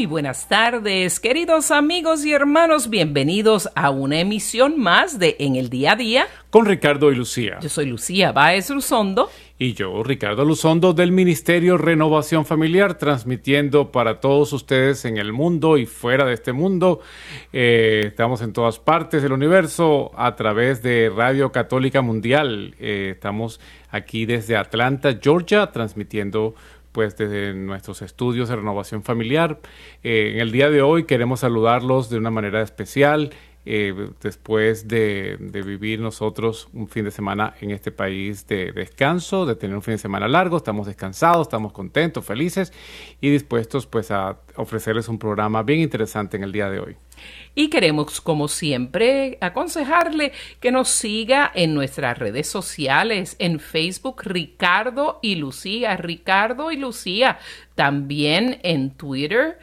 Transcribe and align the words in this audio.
Muy 0.00 0.06
buenas 0.06 0.48
tardes, 0.48 1.20
queridos 1.20 1.70
amigos 1.70 2.24
y 2.24 2.32
hermanos, 2.32 2.88
bienvenidos 2.88 3.68
a 3.74 3.90
una 3.90 4.18
emisión 4.18 4.80
más 4.80 5.18
de 5.18 5.36
En 5.38 5.56
el 5.56 5.68
Día 5.68 5.92
a 5.92 5.96
Día. 5.96 6.26
Con 6.48 6.64
Ricardo 6.64 7.12
y 7.12 7.16
Lucía. 7.16 7.58
Yo 7.60 7.68
soy 7.68 7.84
Lucía 7.84 8.32
Báez 8.32 8.70
Luzondo. 8.70 9.28
Y 9.58 9.74
yo, 9.74 10.02
Ricardo 10.02 10.42
Luzondo, 10.46 10.94
del 10.94 11.12
Ministerio 11.12 11.76
Renovación 11.76 12.46
Familiar, 12.46 12.96
transmitiendo 12.96 13.92
para 13.92 14.20
todos 14.20 14.54
ustedes 14.54 15.04
en 15.04 15.18
el 15.18 15.34
mundo 15.34 15.76
y 15.76 15.84
fuera 15.84 16.24
de 16.24 16.32
este 16.32 16.54
mundo. 16.54 17.00
Eh, 17.52 18.04
estamos 18.06 18.40
en 18.40 18.54
todas 18.54 18.78
partes 18.78 19.22
del 19.22 19.32
universo 19.32 20.12
a 20.16 20.34
través 20.34 20.82
de 20.82 21.12
Radio 21.14 21.52
Católica 21.52 22.00
Mundial. 22.00 22.74
Eh, 22.80 23.10
estamos 23.12 23.60
aquí 23.90 24.24
desde 24.24 24.56
Atlanta, 24.56 25.18
Georgia, 25.20 25.70
transmitiendo 25.72 26.54
pues 26.92 27.16
desde 27.16 27.54
nuestros 27.54 28.02
estudios 28.02 28.48
de 28.48 28.56
renovación 28.56 29.02
familiar. 29.02 29.60
Eh, 30.02 30.32
en 30.34 30.40
el 30.40 30.52
día 30.52 30.70
de 30.70 30.82
hoy 30.82 31.04
queremos 31.04 31.40
saludarlos 31.40 32.10
de 32.10 32.18
una 32.18 32.30
manera 32.30 32.62
especial. 32.62 33.30
Eh, 33.66 33.94
después 34.22 34.88
de, 34.88 35.36
de, 35.38 35.60
vivir 35.60 36.00
nosotros 36.00 36.68
un 36.72 36.88
fin 36.88 37.04
de 37.04 37.10
semana 37.10 37.54
en 37.60 37.70
este 37.72 37.92
país 37.92 38.46
de 38.46 38.72
descanso, 38.72 39.44
de 39.44 39.54
tener 39.54 39.76
un 39.76 39.82
fin 39.82 39.92
de 39.92 39.98
semana 39.98 40.28
largo, 40.28 40.56
estamos 40.56 40.86
descansados, 40.86 41.46
estamos 41.46 41.70
contentos, 41.72 42.24
felices 42.24 42.72
y 43.20 43.28
dispuestos 43.28 43.86
pues 43.86 44.10
a 44.10 44.38
ofrecerles 44.56 45.08
un 45.08 45.18
programa 45.18 45.62
bien 45.62 45.80
interesante 45.80 46.38
en 46.38 46.44
el 46.44 46.52
día 46.52 46.70
de 46.70 46.80
hoy. 46.80 46.96
Y 47.54 47.68
queremos, 47.68 48.20
como 48.20 48.48
siempre, 48.48 49.36
aconsejarle 49.40 50.32
que 50.60 50.70
nos 50.70 50.88
siga 50.88 51.50
en 51.54 51.74
nuestras 51.74 52.18
redes 52.18 52.48
sociales, 52.48 53.36
en 53.38 53.58
Facebook, 53.60 54.22
Ricardo 54.24 55.18
y 55.20 55.34
Lucía, 55.34 55.96
Ricardo 55.96 56.70
y 56.70 56.76
Lucía, 56.76 57.38
también 57.74 58.60
en 58.62 58.92
Twitter. 58.92 59.58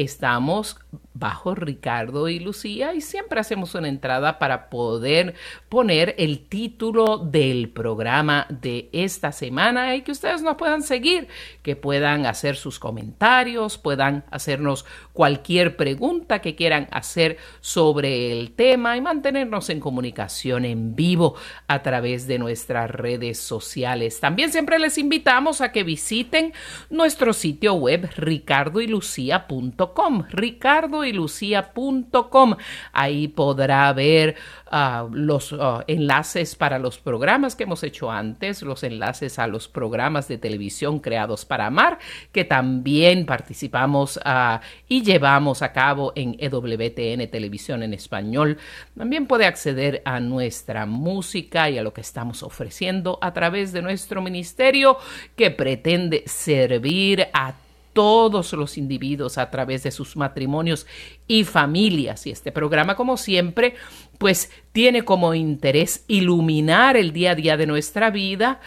Estamos 0.00 0.78
bajo 1.12 1.54
Ricardo 1.54 2.28
y 2.28 2.38
Lucía 2.38 2.94
y 2.94 3.02
siempre 3.02 3.38
hacemos 3.38 3.74
una 3.74 3.88
entrada 3.88 4.38
para 4.38 4.70
poder 4.70 5.34
poner 5.68 6.14
el 6.16 6.46
título 6.48 7.18
del 7.18 7.68
programa 7.68 8.46
de 8.48 8.88
esta 8.92 9.30
semana 9.30 9.94
y 9.94 10.00
que 10.00 10.12
ustedes 10.12 10.40
nos 10.42 10.56
puedan 10.56 10.82
seguir, 10.82 11.28
que 11.62 11.76
puedan 11.76 12.24
hacer 12.24 12.56
sus 12.56 12.78
comentarios, 12.78 13.76
puedan 13.76 14.24
hacernos 14.30 14.86
cualquier 15.12 15.76
pregunta 15.76 16.40
que 16.40 16.54
quieran 16.54 16.88
hacer 16.92 17.36
sobre 17.60 18.32
el 18.32 18.52
tema 18.52 18.96
y 18.96 19.02
mantenernos 19.02 19.68
en 19.68 19.80
comunicación 19.80 20.64
en 20.64 20.96
vivo 20.96 21.34
a 21.66 21.82
través 21.82 22.26
de 22.26 22.38
nuestras 22.38 22.90
redes 22.90 23.38
sociales. 23.38 24.20
También 24.20 24.50
siempre 24.50 24.78
les 24.78 24.96
invitamos 24.96 25.60
a 25.60 25.72
que 25.72 25.84
visiten 25.84 26.54
nuestro 26.88 27.34
sitio 27.34 27.74
web 27.74 28.08
ricardoylucia.com. 28.16 29.89
Ricardo 30.30 31.04
y 31.04 31.12
lucia.com. 31.12 32.56
Ahí 32.92 33.28
podrá 33.28 33.92
ver 33.92 34.36
uh, 34.70 35.08
los 35.12 35.52
uh, 35.52 35.82
enlaces 35.86 36.54
para 36.54 36.78
los 36.78 36.98
programas 36.98 37.56
que 37.56 37.64
hemos 37.64 37.82
hecho 37.82 38.10
antes, 38.10 38.62
los 38.62 38.82
enlaces 38.82 39.38
a 39.38 39.46
los 39.46 39.68
programas 39.68 40.28
de 40.28 40.38
televisión 40.38 40.98
creados 40.98 41.44
para 41.44 41.66
amar, 41.66 41.98
que 42.32 42.44
también 42.44 43.26
participamos 43.26 44.18
uh, 44.18 44.58
y 44.88 45.02
llevamos 45.02 45.62
a 45.62 45.72
cabo 45.72 46.12
en 46.14 46.36
EWTN 46.38 47.30
Televisión 47.30 47.82
en 47.82 47.94
Español. 47.94 48.58
También 48.96 49.26
puede 49.26 49.46
acceder 49.46 50.02
a 50.04 50.20
nuestra 50.20 50.86
música 50.86 51.70
y 51.70 51.78
a 51.78 51.82
lo 51.82 51.92
que 51.92 52.00
estamos 52.00 52.42
ofreciendo 52.42 53.18
a 53.20 53.32
través 53.32 53.72
de 53.72 53.82
nuestro 53.82 54.22
ministerio 54.22 54.96
que 55.36 55.50
pretende 55.50 56.22
servir 56.26 57.28
a 57.32 57.54
todos 57.92 58.52
los 58.52 58.78
individuos 58.78 59.38
a 59.38 59.50
través 59.50 59.82
de 59.82 59.90
sus 59.90 60.16
matrimonios 60.16 60.86
y 61.26 61.44
familias. 61.44 62.26
Y 62.26 62.30
este 62.30 62.52
programa, 62.52 62.96
como 62.96 63.16
siempre, 63.16 63.74
pues 64.18 64.50
tiene 64.72 65.02
como 65.02 65.34
interés 65.34 66.04
iluminar 66.08 66.96
el 66.96 67.12
día 67.12 67.32
a 67.32 67.34
día 67.34 67.56
de 67.56 67.66
nuestra 67.66 68.10
vida 68.10 68.60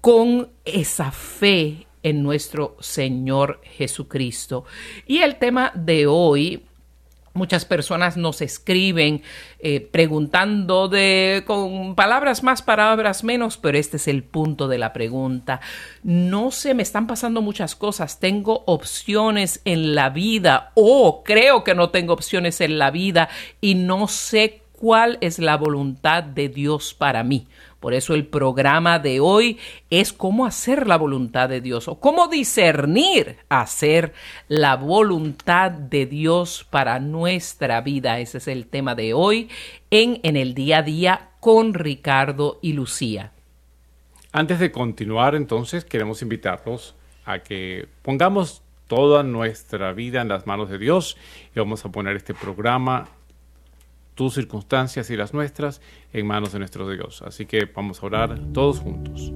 con 0.00 0.50
esa 0.64 1.12
fe 1.12 1.86
en 2.02 2.22
nuestro 2.22 2.76
Señor 2.80 3.60
Jesucristo. 3.64 4.64
Y 5.06 5.18
el 5.18 5.36
tema 5.36 5.72
de 5.74 6.06
hoy 6.06 6.64
Muchas 7.34 7.64
personas 7.64 8.16
nos 8.18 8.42
escriben 8.42 9.22
eh, 9.58 9.80
preguntando 9.80 10.88
de 10.88 11.44
con 11.46 11.94
palabras 11.94 12.42
más, 12.42 12.60
palabras 12.60 13.24
menos, 13.24 13.56
pero 13.56 13.78
este 13.78 13.96
es 13.96 14.06
el 14.06 14.22
punto 14.22 14.68
de 14.68 14.78
la 14.78 14.92
pregunta. 14.92 15.60
No 16.02 16.50
se 16.50 16.74
me 16.74 16.82
están 16.82 17.06
pasando 17.06 17.40
muchas 17.40 17.74
cosas, 17.74 18.20
tengo 18.20 18.64
opciones 18.66 19.62
en 19.64 19.94
la 19.94 20.10
vida 20.10 20.72
o 20.74 21.22
creo 21.24 21.64
que 21.64 21.74
no 21.74 21.90
tengo 21.90 22.12
opciones 22.12 22.60
en 22.60 22.78
la 22.78 22.90
vida 22.90 23.28
y 23.60 23.76
no 23.76 24.08
sé 24.08 24.61
cuál 24.82 25.16
es 25.20 25.38
la 25.38 25.56
voluntad 25.56 26.24
de 26.24 26.48
Dios 26.48 26.92
para 26.92 27.22
mí. 27.22 27.46
Por 27.78 27.94
eso 27.94 28.14
el 28.14 28.26
programa 28.26 28.98
de 28.98 29.20
hoy 29.20 29.60
es 29.90 30.12
cómo 30.12 30.44
hacer 30.44 30.88
la 30.88 30.98
voluntad 30.98 31.48
de 31.48 31.60
Dios 31.60 31.86
o 31.86 32.00
cómo 32.00 32.26
discernir 32.26 33.36
hacer 33.48 34.12
la 34.48 34.74
voluntad 34.74 35.70
de 35.70 36.06
Dios 36.06 36.66
para 36.68 36.98
nuestra 36.98 37.80
vida. 37.80 38.18
Ese 38.18 38.38
es 38.38 38.48
el 38.48 38.66
tema 38.66 38.96
de 38.96 39.14
hoy 39.14 39.48
en 39.92 40.18
En 40.24 40.36
el 40.36 40.52
día 40.52 40.78
a 40.78 40.82
día 40.82 41.28
con 41.38 41.74
Ricardo 41.74 42.58
y 42.60 42.72
Lucía. 42.72 43.30
Antes 44.32 44.58
de 44.58 44.72
continuar, 44.72 45.36
entonces, 45.36 45.84
queremos 45.84 46.22
invitarlos 46.22 46.96
a 47.24 47.38
que 47.38 47.86
pongamos 48.02 48.62
toda 48.88 49.22
nuestra 49.22 49.92
vida 49.92 50.22
en 50.22 50.28
las 50.28 50.48
manos 50.48 50.70
de 50.70 50.78
Dios 50.78 51.16
y 51.54 51.60
vamos 51.60 51.84
a 51.84 51.92
poner 51.92 52.16
este 52.16 52.34
programa 52.34 53.08
tus 54.14 54.34
circunstancias 54.34 55.10
y 55.10 55.16
las 55.16 55.32
nuestras 55.34 55.80
en 56.12 56.26
manos 56.26 56.52
de 56.52 56.58
nuestro 56.58 56.88
Dios. 56.88 57.22
Así 57.22 57.46
que 57.46 57.64
vamos 57.74 58.02
a 58.02 58.06
orar 58.06 58.38
todos 58.52 58.80
juntos. 58.80 59.32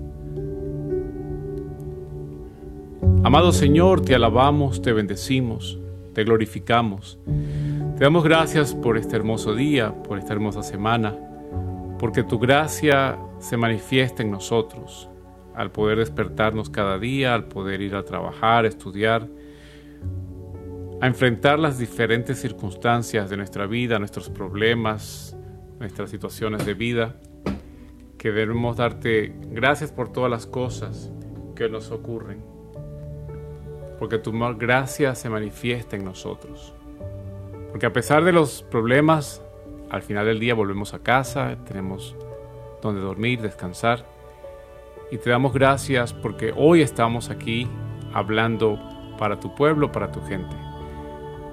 Amado 3.25 3.53
Señor, 3.53 4.03
te 4.03 4.15
alabamos, 4.15 4.81
te 4.83 4.93
bendecimos, 4.93 5.79
te 6.15 6.25
glorificamos. 6.25 7.19
Te 7.97 8.05
damos 8.05 8.25
gracias 8.25 8.75
por 8.75 8.97
este 8.99 9.17
hermoso 9.17 9.55
día, 9.55 9.93
por 10.03 10.19
esta 10.19 10.35
hermosa 10.35 10.63
semana, 10.63 11.17
porque 11.99 12.23
tu 12.23 12.39
gracia 12.39 13.19
se 13.39 13.57
manifiesta 13.57 14.23
en 14.23 14.31
nosotros, 14.31 15.09
al 15.55 15.73
poder 15.73 15.99
despertarnos 15.99 16.71
cada 16.71 16.99
día, 16.99 17.35
al 17.35 17.47
poder 17.47 17.81
ir 17.81 17.95
a 17.95 18.05
trabajar, 18.05 18.67
estudiar, 18.67 19.27
enfrentar 21.07 21.59
las 21.59 21.79
diferentes 21.79 22.41
circunstancias 22.41 23.31
de 23.31 23.37
nuestra 23.37 23.67
vida, 23.67 23.99
nuestros 23.99 24.31
problemas, 24.31 25.37
nuestras 25.79 26.11
situaciones 26.11 26.65
de 26.65 26.75
vida, 26.75 27.17
que 28.19 28.33
debemos 28.33 28.77
darte 28.77 29.35
gracias 29.51 29.93
por 29.93 30.13
todas 30.13 30.31
las 30.31 30.47
cosas 30.47 31.13
que 31.55 31.69
nos 31.69 31.91
ocurren, 31.91 32.43
porque 33.99 34.19
tu 34.19 34.33
gracia 34.57 35.15
se 35.15 35.29
manifiesta 35.29 35.97
en 35.97 36.05
nosotros. 36.05 36.75
Porque 37.71 37.87
a 37.87 37.93
pesar 37.93 38.25
de 38.25 38.33
los 38.33 38.63
problemas, 38.63 39.43
al 39.91 40.03
final 40.03 40.27
del 40.27 40.41
día 40.41 40.55
volvemos 40.55 40.95
a 40.95 41.01
casa, 41.01 41.57
tenemos 41.67 42.17
donde 42.83 43.01
dormir, 43.01 43.41
descansar, 43.41 44.07
y 45.11 45.19
te 45.19 45.31
damos 45.31 45.53
gracias 45.53 46.13
porque 46.13 46.53
hoy 46.57 46.83
estamos 46.83 47.31
aquí 47.31 47.69
hablando 48.13 48.79
para 49.19 49.39
tu 49.39 49.55
pueblo, 49.55 49.93
para 49.93 50.11
tu 50.11 50.21
gente. 50.23 50.66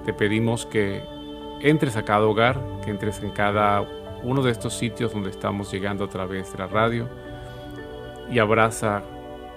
Te 0.04 0.12
pedimos 0.12 0.66
que 0.66 1.02
entres 1.60 1.96
a 1.96 2.04
cada 2.04 2.26
hogar, 2.26 2.60
que 2.84 2.90
entres 2.90 3.22
en 3.22 3.30
cada 3.30 3.86
uno 4.22 4.42
de 4.42 4.50
estos 4.50 4.74
sitios 4.74 5.12
donde 5.12 5.30
estamos 5.30 5.70
llegando 5.70 6.04
a 6.04 6.08
través 6.08 6.52
de 6.52 6.58
la 6.58 6.66
radio 6.66 7.08
y 8.30 8.38
abraza 8.38 9.02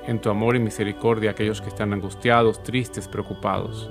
en 0.05 0.19
tu 0.19 0.29
amor 0.29 0.55
y 0.55 0.59
misericordia 0.59 1.31
a 1.31 1.33
aquellos 1.33 1.61
que 1.61 1.69
están 1.69 1.93
angustiados, 1.93 2.63
tristes, 2.63 3.07
preocupados. 3.07 3.89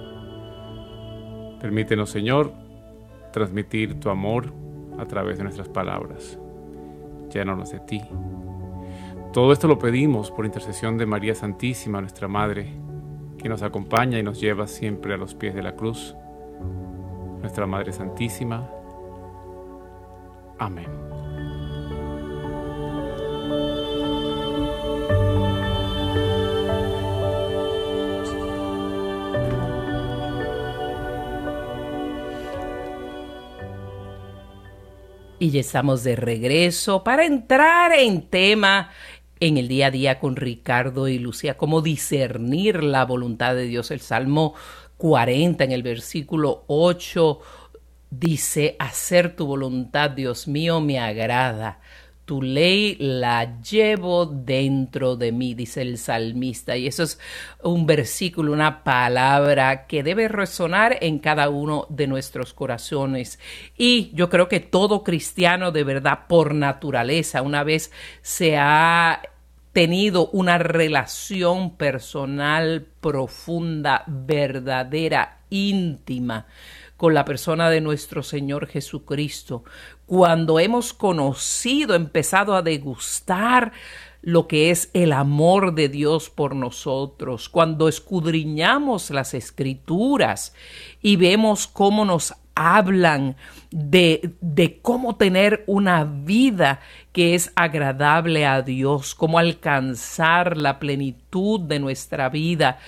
Permítenos, 1.61 2.11
Señor, 2.11 2.53
transmitir 3.33 4.01
tu 4.01 4.09
amor 4.09 4.53
a 4.99 5.07
través 5.07 5.37
de 5.37 5.45
nuestras 5.45 5.69
palabras. 5.69 6.39
Llénanos 7.33 7.71
de 7.71 7.81
ti. 7.81 8.03
Todo 9.33 9.53
esto 9.53 9.69
lo 9.69 9.79
pedimos 9.79 10.31
por 10.31 10.47
intercesión 10.47 10.97
de 10.97 11.05
María 11.05 11.35
Santísima, 11.35 12.01
nuestra 12.01 12.29
Madre, 12.29 12.73
que 13.37 13.51
nos 13.51 13.63
acompaña 13.63 14.19
y 14.19 14.23
nos 14.23 14.41
lleva 14.41 14.67
siempre 14.67 15.13
a 15.13 15.19
los 15.19 15.35
pies 15.35 15.55
de 15.55 15.63
la 15.63 15.77
cruz. 15.77 16.15
Nuestra 17.41 17.67
Madre 17.67 17.93
Santísima. 17.93 18.69
Amén. 20.59 20.91
Y 35.39 35.51
ya 35.51 35.61
estamos 35.61 36.03
de 36.03 36.17
regreso 36.17 37.05
para 37.05 37.27
entrar 37.27 37.93
en 37.93 38.23
tema 38.23 38.91
en 39.39 39.59
el 39.59 39.69
día 39.69 39.89
a 39.89 39.91
día 39.91 40.19
con 40.19 40.37
Ricardo 40.37 41.09
y 41.09 41.19
Lucía, 41.19 41.59
cómo 41.59 41.83
discernir 41.83 42.83
la 42.83 43.05
voluntad 43.05 43.55
de 43.55 43.65
Dios. 43.65 43.91
El 43.91 44.01
Salmo 44.01 44.55
40 44.97 45.65
en 45.65 45.73
el 45.73 45.83
versículo 45.83 46.65
8 46.69 47.41
dice, 48.11 48.77
hacer 48.79 49.37
tu 49.37 49.47
voluntad, 49.47 50.11
Dios 50.11 50.49
mío, 50.49 50.81
me 50.81 50.99
agrada 50.99 51.81
tu 52.27 52.43
ley 52.43 52.97
la 52.99 53.61
llevo 53.63 54.27
dentro 54.27 55.17
de 55.17 55.31
mí, 55.31 55.55
dice 55.55 55.81
el 55.81 55.97
salmista. 55.97 56.77
Y 56.77 56.89
eso 56.89 57.05
es 57.05 57.19
un 57.63 57.87
versículo, 57.87 58.53
una 58.53 58.83
palabra 58.83 59.87
que 59.87 60.03
debe 60.03 60.27
resonar 60.29 60.99
en 61.01 61.21
cada 61.21 61.49
uno 61.49 61.87
de 61.89 62.09
nuestros 62.09 62.53
corazones. 62.53 63.39
Y 63.79 64.11
yo 64.13 64.29
creo 64.29 64.49
que 64.49 64.61
todo 64.61 65.05
cristiano 65.05 65.71
de 65.71 65.85
verdad, 65.85 66.27
por 66.29 66.53
naturaleza, 66.53 67.43
una 67.43 67.63
vez 67.63 67.93
se 68.23 68.57
ha 68.59 69.23
tenido 69.77 70.31
una 70.31 70.57
relación 70.57 71.77
personal 71.77 72.87
profunda, 73.03 74.05
verdadera, 74.07 75.41
íntima 75.51 76.47
con 76.97 77.13
la 77.13 77.27
persona 77.27 77.69
de 77.69 77.83
nuestro 77.83 78.23
Señor 78.23 78.69
Jesucristo, 78.69 79.65
cuando 80.07 80.61
hemos 80.61 80.95
conocido, 80.95 81.95
empezado 81.95 82.55
a 82.55 82.63
degustar 82.63 83.73
lo 84.23 84.49
que 84.49 84.71
es 84.71 84.89
el 84.95 85.13
amor 85.13 85.75
de 85.75 85.91
Dios 85.91 86.31
por 86.31 86.57
nosotros, 86.57 87.51
cuando 87.51 87.87
escudriñamos 87.87 89.11
las 89.11 89.35
escrituras 89.35 90.55
y 91.03 91.17
vemos 91.17 91.67
cómo 91.67 92.07
nos 92.07 92.33
hablan 92.57 93.37
de, 93.71 94.33
de, 94.41 94.81
cómo 94.81 95.17
tener 95.17 95.63
una 95.67 96.05
vida 96.05 96.81
que 97.13 97.35
es 97.37 97.53
agradable 97.55 98.47
a 98.47 98.63
Dios, 98.63 99.15
cómo 99.15 99.39
alcanzar 99.39 100.57
la 100.57 100.81
plenitud 100.81 101.61
de 101.61 101.79
nuestra 101.79 102.29
vida. 102.31 102.79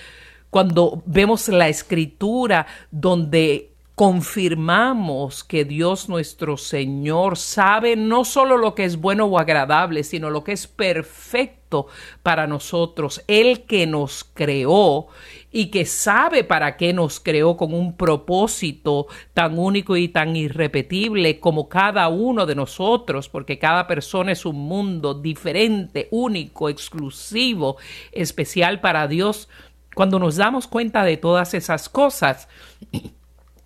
Cuando 0.49 1.03
vemos 1.05 1.47
la 1.47 1.69
escritura 1.69 2.65
donde 2.91 3.68
confirmamos 3.99 5.43
que 5.43 5.65
Dios 5.65 6.07
nuestro 6.07 6.55
Señor 6.55 7.37
sabe 7.37 7.97
no 7.97 8.23
solo 8.23 8.55
lo 8.55 8.73
que 8.73 8.85
es 8.85 8.95
bueno 8.95 9.25
o 9.25 9.37
agradable, 9.37 10.05
sino 10.05 10.29
lo 10.29 10.41
que 10.41 10.53
es 10.53 10.67
perfecto 10.67 11.87
para 12.23 12.47
nosotros, 12.47 13.21
el 13.27 13.65
que 13.65 13.87
nos 13.87 14.23
creó 14.23 15.07
y 15.51 15.65
que 15.65 15.83
sabe 15.83 16.45
para 16.45 16.77
qué 16.77 16.93
nos 16.93 17.19
creó 17.19 17.57
con 17.57 17.73
un 17.73 17.97
propósito 17.97 19.07
tan 19.33 19.59
único 19.59 19.97
y 19.97 20.07
tan 20.07 20.33
irrepetible 20.37 21.41
como 21.41 21.67
cada 21.67 22.07
uno 22.07 22.45
de 22.45 22.55
nosotros, 22.55 23.27
porque 23.27 23.59
cada 23.59 23.85
persona 23.85 24.31
es 24.31 24.45
un 24.45 24.61
mundo 24.61 25.13
diferente, 25.13 26.07
único, 26.11 26.69
exclusivo, 26.69 27.75
especial 28.13 28.79
para 28.79 29.09
Dios. 29.09 29.49
Cuando 29.93 30.19
nos 30.19 30.37
damos 30.37 30.67
cuenta 30.67 31.03
de 31.03 31.17
todas 31.17 31.53
esas 31.53 31.89
cosas, 31.89 32.47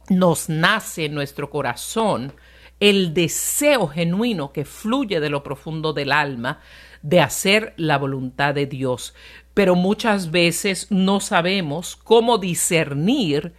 nos 0.10 0.50
nace 0.50 1.06
en 1.06 1.14
nuestro 1.14 1.50
corazón 1.50 2.34
el 2.80 3.14
deseo 3.14 3.88
genuino 3.88 4.52
que 4.52 4.66
fluye 4.66 5.20
de 5.20 5.30
lo 5.30 5.44
profundo 5.44 5.94
del 5.94 6.12
alma 6.12 6.60
de 7.02 7.22
hacer 7.22 7.74
la 7.78 7.98
voluntad 7.98 8.54
de 8.54 8.66
Dios. 8.66 9.14
Pero 9.54 9.76
muchas 9.76 10.32
veces 10.32 10.88
no 10.90 11.20
sabemos 11.20 11.96
cómo 11.96 12.38
discernir 12.38 13.54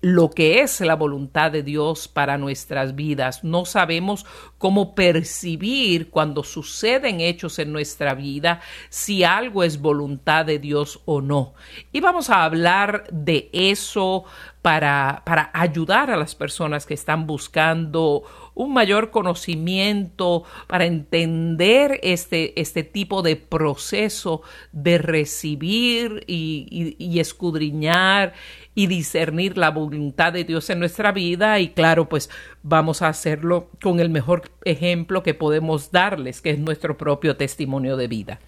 lo 0.00 0.30
que 0.30 0.60
es 0.60 0.80
la 0.80 0.94
voluntad 0.94 1.50
de 1.50 1.62
Dios 1.62 2.08
para 2.08 2.38
nuestras 2.38 2.94
vidas. 2.94 3.42
No 3.42 3.64
sabemos 3.64 4.26
cómo 4.56 4.94
percibir 4.94 6.10
cuando 6.10 6.44
suceden 6.44 7.20
hechos 7.20 7.58
en 7.58 7.72
nuestra 7.72 8.14
vida 8.14 8.60
si 8.90 9.24
algo 9.24 9.64
es 9.64 9.80
voluntad 9.80 10.46
de 10.46 10.58
Dios 10.58 11.00
o 11.04 11.20
no. 11.20 11.54
Y 11.92 12.00
vamos 12.00 12.30
a 12.30 12.44
hablar 12.44 13.08
de 13.10 13.50
eso 13.52 14.24
para, 14.68 15.22
para 15.24 15.50
ayudar 15.54 16.10
a 16.10 16.16
las 16.18 16.34
personas 16.34 16.84
que 16.84 16.92
están 16.92 17.26
buscando 17.26 18.22
un 18.54 18.74
mayor 18.74 19.10
conocimiento 19.10 20.44
para 20.66 20.84
entender 20.84 21.98
este, 22.02 22.60
este 22.60 22.82
tipo 22.82 23.22
de 23.22 23.36
proceso 23.36 24.42
de 24.72 24.98
recibir 24.98 26.22
y, 26.26 26.96
y, 26.98 27.18
escudriñar 27.18 28.34
y 28.74 28.88
discernir 28.88 29.56
la 29.56 29.70
voluntad 29.70 30.34
de 30.34 30.44
Dios 30.44 30.68
en 30.68 30.80
nuestra 30.80 31.12
vida 31.12 31.60
y 31.60 31.70
claro, 31.70 32.10
pues 32.10 32.28
vamos 32.62 33.00
a 33.00 33.08
hacerlo 33.08 33.70
con 33.82 34.00
el 34.00 34.10
mejor 34.10 34.50
ejemplo 34.66 35.22
que 35.22 35.32
podemos 35.32 35.92
darles, 35.92 36.42
que 36.42 36.50
es 36.50 36.58
nuestro 36.58 36.98
propio 36.98 37.38
testimonio 37.38 37.96
de 37.96 38.06
vida. 38.06 38.38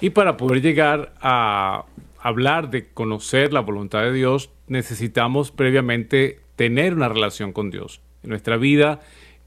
Y 0.00 0.08
para 0.08 0.38
poder 0.38 0.62
llegar 0.62 1.12
a 1.20 1.84
hablar 2.18 2.70
de 2.70 2.88
conocer 2.88 3.52
la 3.52 3.60
voluntad 3.60 4.00
de 4.00 4.14
Dios, 4.14 4.48
necesitamos 4.66 5.50
previamente 5.50 6.40
tener 6.56 6.94
una 6.94 7.08
relación 7.08 7.52
con 7.52 7.70
Dios. 7.70 8.00
En 8.22 8.30
nuestra 8.30 8.56
vida 8.56 9.00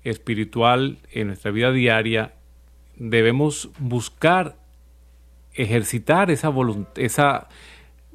espiritual, 0.04 1.00
en 1.12 1.28
nuestra 1.28 1.52
vida 1.52 1.72
diaria, 1.72 2.34
debemos 2.96 3.70
buscar 3.80 4.58
ejercitar 5.54 6.32
esa, 6.32 6.54
esa 6.96 7.50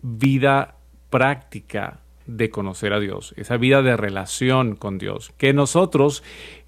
vida 0.03 0.77
práctica 1.11 2.01
de 2.27 2.51
conocer 2.51 2.93
a 2.93 3.01
Dios, 3.01 3.35
esa 3.37 3.57
vida 3.57 3.83
de 3.83 3.97
relación 3.97 4.77
con 4.77 4.99
Dios, 4.99 5.33
que 5.37 5.53
nosotros 5.53 6.23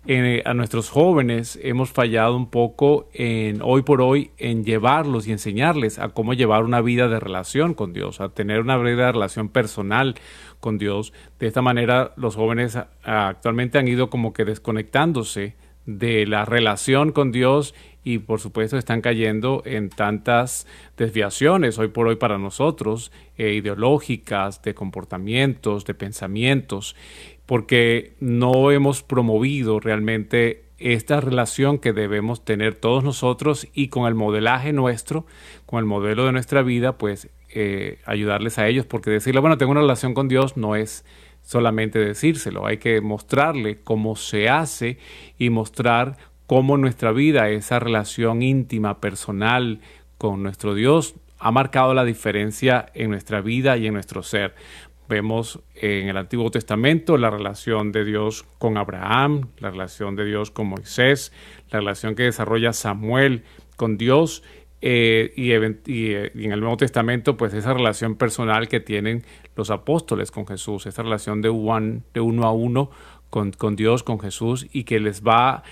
eh, 0.09 0.43
a 0.45 0.55
nuestros 0.55 0.89
jóvenes 0.89 1.59
hemos 1.63 1.91
fallado 1.91 2.37
un 2.37 2.49
poco 2.49 3.09
en 3.13 3.61
hoy 3.61 3.83
por 3.83 4.01
hoy 4.01 4.31
en 4.39 4.65
llevarlos 4.65 5.27
y 5.27 5.33
enseñarles 5.33 5.99
a 5.99 6.11
cómo 6.11 6.33
llevar 6.33 6.63
una 6.63 6.81
vida 6.81 7.09
de 7.09 7.19
relación 7.19 7.75
con 7.75 7.93
Dios, 7.93 8.21
a 8.21 8.29
tener 8.29 8.61
una 8.61 8.77
vida 8.77 9.07
de 9.07 9.13
relación 9.13 9.49
personal 9.49 10.15
con 10.61 10.79
Dios. 10.79 11.13
De 11.41 11.49
esta 11.49 11.61
manera 11.61 12.13
los 12.17 12.37
jóvenes 12.37 12.79
actualmente 13.03 13.79
han 13.79 13.89
ido 13.89 14.09
como 14.09 14.33
que 14.33 14.45
desconectándose 14.45 15.57
de 15.87 16.27
la 16.27 16.45
relación 16.45 17.11
con 17.11 17.33
Dios 17.33 17.75
y 18.07 18.19
por 18.19 18.39
supuesto 18.39 18.79
están 18.79 19.01
cayendo 19.01 19.65
en 19.67 19.91
tantas 19.91 20.69
desviaciones 20.97 21.77
hoy 21.77 21.89
por 21.89 22.07
hoy 22.07 22.15
para 22.15 22.39
nosotros, 22.39 23.11
eh, 23.37 23.55
ideológicas, 23.55 24.63
de 24.63 24.75
comportamientos, 24.75 25.85
de 25.85 25.95
pensamientos, 25.95 26.95
porque 27.47 28.13
no 28.21 28.71
hemos 28.71 29.03
promovido 29.03 29.81
realmente 29.81 30.63
esta 30.79 31.21
relación 31.21 31.81
que 31.81 31.93
debemos 31.93 32.45
tener 32.45 32.77
todos 32.77 33.03
nosotros 33.03 33.67
y 33.75 33.89
con 33.89 34.07
el 34.07 34.15
modelaje 34.15 34.73
nuestro, 34.73 35.27
con 35.67 35.81
el 35.81 35.85
modelo 35.85 36.27
de 36.27 36.33
nuestra 36.33 36.63
vida, 36.63 36.99
pues 36.99 37.29
eh, 37.53 37.99
ayudarles 38.07 38.61
a 38.61 38.69
ellos, 38.69 38.87
porque 38.87 39.11
decirle, 39.11 39.41
bueno, 39.41 39.59
tengo 39.59 39.73
una 39.73 39.81
relación 39.81 40.15
con 40.15 40.29
Dios 40.29 40.57
no 40.57 40.77
es 40.77 41.05
solamente 41.43 41.99
decírselo, 41.99 42.67
hay 42.67 42.77
que 42.77 43.01
mostrarle 43.01 43.81
cómo 43.83 44.15
se 44.15 44.49
hace 44.49 44.99
y 45.39 45.51
mostrar 45.51 46.36
cómo 46.47 46.77
nuestra 46.77 47.13
vida, 47.13 47.49
esa 47.51 47.79
relación 47.79 48.43
íntima, 48.43 49.01
personal 49.01 49.81
con 50.19 50.43
nuestro 50.43 50.75
Dios, 50.75 51.15
ha 51.39 51.51
marcado 51.51 51.95
la 51.95 52.05
diferencia 52.05 52.87
en 52.95 53.11
nuestra 53.11 53.41
vida 53.41 53.77
y 53.77 53.87
en 53.87 53.95
nuestro 53.95 54.23
ser. 54.23 54.55
Vemos 55.09 55.61
en 55.75 56.09
el 56.09 56.17
Antiguo 56.17 56.51
Testamento 56.51 57.17
la 57.17 57.31
relación 57.31 57.93
de 57.93 58.05
Dios 58.05 58.45
con 58.59 58.77
Abraham, 58.77 59.49
la 59.59 59.71
relación 59.71 60.17
de 60.17 60.25
Dios 60.25 60.51
con 60.51 60.67
Moisés, 60.67 61.33
la 61.71 61.79
relación 61.79 62.15
que 62.15 62.25
desarrolla 62.25 62.73
Samuel 62.73 63.45
con 63.77 63.99
Dios 63.99 64.43
eh, 64.81 65.33
y, 65.37 65.53
eh, 65.53 65.81
y, 65.87 66.45
en 66.45 66.53
el 66.53 66.61
Nuevo 66.61 66.77
Testamento, 66.77 67.37
pues 67.37 67.55
esa 67.55 67.73
relación 67.73 68.17
personal 68.17 68.69
que 68.69 68.81
tienen 68.81 69.25
los 69.55 69.71
apóstoles 69.71 70.31
con 70.31 70.47
Jesús, 70.47 70.87
esa 70.87 71.03
relación 71.03 71.41
de, 71.41 71.51
uno 71.51 72.45
a 72.45 72.53
uno 72.53 72.91
con, 73.31 73.53
con, 73.53 73.77
Dios, 73.77 74.03
con 74.03 74.19
Jesús, 74.19 74.67
y 74.73 74.85
que 74.85 75.01
les 75.01 75.23
va 75.23 75.63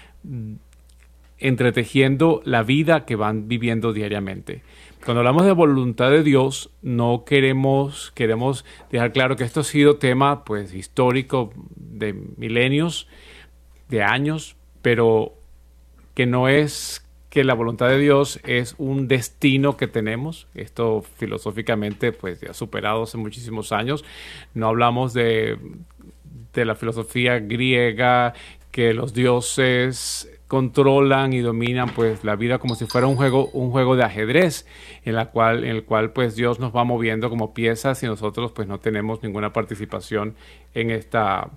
entretejiendo 1.45 2.41
la 2.47 2.63
vida 2.63 3.05
que 3.05 3.17
van 3.17 3.49
viviendo 3.49 3.93
diariamente. 3.93 4.63
cuando 5.05 5.21
hablamos 5.21 5.45
de 5.45 5.53
voluntad 5.53 6.11
de 6.11 6.23
Dios, 6.23 6.71
no 6.81 7.25
queremos, 7.27 8.13
queremos 8.15 8.65
dejar 8.91 9.13
claro 9.13 9.37
que 9.37 9.45
esto 9.45 9.61
ha 9.61 9.65
sido 9.65 9.99
tema 9.99 10.45
pues 10.45 10.73
histórico 10.73 11.53
de 11.77 12.15
milenios, 12.15 13.07
de 13.91 14.03
años, 14.03 14.57
pero 14.81 15.35
que 16.15 16.25
no 16.25 16.49
es 16.49 17.07
que 17.29 17.45
la 17.45 17.53
voluntad 17.53 17.89
de 17.89 17.99
Dios 17.99 18.41
es 18.45 18.75
un 18.79 19.07
destino 19.07 19.77
que 19.77 19.87
tenemos. 19.87 20.49
Esto 20.55 21.03
filosóficamente 21.03 22.13
pues 22.13 22.41
ya 22.41 22.55
superado 22.55 23.03
hace 23.03 23.19
muchísimos 23.19 23.71
años. 23.71 24.03
No 24.55 24.69
hablamos 24.69 25.13
de, 25.13 25.59
de 26.55 26.65
la 26.65 26.75
filosofía 26.75 27.39
griega, 27.39 28.33
que 28.71 28.95
los 28.95 29.13
dioses 29.13 30.34
controlan 30.49 31.33
y 31.33 31.41
dominan 31.41 31.89
pues 31.91 32.23
la 32.25 32.37
vida 32.37 32.59
como 32.59 32.75
si 32.75 32.87
fuera 32.87 33.07
un 33.07 33.17
juego 33.17 33.49
un 33.53 33.71
juego 33.71 33.97
de 33.97 34.05
ajedrez 34.05 34.67
en 35.05 35.15
la 35.15 35.31
cual 35.31 35.65
en 35.65 35.71
el 35.71 35.85
cual 35.85 36.11
pues 36.11 36.37
Dios 36.37 36.61
nos 36.61 36.75
va 36.75 36.85
moviendo 36.85 37.31
como 37.31 37.55
piezas 37.55 38.03
y 38.03 38.07
nosotros 38.07 38.53
pues 38.53 38.69
no 38.69 38.79
tenemos 38.79 39.23
ninguna 39.23 39.53
participación 39.53 40.35
en 40.75 40.91
esta 40.91 41.49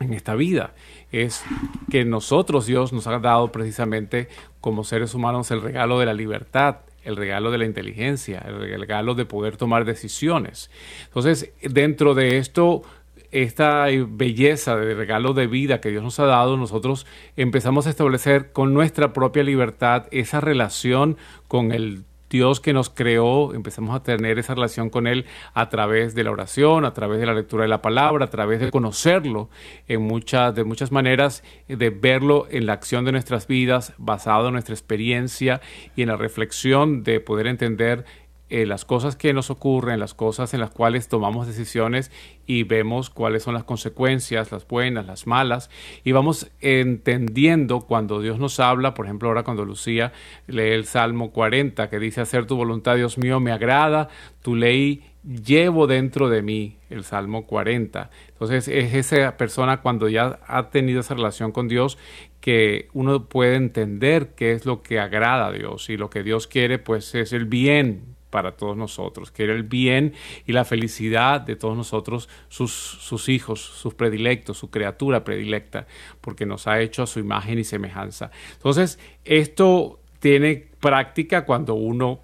en 0.00 0.12
esta 0.14 0.36
vida 0.36 0.74
es 1.10 1.44
que 1.90 2.04
nosotros 2.04 2.66
Dios 2.66 2.92
nos 2.92 3.06
ha 3.08 3.18
dado 3.18 3.50
precisamente 3.50 4.28
como 4.60 4.84
seres 4.84 5.14
humanos 5.14 5.50
el 5.50 5.60
regalo 5.60 5.98
de 5.98 6.06
la 6.06 6.14
libertad 6.14 6.76
el 7.04 7.16
regalo 7.16 7.50
de 7.50 7.56
la 7.56 7.64
inteligencia, 7.64 8.44
el 8.46 8.78
regalo 8.78 9.14
de 9.14 9.24
poder 9.24 9.56
tomar 9.56 9.86
decisiones. 9.86 10.70
Entonces, 11.06 11.52
dentro 11.62 12.14
de 12.14 12.36
esto, 12.36 12.82
esta 13.30 13.86
belleza 14.08 14.76
de 14.76 14.94
regalo 14.94 15.34
de 15.34 15.46
vida 15.46 15.80
que 15.80 15.90
Dios 15.90 16.02
nos 16.02 16.18
ha 16.20 16.26
dado, 16.26 16.56
nosotros 16.56 17.06
empezamos 17.36 17.86
a 17.86 17.90
establecer 17.90 18.52
con 18.52 18.74
nuestra 18.74 19.12
propia 19.12 19.42
libertad 19.42 20.06
esa 20.10 20.40
relación 20.40 21.16
con 21.46 21.72
el 21.72 22.04
Dios 22.30 22.60
que 22.60 22.72
nos 22.72 22.90
creó, 22.90 23.54
empezamos 23.54 23.94
a 23.94 24.02
tener 24.02 24.38
esa 24.38 24.54
relación 24.54 24.90
con 24.90 25.06
Él 25.06 25.24
a 25.54 25.68
través 25.70 26.14
de 26.14 26.24
la 26.24 26.30
oración, 26.30 26.84
a 26.84 26.92
través 26.92 27.20
de 27.20 27.26
la 27.26 27.34
lectura 27.34 27.62
de 27.62 27.68
la 27.68 27.80
palabra, 27.80 28.26
a 28.26 28.30
través 28.30 28.60
de 28.60 28.70
conocerlo 28.70 29.48
en 29.86 30.02
muchas, 30.02 30.54
de 30.54 30.64
muchas 30.64 30.92
maneras, 30.92 31.42
de 31.68 31.90
verlo 31.90 32.46
en 32.50 32.66
la 32.66 32.74
acción 32.74 33.04
de 33.04 33.12
nuestras 33.12 33.46
vidas, 33.46 33.94
basado 33.96 34.48
en 34.48 34.52
nuestra 34.52 34.74
experiencia 34.74 35.60
y 35.96 36.02
en 36.02 36.08
la 36.08 36.16
reflexión 36.16 37.02
de 37.02 37.20
poder 37.20 37.46
entender 37.46 38.04
eh, 38.50 38.64
las 38.64 38.84
cosas 38.84 39.14
que 39.14 39.32
nos 39.32 39.50
ocurren, 39.50 40.00
las 40.00 40.14
cosas 40.14 40.54
en 40.54 40.60
las 40.60 40.70
cuales 40.70 41.08
tomamos 41.08 41.46
decisiones 41.46 42.10
y 42.46 42.62
vemos 42.62 43.10
cuáles 43.10 43.42
son 43.42 43.52
las 43.52 43.64
consecuencias, 43.64 44.50
las 44.52 44.66
buenas, 44.66 45.06
las 45.06 45.26
malas, 45.26 45.70
y 46.02 46.12
vamos 46.12 46.50
entendiendo 46.60 47.80
cuando 47.80 48.20
Dios 48.20 48.38
nos 48.38 48.58
habla, 48.58 48.94
por 48.94 49.04
ejemplo, 49.04 49.28
ahora 49.28 49.42
cuando 49.42 49.66
Lucía 49.66 50.12
lee 50.46 50.70
el 50.70 50.86
Salmo 50.86 51.30
40, 51.30 51.90
que 51.90 51.98
dice, 51.98 52.22
hacer 52.22 52.46
tu 52.46 52.56
voluntad, 52.56 52.96
Dios 52.96 53.18
mío, 53.18 53.38
me 53.38 53.52
agrada, 53.52 54.08
tu 54.40 54.54
ley 54.54 55.02
llevo 55.22 55.86
dentro 55.86 56.30
de 56.30 56.40
mí, 56.40 56.78
el 56.88 57.04
Salmo 57.04 57.46
40. 57.46 58.10
Entonces 58.28 58.68
es 58.68 58.94
esa 58.94 59.36
persona 59.36 59.82
cuando 59.82 60.08
ya 60.08 60.38
ha 60.46 60.70
tenido 60.70 61.00
esa 61.00 61.14
relación 61.14 61.52
con 61.52 61.68
Dios 61.68 61.98
que 62.40 62.88
uno 62.94 63.26
puede 63.26 63.56
entender 63.56 64.30
qué 64.34 64.52
es 64.52 64.64
lo 64.64 64.82
que 64.82 65.00
agrada 65.00 65.48
a 65.48 65.52
Dios 65.52 65.90
y 65.90 65.96
lo 65.96 66.08
que 66.08 66.22
Dios 66.22 66.46
quiere 66.46 66.78
pues 66.78 67.14
es 67.14 67.32
el 67.32 67.44
bien 67.44 68.16
para 68.30 68.52
todos 68.52 68.76
nosotros, 68.76 69.30
que 69.30 69.44
era 69.44 69.54
el 69.54 69.62
bien 69.62 70.14
y 70.46 70.52
la 70.52 70.64
felicidad 70.64 71.40
de 71.40 71.56
todos 71.56 71.76
nosotros, 71.76 72.28
sus, 72.48 72.72
sus, 72.72 73.28
hijos, 73.28 73.60
sus 73.60 73.94
predilectos, 73.94 74.58
su 74.58 74.70
criatura 74.70 75.24
predilecta, 75.24 75.86
porque 76.20 76.46
nos 76.46 76.66
ha 76.66 76.80
hecho 76.80 77.02
a 77.02 77.06
su 77.06 77.20
imagen 77.20 77.58
y 77.58 77.64
semejanza. 77.64 78.30
Entonces, 78.54 78.98
esto 79.24 80.00
tiene 80.20 80.66
práctica 80.80 81.44
cuando 81.44 81.74
uno 81.74 82.20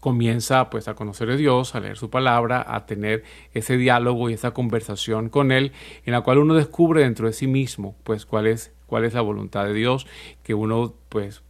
comienza 0.00 0.68
pues 0.68 0.88
a 0.88 0.94
conocer 0.94 1.30
a 1.30 1.36
Dios, 1.36 1.76
a 1.76 1.80
leer 1.80 1.96
su 1.96 2.10
palabra, 2.10 2.64
a 2.66 2.86
tener 2.86 3.22
ese 3.54 3.76
diálogo 3.76 4.28
y 4.28 4.34
esa 4.34 4.50
conversación 4.50 5.28
con 5.28 5.52
él 5.52 5.70
en 6.04 6.12
la 6.12 6.22
cual 6.22 6.38
uno 6.38 6.54
descubre 6.54 7.02
dentro 7.02 7.28
de 7.28 7.32
sí 7.32 7.46
mismo 7.46 7.94
pues 8.02 8.26
cuál 8.26 8.48
es 8.48 8.72
cuál 8.92 9.04
es 9.04 9.14
la 9.14 9.22
voluntad 9.22 9.64
de 9.64 9.72
Dios, 9.72 10.06
que 10.42 10.52
uno 10.52 10.92
pues 11.08 11.42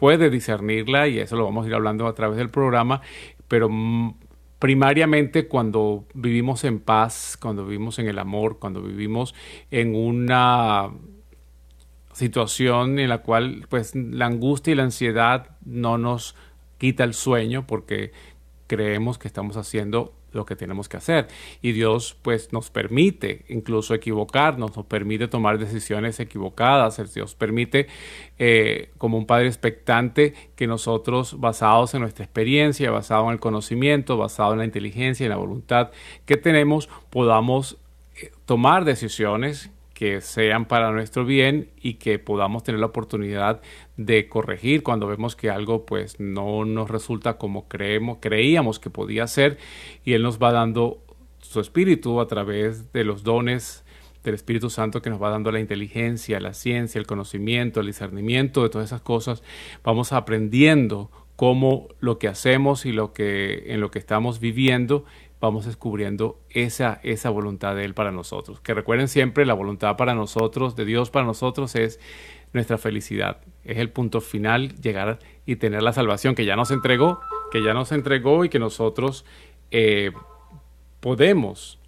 puede 0.00 0.30
discernirla 0.30 1.08
y 1.08 1.18
eso 1.18 1.36
lo 1.36 1.44
vamos 1.44 1.66
a 1.66 1.68
ir 1.68 1.74
hablando 1.74 2.06
a 2.06 2.14
través 2.14 2.38
del 2.38 2.48
programa, 2.48 3.02
pero 3.48 3.68
primariamente 4.58 5.46
cuando 5.46 6.06
vivimos 6.14 6.64
en 6.64 6.80
paz, 6.80 7.36
cuando 7.38 7.66
vivimos 7.66 7.98
en 7.98 8.08
el 8.08 8.18
amor, 8.18 8.58
cuando 8.58 8.80
vivimos 8.80 9.34
en 9.70 9.94
una 9.94 10.88
situación 12.14 12.98
en 12.98 13.10
la 13.10 13.18
cual 13.18 13.66
pues 13.68 13.94
la 13.94 14.24
angustia 14.24 14.72
y 14.72 14.76
la 14.76 14.84
ansiedad 14.84 15.58
no 15.66 15.98
nos 15.98 16.34
quita 16.78 17.04
el 17.04 17.12
sueño 17.12 17.66
porque 17.66 18.12
creemos 18.68 19.18
que 19.18 19.28
estamos 19.28 19.58
haciendo 19.58 20.14
lo 20.32 20.44
que 20.44 20.56
tenemos 20.56 20.88
que 20.88 20.96
hacer. 20.96 21.28
Y 21.62 21.72
Dios 21.72 22.16
pues 22.22 22.52
nos 22.52 22.70
permite 22.70 23.44
incluso 23.48 23.94
equivocarnos, 23.94 24.76
nos 24.76 24.86
permite 24.86 25.28
tomar 25.28 25.58
decisiones 25.58 26.20
equivocadas. 26.20 27.00
Dios 27.14 27.34
permite 27.34 27.86
eh, 28.38 28.90
como 28.98 29.18
un 29.18 29.26
Padre 29.26 29.46
expectante 29.46 30.34
que 30.56 30.66
nosotros 30.66 31.40
basados 31.40 31.94
en 31.94 32.00
nuestra 32.00 32.24
experiencia, 32.24 32.90
basado 32.90 33.26
en 33.26 33.32
el 33.32 33.40
conocimiento, 33.40 34.16
basado 34.16 34.52
en 34.52 34.58
la 34.58 34.64
inteligencia 34.64 35.26
y 35.26 35.28
la 35.28 35.36
voluntad 35.36 35.90
que 36.26 36.36
tenemos, 36.36 36.88
podamos 37.10 37.78
eh, 38.16 38.30
tomar 38.44 38.84
decisiones 38.84 39.70
que 40.00 40.22
sean 40.22 40.64
para 40.64 40.92
nuestro 40.92 41.26
bien 41.26 41.68
y 41.78 41.96
que 41.96 42.18
podamos 42.18 42.62
tener 42.62 42.80
la 42.80 42.86
oportunidad 42.86 43.60
de 43.98 44.30
corregir 44.30 44.82
cuando 44.82 45.06
vemos 45.06 45.36
que 45.36 45.50
algo 45.50 45.84
pues 45.84 46.18
no 46.18 46.64
nos 46.64 46.88
resulta 46.88 47.36
como 47.36 47.68
creemos, 47.68 48.16
creíamos 48.18 48.78
que 48.78 48.88
podía 48.88 49.26
ser. 49.26 49.58
Y 50.02 50.14
él 50.14 50.22
nos 50.22 50.38
va 50.38 50.52
dando 50.52 51.02
su 51.40 51.60
espíritu 51.60 52.18
a 52.18 52.28
través 52.28 52.94
de 52.94 53.04
los 53.04 53.24
dones 53.24 53.84
del 54.24 54.36
Espíritu 54.36 54.70
Santo 54.70 55.02
que 55.02 55.10
nos 55.10 55.22
va 55.22 55.28
dando 55.28 55.52
la 55.52 55.60
inteligencia, 55.60 56.40
la 56.40 56.54
ciencia, 56.54 56.98
el 56.98 57.06
conocimiento, 57.06 57.80
el 57.80 57.86
discernimiento 57.86 58.62
de 58.62 58.70
todas 58.70 58.86
esas 58.86 59.02
cosas, 59.02 59.42
vamos 59.84 60.14
aprendiendo 60.14 61.10
cómo 61.36 61.88
lo 62.00 62.18
que 62.18 62.28
hacemos 62.28 62.86
y 62.86 62.92
lo 62.92 63.12
que 63.12 63.64
en 63.66 63.80
lo 63.80 63.90
que 63.90 63.98
estamos 63.98 64.40
viviendo 64.40 65.04
vamos 65.40 65.64
descubriendo 65.64 66.38
esa, 66.50 67.00
esa 67.02 67.30
voluntad 67.30 67.74
de 67.74 67.84
Él 67.84 67.94
para 67.94 68.12
nosotros. 68.12 68.60
Que 68.60 68.74
recuerden 68.74 69.08
siempre, 69.08 69.46
la 69.46 69.54
voluntad 69.54 69.96
para 69.96 70.14
nosotros, 70.14 70.76
de 70.76 70.84
Dios 70.84 71.10
para 71.10 71.26
nosotros, 71.26 71.74
es 71.74 71.98
nuestra 72.52 72.78
felicidad. 72.78 73.38
Es 73.64 73.78
el 73.78 73.90
punto 73.90 74.20
final, 74.20 74.74
llegar 74.80 75.18
y 75.46 75.56
tener 75.56 75.82
la 75.82 75.92
salvación 75.92 76.34
que 76.34 76.44
ya 76.44 76.56
nos 76.56 76.70
entregó, 76.70 77.20
que 77.50 77.62
ya 77.62 77.72
nos 77.72 77.92
entregó 77.92 78.44
y 78.44 78.48
que 78.48 78.58
nosotros 78.58 79.24
eh, 79.70 80.12
podemos 81.00 81.78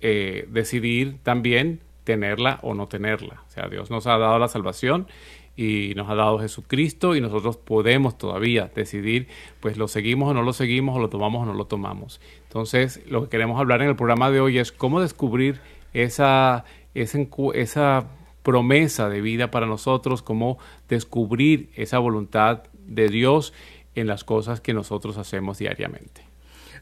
eh, 0.00 0.46
decidir 0.50 1.18
también 1.22 1.80
tenerla 2.04 2.58
o 2.62 2.74
no 2.74 2.88
tenerla. 2.88 3.42
O 3.46 3.50
sea, 3.50 3.68
Dios 3.68 3.90
nos 3.90 4.06
ha 4.06 4.18
dado 4.18 4.38
la 4.38 4.48
salvación 4.48 5.06
y 5.56 5.92
nos 5.96 6.08
ha 6.08 6.14
dado 6.14 6.38
Jesucristo 6.38 7.14
y 7.14 7.20
nosotros 7.20 7.56
podemos 7.56 8.16
todavía 8.16 8.70
decidir, 8.74 9.28
pues 9.60 9.76
lo 9.76 9.88
seguimos 9.88 10.30
o 10.30 10.34
no 10.34 10.42
lo 10.42 10.52
seguimos, 10.52 10.96
o 10.96 10.98
lo 10.98 11.08
tomamos 11.08 11.42
o 11.42 11.46
no 11.46 11.54
lo 11.54 11.66
tomamos. 11.66 12.20
Entonces, 12.44 13.02
lo 13.06 13.24
que 13.24 13.28
queremos 13.30 13.60
hablar 13.60 13.82
en 13.82 13.88
el 13.88 13.96
programa 13.96 14.30
de 14.30 14.40
hoy 14.40 14.58
es 14.58 14.72
cómo 14.72 15.00
descubrir 15.00 15.60
esa, 15.92 16.64
esa, 16.94 17.18
esa 17.54 18.08
promesa 18.42 19.08
de 19.08 19.20
vida 19.20 19.50
para 19.50 19.66
nosotros, 19.66 20.22
cómo 20.22 20.58
descubrir 20.88 21.70
esa 21.76 21.98
voluntad 21.98 22.64
de 22.86 23.08
Dios 23.08 23.52
en 23.94 24.06
las 24.06 24.24
cosas 24.24 24.60
que 24.60 24.74
nosotros 24.74 25.18
hacemos 25.18 25.58
diariamente. 25.58 26.31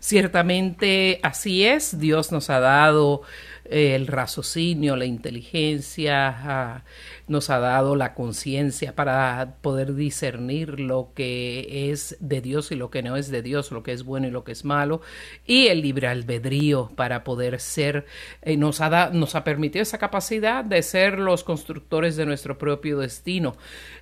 Ciertamente 0.00 1.20
así 1.22 1.66
es, 1.66 1.98
Dios 1.98 2.32
nos 2.32 2.48
ha 2.48 2.58
dado 2.58 3.20
eh, 3.66 3.94
el 3.94 4.06
raciocinio, 4.06 4.96
la 4.96 5.04
inteligencia, 5.04 6.82
nos 7.28 7.50
ha 7.50 7.58
dado 7.58 7.96
la 7.96 8.14
conciencia 8.14 8.96
para 8.96 9.56
poder 9.60 9.94
discernir 9.94 10.80
lo 10.80 11.10
que 11.14 11.92
es 11.92 12.16
de 12.18 12.40
Dios 12.40 12.72
y 12.72 12.76
lo 12.76 12.90
que 12.90 13.02
no 13.02 13.18
es 13.18 13.30
de 13.30 13.42
Dios, 13.42 13.72
lo 13.72 13.82
que 13.82 13.92
es 13.92 14.02
bueno 14.02 14.26
y 14.26 14.30
lo 14.30 14.42
que 14.42 14.52
es 14.52 14.64
malo, 14.64 15.02
y 15.46 15.66
el 15.66 15.82
libre 15.82 16.08
albedrío 16.08 16.90
para 16.96 17.22
poder 17.22 17.60
ser, 17.60 18.06
eh, 18.40 18.56
nos, 18.56 18.80
ha 18.80 19.10
nos 19.10 19.34
ha 19.34 19.44
permitido 19.44 19.82
esa 19.82 19.98
capacidad 19.98 20.64
de 20.64 20.82
ser 20.82 21.18
los 21.18 21.44
constructores 21.44 22.16
de 22.16 22.24
nuestro 22.24 22.56
propio 22.56 22.98
destino, 22.98 23.54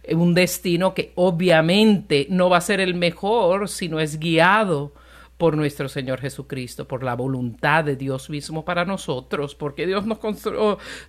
eh, 0.05 0.15
un 0.15 0.33
destino 0.33 0.95
que 0.95 1.11
obviamente 1.17 2.29
no 2.31 2.49
va 2.49 2.59
a 2.59 2.61
ser 2.61 2.79
el 2.79 2.95
mejor 2.95 3.69
si 3.69 3.89
no 3.89 3.99
es 3.99 4.21
guiado 4.21 4.93
por 5.39 5.57
nuestro 5.57 5.89
Señor 5.89 6.21
Jesucristo, 6.21 6.87
por 6.89 7.05
la 7.05 7.15
voluntad 7.15 7.85
de 7.85 7.95
Dios 7.95 8.29
mismo 8.29 8.65
para 8.65 8.85
nosotros, 8.85 9.55
porque 9.55 9.87
Dios 9.87 10.05
nos, 10.05 10.19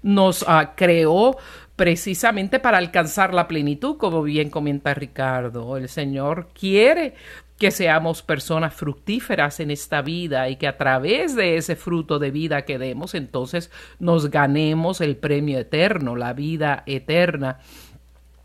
nos 0.03 0.43
uh, 0.43 0.69
creó 0.75 1.35
precisamente 1.75 2.59
para 2.59 2.77
alcanzar 2.77 3.33
la 3.33 3.47
plenitud, 3.47 3.97
como 3.97 4.21
bien 4.21 4.51
comenta 4.51 4.93
Ricardo. 4.93 5.75
El 5.77 5.89
Señor 5.89 6.49
quiere 6.53 7.15
que 7.57 7.71
seamos 7.71 8.21
personas 8.21 8.73
fructíferas 8.73 9.59
en 9.59 9.71
esta 9.71 10.01
vida 10.01 10.47
y 10.47 10.57
que 10.57 10.67
a 10.67 10.77
través 10.77 11.35
de 11.35 11.57
ese 11.57 11.75
fruto 11.75 12.19
de 12.19 12.29
vida 12.29 12.61
que 12.65 12.77
demos, 12.77 13.15
entonces 13.15 13.71
nos 13.97 14.29
ganemos 14.29 15.01
el 15.01 15.17
premio 15.17 15.57
eterno, 15.57 16.15
la 16.15 16.33
vida 16.33 16.83
eterna 16.85 17.59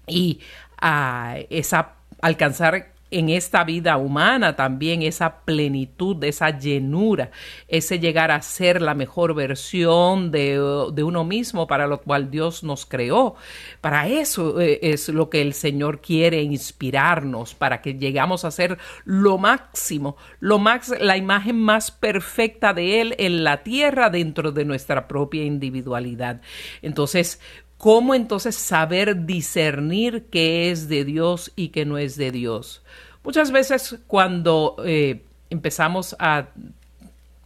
y 0.06 0.40
uh, 0.82 1.44
esa, 1.50 1.92
alcanzar 2.22 2.93
en 3.14 3.28
esta 3.28 3.62
vida 3.62 3.96
humana 3.96 4.56
también 4.56 5.02
esa 5.02 5.40
plenitud, 5.44 6.22
esa 6.24 6.58
llenura, 6.58 7.30
ese 7.68 8.00
llegar 8.00 8.32
a 8.32 8.42
ser 8.42 8.82
la 8.82 8.94
mejor 8.94 9.34
versión 9.34 10.32
de, 10.32 10.60
uno 10.60 11.24
mismo 11.24 11.68
para 11.68 11.86
lo 11.86 12.00
cual 12.00 12.30
Dios 12.30 12.64
nos 12.64 12.86
creó. 12.86 13.36
Para 13.80 14.08
eso 14.08 14.60
eh, 14.60 14.80
es 14.82 15.08
lo 15.08 15.30
que 15.30 15.42
el 15.42 15.54
Señor 15.54 16.00
quiere 16.00 16.42
inspirarnos, 16.42 17.54
para 17.54 17.80
que 17.80 17.94
llegamos 17.94 18.44
a 18.44 18.50
ser 18.50 18.78
lo 19.04 19.38
máximo, 19.38 20.16
lo 20.40 20.60
la 21.00 21.16
imagen 21.16 21.60
más 21.60 21.92
perfecta 21.92 22.74
de 22.74 23.00
Él 23.00 23.14
en 23.18 23.44
la 23.44 23.62
tierra 23.62 24.10
dentro 24.10 24.50
de 24.50 24.64
nuestra 24.64 25.06
propia 25.06 25.44
individualidad. 25.44 26.40
Entonces, 26.82 27.40
¿Cómo 27.76 28.14
entonces 28.14 28.54
saber 28.54 29.26
discernir 29.26 30.26
qué 30.30 30.70
es 30.70 30.88
de 30.88 31.04
Dios 31.04 31.52
y 31.54 31.68
qué 31.68 31.84
no 31.84 31.98
es 31.98 32.16
de 32.16 32.30
Dios? 32.30 32.82
Muchas 33.24 33.50
veces 33.50 33.98
cuando 34.06 34.76
eh, 34.84 35.24
empezamos 35.50 36.14
a 36.18 36.48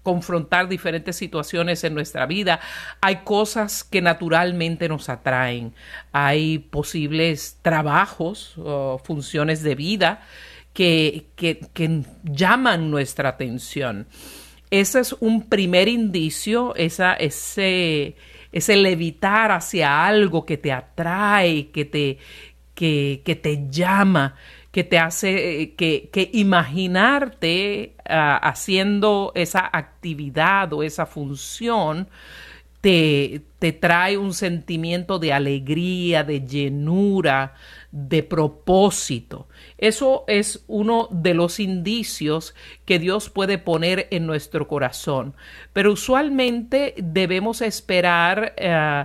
confrontar 0.02 0.68
diferentes 0.68 1.16
situaciones 1.16 1.84
en 1.84 1.94
nuestra 1.94 2.26
vida, 2.26 2.60
hay 3.00 3.16
cosas 3.24 3.84
que 3.84 4.00
naturalmente 4.00 4.88
nos 4.88 5.08
atraen, 5.08 5.74
hay 6.12 6.58
posibles 6.58 7.58
trabajos 7.62 8.54
o 8.56 9.00
funciones 9.04 9.62
de 9.62 9.74
vida 9.74 10.22
que, 10.72 11.26
que, 11.36 11.60
que 11.74 12.02
llaman 12.24 12.90
nuestra 12.90 13.28
atención. 13.28 14.06
Ese 14.70 15.00
es 15.00 15.14
un 15.20 15.48
primer 15.48 15.88
indicio, 15.88 16.74
esa, 16.74 17.14
ese, 17.14 18.16
ese 18.50 18.76
levitar 18.76 19.52
hacia 19.52 20.06
algo 20.06 20.44
que 20.44 20.56
te 20.56 20.72
atrae, 20.72 21.68
que 21.70 21.84
te, 21.84 22.18
que, 22.74 23.22
que 23.24 23.36
te 23.36 23.66
llama, 23.70 24.36
que 24.70 24.84
te 24.84 24.98
hace 24.98 25.62
eh, 25.62 25.74
que, 25.74 26.10
que 26.12 26.30
imaginarte 26.32 27.94
ah, 28.08 28.36
haciendo 28.36 29.32
esa 29.34 29.68
actividad 29.72 30.72
o 30.72 30.82
esa 30.82 31.06
función 31.06 32.08
te, 32.80 33.42
te 33.58 33.72
trae 33.72 34.16
un 34.16 34.34
sentimiento 34.34 35.18
de 35.18 35.32
alegría, 35.32 36.22
de 36.22 36.46
llenura, 36.46 37.54
de 37.90 38.22
propósito. 38.22 39.48
Eso 39.78 40.24
es 40.28 40.64
uno 40.68 41.08
de 41.10 41.34
los 41.34 41.58
indicios 41.58 42.54
que 42.84 42.98
Dios 42.98 43.30
puede 43.30 43.58
poner 43.58 44.06
en 44.10 44.26
nuestro 44.26 44.68
corazón. 44.68 45.34
Pero 45.72 45.92
usualmente 45.92 46.94
debemos 46.98 47.62
esperar 47.62 48.54
eh, 48.56 49.04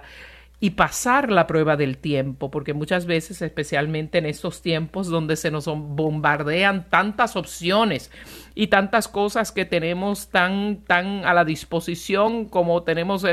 y 0.63 0.70
pasar 0.70 1.29
la 1.29 1.46
prueba 1.46 1.75
del 1.75 1.98
tiempo, 1.98 2.50
porque 2.50 2.74
muchas 2.74 3.05
veces, 3.05 3.41
especialmente 3.41 4.20
en 4.20 4.25
estos 4.25 4.62
tiempos 4.62 5.08
donde 5.08 5.36
se 5.36 5.51
nos 5.51 5.65
bombardean 5.65 6.89
tantas 6.89 7.36
opciones 7.36 8.12
y 8.56 8.68
tantas 8.68 9.08
cosas 9.08 9.52
que 9.52 9.66
tenemos 9.66 10.30
tan, 10.30 10.84
tan 10.86 11.26
a 11.26 11.34
la 11.34 11.46
disposición 11.46 12.46
como 12.46 12.84
tenemos 12.84 13.26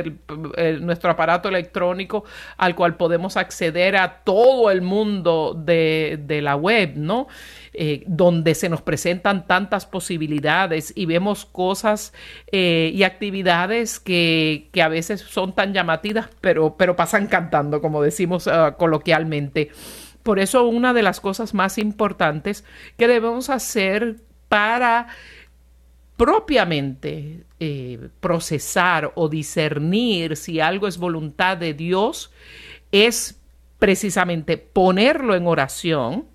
nuestro 0.80 1.10
aparato 1.10 1.48
electrónico 1.48 2.24
al 2.56 2.74
cual 2.74 2.96
podemos 2.96 3.36
acceder 3.36 3.96
a 3.96 4.22
todo 4.24 4.70
el 4.70 4.82
mundo 4.82 5.54
de, 5.56 6.18
de 6.26 6.42
la 6.42 6.56
web, 6.56 6.92
¿no? 6.96 7.28
Eh, 7.72 8.02
donde 8.08 8.56
se 8.56 8.68
nos 8.68 8.82
presentan 8.82 9.46
tantas 9.46 9.86
posibilidades 9.86 10.92
y 10.96 11.06
vemos 11.06 11.46
cosas 11.46 12.12
eh, 12.50 12.90
y 12.92 13.04
actividades 13.04 14.00
que, 14.00 14.68
que, 14.72 14.82
a 14.82 14.88
veces 14.88 15.20
son 15.20 15.54
tan 15.54 15.72
llamativas, 15.72 16.28
pero, 16.40 16.76
pero 16.76 16.96
pasan 16.96 17.28
cantando, 17.28 17.80
como 17.80 18.02
decimos 18.02 18.48
uh, 18.48 18.74
coloquialmente. 18.76 19.70
Por 20.24 20.40
eso 20.40 20.64
una 20.64 20.92
de 20.92 21.02
las 21.02 21.20
cosas 21.20 21.54
más 21.54 21.78
importantes 21.78 22.64
que 22.96 23.06
debemos 23.06 23.50
hacer 23.50 24.16
para 24.50 25.06
propiamente 26.16 27.44
eh, 27.60 28.08
procesar 28.20 29.12
o 29.14 29.28
discernir 29.28 30.36
si 30.36 30.58
algo 30.60 30.88
es 30.88 30.98
voluntad 30.98 31.56
de 31.56 31.72
Dios 31.72 32.32
es 32.90 33.40
precisamente 33.78 34.58
ponerlo 34.58 35.34
en 35.34 35.46
oración, 35.46 36.26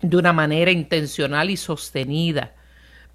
de 0.00 0.16
una 0.16 0.32
manera 0.32 0.70
intencional 0.70 1.50
y 1.50 1.56
sostenida, 1.56 2.55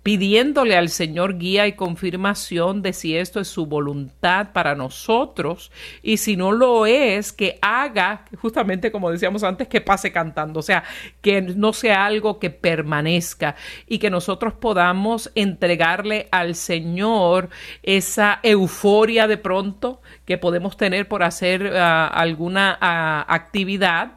pidiéndole 0.04 0.76
al 0.76 0.90
Señor 0.90 1.38
guía 1.38 1.68
y 1.68 1.74
confirmación 1.74 2.82
de 2.82 2.94
si 2.94 3.16
esto 3.16 3.40
es 3.40 3.48
su 3.48 3.68
voluntad 3.68 4.52
para 4.52 4.76
nosotros 4.76 5.72
y 6.02 6.18
si 6.18 6.36
no 6.36 6.52
lo 6.52 6.86
es, 6.86 7.32
que 7.32 7.60
haga, 7.62 8.26
justamente 8.40 8.92
como 8.92 9.12
decíamos 9.12 9.44
antes, 9.44 9.68
que 9.68 9.82
pase 9.82 10.12
cantando, 10.12 10.60
o 10.60 10.64
sea, 10.64 10.84
que 11.22 11.42
no 11.42 11.74
sea 11.74 12.06
algo 12.06 12.40
que 12.40 12.50
permanezca 12.50 13.56
y 13.88 14.00
que 14.00 14.10
nosotros 14.10 14.54
podamos 14.54 15.32
entregarle 15.36 16.28
al 16.32 16.56
Señor 16.56 17.50
esa 17.84 18.40
euforia 18.42 19.28
de 19.28 19.38
pronto 19.38 20.02
que 20.26 20.38
podemos 20.38 20.78
tener 20.78 21.08
por 21.08 21.24
hacer 21.24 21.76
ah, 21.78 22.08
alguna 22.08 22.78
ah, 22.82 23.26
actividad 23.28 24.14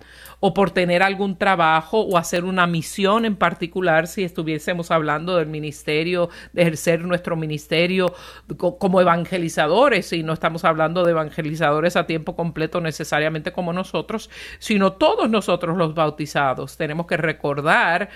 o 0.47 0.53
por 0.53 0.73
tener 0.73 1.03
algún 1.03 1.39
trabajo 1.39 2.01
o 2.01 2.19
hacer 2.19 2.45
una 2.45 2.67
misión 2.67 3.25
en 3.25 3.35
particular 3.35 4.07
si 4.07 4.25
estuviésemos 4.25 4.91
hablando 4.91 5.37
del 5.37 5.47
ministerio, 5.47 6.29
de 6.53 6.61
ejercer 6.61 7.01
nuestro 7.01 7.35
ministerio 7.35 8.13
como 8.59 9.01
evangelizadores 9.01 10.13
y 10.13 10.23
no 10.23 10.35
estamos 10.35 10.67
hablando 10.67 11.03
de 11.03 11.13
evangelizadores 11.13 11.97
a 11.97 12.05
tiempo 12.07 12.37
completo 12.37 12.83
necesariamente 12.83 13.53
como 13.53 13.73
nosotros, 13.73 14.29
sino 14.59 14.93
todos 14.93 15.31
nosotros 15.31 15.79
los 15.79 15.95
bautizados. 15.95 16.77
Tenemos 16.77 17.07
que 17.07 17.17
recordar 17.17 18.11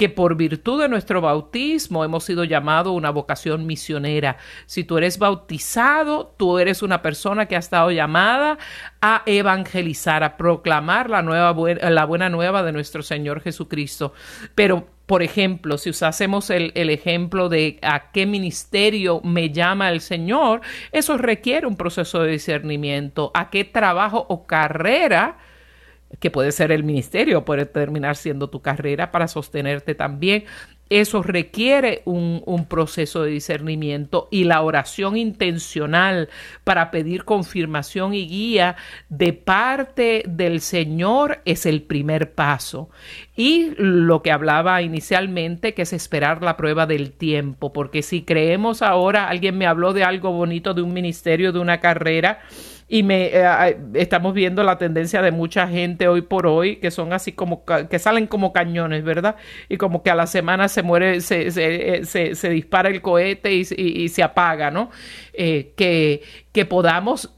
que 0.00 0.08
por 0.08 0.34
virtud 0.34 0.80
de 0.80 0.88
nuestro 0.88 1.20
bautismo 1.20 2.06
hemos 2.06 2.24
sido 2.24 2.44
llamados 2.44 2.92
a 2.92 2.96
una 2.96 3.10
vocación 3.10 3.66
misionera. 3.66 4.38
Si 4.64 4.82
tú 4.82 4.96
eres 4.96 5.18
bautizado, 5.18 6.34
tú 6.38 6.58
eres 6.58 6.82
una 6.82 7.02
persona 7.02 7.44
que 7.44 7.54
ha 7.54 7.58
estado 7.58 7.90
llamada 7.90 8.56
a 9.02 9.22
evangelizar, 9.26 10.24
a 10.24 10.38
proclamar 10.38 11.10
la, 11.10 11.20
nueva, 11.20 11.54
la 11.90 12.06
buena 12.06 12.30
nueva 12.30 12.62
de 12.62 12.72
nuestro 12.72 13.02
Señor 13.02 13.42
Jesucristo. 13.42 14.14
Pero 14.54 14.88
por 15.04 15.22
ejemplo, 15.22 15.76
si 15.76 15.90
usásemos 15.90 16.48
el, 16.48 16.72
el, 16.76 16.88
ejemplo 16.88 17.50
de 17.50 17.78
a 17.82 18.10
qué 18.10 18.24
ministerio 18.24 19.20
me 19.22 19.50
llama 19.50 19.90
el 19.90 20.00
Señor, 20.00 20.62
eso 20.92 21.18
requiere 21.18 21.66
un 21.66 21.76
proceso 21.76 22.22
de 22.22 22.30
discernimiento. 22.30 23.32
¿A 23.34 23.50
qué 23.50 23.66
trabajo 23.66 24.24
o 24.30 24.46
carrera 24.46 25.36
que 26.18 26.30
puede 26.30 26.52
ser 26.52 26.72
el 26.72 26.82
ministerio, 26.82 27.44
puede 27.44 27.66
terminar 27.66 28.16
siendo 28.16 28.50
tu 28.50 28.60
carrera 28.60 29.12
para 29.12 29.28
sostenerte 29.28 29.94
también. 29.94 30.44
Eso 30.88 31.22
requiere 31.22 32.02
un, 32.04 32.42
un, 32.46 32.64
proceso 32.64 33.22
de 33.22 33.30
discernimiento 33.30 34.26
y 34.32 34.42
la 34.42 34.60
oración 34.62 35.16
intencional 35.16 36.28
para 36.64 36.90
pedir 36.90 37.24
confirmación 37.24 38.12
y 38.12 38.26
guía 38.26 38.74
de 39.08 39.32
parte 39.32 40.24
del 40.26 40.60
Señor 40.60 41.42
es 41.44 41.64
el 41.64 41.82
primer 41.82 42.34
paso. 42.34 42.90
Y 43.40 43.72
lo 43.78 44.20
que 44.20 44.32
hablaba 44.32 44.82
inicialmente, 44.82 45.72
que 45.72 45.80
es 45.80 45.94
esperar 45.94 46.42
la 46.42 46.58
prueba 46.58 46.84
del 46.84 47.10
tiempo, 47.10 47.72
porque 47.72 48.02
si 48.02 48.20
creemos 48.20 48.82
ahora, 48.82 49.30
alguien 49.30 49.56
me 49.56 49.66
habló 49.66 49.94
de 49.94 50.04
algo 50.04 50.30
bonito, 50.30 50.74
de 50.74 50.82
un 50.82 50.92
ministerio, 50.92 51.50
de 51.50 51.58
una 51.58 51.80
carrera, 51.80 52.40
y 52.86 53.02
me 53.02 53.30
eh, 53.32 53.78
estamos 53.94 54.34
viendo 54.34 54.62
la 54.62 54.76
tendencia 54.76 55.22
de 55.22 55.30
mucha 55.30 55.66
gente 55.68 56.06
hoy 56.06 56.20
por 56.20 56.46
hoy 56.46 56.76
que 56.76 56.90
son 56.90 57.14
así 57.14 57.32
como 57.32 57.64
que 57.64 57.98
salen 57.98 58.26
como 58.26 58.52
cañones, 58.52 59.04
¿verdad? 59.04 59.36
Y 59.70 59.78
como 59.78 60.02
que 60.02 60.10
a 60.10 60.14
la 60.14 60.26
semana 60.26 60.68
se 60.68 60.82
muere, 60.82 61.22
se, 61.22 61.50
se, 61.50 62.02
eh, 62.02 62.50
dispara 62.50 62.90
el 62.90 63.00
cohete 63.00 63.54
y, 63.54 63.64
y, 63.74 64.08
se 64.10 64.22
apaga, 64.22 64.70
¿no? 64.70 64.90
Eh, 65.32 65.72
que, 65.78 66.20
que 66.52 66.66
podamos 66.66 67.32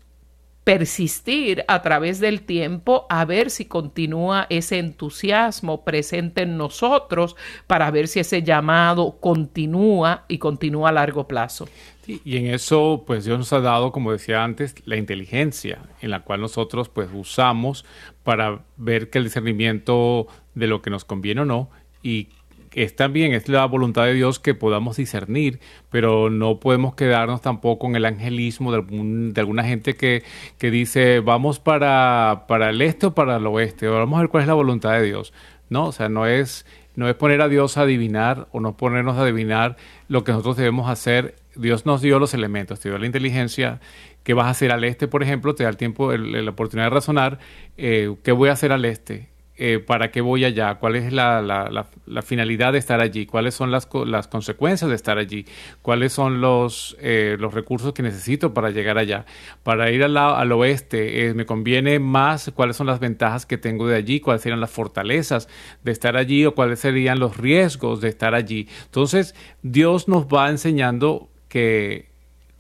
persistir 0.65 1.65
a 1.67 1.83
través 1.83 2.21
del 2.21 2.43
tiempo 2.43 3.07
a 3.09 3.25
ver 3.25 3.51
si 3.51 3.65
continúa 3.65 4.47
ese 4.49 4.79
entusiasmo 4.79 5.85
presente 5.85 6.43
en 6.43 6.57
nosotros 6.57 7.37
para 7.67 7.91
ver 7.91 8.07
si 8.07 8.21
ese 8.21 8.43
llamado 8.43 9.17
continúa 9.21 10.25
y 10.29 10.39
continúa 10.39 10.91
a 10.91 10.93
largo 10.93 11.27
plazo. 11.27 11.69
y 12.07 12.37
en 12.37 12.47
eso, 12.47 13.05
pues 13.07 13.25
Dios 13.25 13.39
nos 13.39 13.53
ha 13.53 13.61
dado, 13.61 13.93
como 13.93 14.13
decía 14.13 14.45
antes, 14.45 14.75
la 14.85 14.97
inteligencia, 14.97 15.81
en 16.01 16.11
la 16.11 16.21
cual 16.21 16.41
nosotros 16.41 16.89
pues 16.89 17.09
usamos 17.13 17.85
para 18.23 18.61
ver 18.77 19.11
que 19.11 19.19
el 19.19 19.25
discernimiento 19.25 20.27
de 20.55 20.67
lo 20.67 20.83
que 20.83 20.91
nos 20.91 21.05
conviene 21.05 21.43
o 21.43 21.45
no 21.45 21.71
y 22.03 22.29
es 22.75 22.97
también 22.97 23.33
es 23.35 23.49
la 23.49 23.65
voluntad 23.67 24.05
de 24.05 24.15
Dios 24.15 24.39
que 24.39 24.55
podamos 24.55 24.97
discernir, 24.97 25.61
pero 25.91 26.31
no 26.31 26.61
podemos 26.61 26.95
quedarnos 26.95 27.41
tampoco 27.41 27.87
en 27.87 27.97
el 27.97 28.05
angelismo 28.05 28.73
de, 28.73 29.41
alguna 29.41 29.65
gente 29.65 29.95
que, 29.95 30.23
que, 30.59 30.71
dice 30.71 31.21
vamos 31.21 31.59
para, 31.59 32.45
para 32.49 32.71
el 32.71 32.83
este 32.83 33.07
o 33.07 33.15
para 33.15 33.37
el 33.37 33.47
oeste, 33.47 33.87
vamos 33.89 34.19
a 34.19 34.23
ver 34.23 34.31
cuál 34.31 34.43
es 34.43 34.49
la 34.49 34.55
voluntad 34.55 34.93
de 34.93 35.03
Dios. 35.03 35.33
No, 35.69 35.87
o 35.87 35.93
sea, 35.93 36.11
no 36.11 36.27
es, 36.27 36.67
no 36.97 37.09
es 37.09 37.15
poner 37.15 37.41
a 37.41 37.49
Dios 37.49 37.79
a 37.79 37.83
adivinar 37.83 38.49
o 38.53 38.61
no 38.61 38.77
ponernos 38.77 39.17
a 39.17 39.23
adivinar 39.23 39.77
lo 40.09 40.23
que 40.23 40.33
nosotros 40.33 40.59
debemos 40.59 40.91
hacer. 40.91 41.37
Dios 41.57 41.87
nos 41.87 42.03
dio 42.03 42.19
los 42.19 42.35
elementos, 42.35 42.81
te 42.81 42.91
dio 42.91 42.99
la 42.99 43.07
inteligencia, 43.07 43.81
qué 44.23 44.35
vas 44.35 44.47
a 44.47 44.51
hacer 44.51 44.71
al 44.71 44.85
este, 44.85 45.09
por 45.09 45.23
ejemplo, 45.23 45.55
te 45.55 45.65
da 45.65 45.71
el 45.71 45.77
tiempo, 45.77 46.13
la 46.13 46.51
oportunidad 46.51 46.87
de 46.87 46.91
razonar, 46.95 47.39
eh, 47.79 48.15
qué 48.23 48.33
voy 48.33 48.51
a 48.51 48.53
hacer 48.53 48.73
al 48.73 48.85
este, 48.85 49.32
eh, 49.57 49.81
para 49.81 50.11
qué 50.11 50.23
voy 50.23 50.47
allá, 50.47 50.77
cuál 50.77 50.97
es 50.97 51.13
la, 51.13 51.43
la, 51.43 51.87
la, 52.07 52.23
finalidad 52.23 52.73
de 52.73 52.79
estar 52.79 53.01
allí, 53.01 53.27
cuáles 53.27 53.55
son 53.55 53.71
las, 53.71 53.87
consecuencias 53.87 54.89
de 54.89 54.97
estar 54.97 55.19
allí, 55.19 55.45
cuáles 55.83 56.15
son 56.15 56.41
los, 56.41 56.97
eh, 57.01 57.37
los 57.39 57.53
recursos 57.53 57.93
que 57.93 58.03
necesito 58.03 58.55
para 58.55 58.71
llegar 58.71 58.97
allá. 58.97 59.27
Para 59.63 59.91
ir 59.91 60.05
al, 60.05 60.17
al 60.17 60.53
oeste, 60.53 61.27
eh, 61.27 61.35
me 61.35 61.45
conviene 61.45 61.99
más 61.99 62.51
cuáles 62.55 62.77
son 62.77 62.87
las 62.87 62.99
ventajas 62.99 63.45
que 63.45 63.59
tengo 63.59 63.87
de 63.87 63.97
allí, 63.97 64.21
cuáles 64.21 64.43
serían 64.43 64.61
las 64.61 64.71
fortalezas 64.71 65.49
de 65.83 65.93
estar 65.93 66.17
allí 66.17 66.47
o 66.47 66.55
cuáles 66.55 66.81
serían 66.81 67.19
los 67.19 67.37
riesgos 67.37 68.01
de 68.01 68.09
estar 68.09 68.35
allí. 68.35 68.69
Entonces, 68.87 69.35
Dios 69.63 70.09
nos 70.09 70.27
va 70.29 70.49
enseñando 70.49 71.29
que 71.49 72.12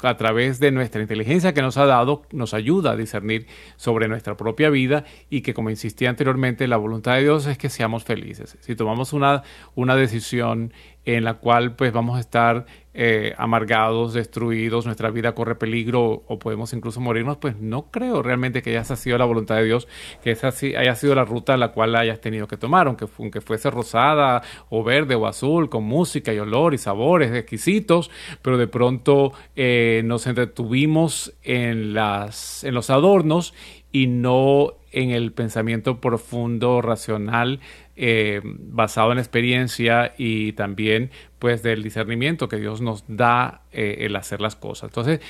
a 0.08 0.16
través 0.16 0.60
de 0.60 0.70
nuestra 0.70 1.00
inteligencia 1.00 1.54
que 1.54 1.62
nos 1.62 1.76
ha 1.76 1.86
dado, 1.86 2.22
nos 2.32 2.54
ayuda 2.54 2.92
a 2.92 2.96
discernir 2.96 3.46
sobre 3.76 4.08
nuestra 4.08 4.36
propia 4.36 4.70
vida 4.70 5.04
y 5.30 5.42
que, 5.42 5.54
como 5.54 5.70
insistí 5.70 6.06
anteriormente, 6.06 6.66
la 6.68 6.76
voluntad 6.76 7.14
de 7.14 7.22
Dios 7.22 7.46
es 7.46 7.58
que 7.58 7.68
seamos 7.68 8.04
felices. 8.04 8.56
Si 8.60 8.76
tomamos 8.76 9.12
una, 9.12 9.42
una 9.74 9.96
decisión 9.96 10.72
en 11.04 11.24
la 11.24 11.34
cual 11.34 11.74
pues 11.74 11.92
vamos 11.92 12.16
a 12.16 12.20
estar 12.20 12.66
eh, 12.94 13.34
amargados, 13.38 14.12
destruidos, 14.12 14.84
nuestra 14.84 15.10
vida 15.10 15.34
corre 15.34 15.54
peligro 15.54 16.24
o 16.26 16.38
podemos 16.38 16.74
incluso 16.74 17.00
morirnos, 17.00 17.38
pues 17.38 17.56
no 17.56 17.90
creo 17.90 18.22
realmente 18.22 18.60
que 18.60 18.76
esa 18.76 18.96
sido 18.96 19.16
la 19.16 19.24
voluntad 19.24 19.56
de 19.56 19.64
Dios, 19.64 19.88
que 20.22 20.30
esa 20.30 20.48
haya 20.48 20.94
sido 20.94 21.14
la 21.14 21.24
ruta 21.24 21.56
la 21.56 21.72
cual 21.72 21.96
hayas 21.96 22.20
tenido 22.20 22.46
que 22.46 22.58
tomar, 22.58 22.86
aunque, 22.86 23.06
aunque 23.18 23.40
fuese 23.40 23.70
rosada 23.70 24.42
o 24.68 24.84
verde 24.84 25.14
o 25.14 25.26
azul, 25.26 25.70
con 25.70 25.84
música 25.84 26.34
y 26.34 26.38
olor 26.38 26.74
y 26.74 26.78
sabores 26.78 27.32
exquisitos, 27.32 28.10
pero 28.42 28.58
de 28.58 28.66
pronto 28.66 29.32
eh, 29.56 30.02
nos 30.04 30.26
entretuvimos 30.26 31.32
en, 31.42 31.94
las, 31.94 32.62
en 32.62 32.74
los 32.74 32.90
adornos 32.90 33.54
y 33.92 34.06
no 34.06 34.74
en 34.90 35.10
el 35.10 35.32
pensamiento 35.32 36.00
profundo, 36.00 36.82
racional 36.82 37.60
eh, 37.94 38.40
basado 38.42 39.12
en 39.12 39.18
experiencia 39.18 40.14
y 40.16 40.52
también 40.52 41.10
pues 41.38 41.62
del 41.62 41.82
discernimiento 41.82 42.48
que 42.48 42.56
Dios 42.56 42.80
nos 42.80 43.04
da 43.06 43.62
eh, 43.72 43.98
el 44.00 44.16
hacer 44.16 44.40
las 44.40 44.56
cosas. 44.56 44.90
Entonces, 44.90 45.20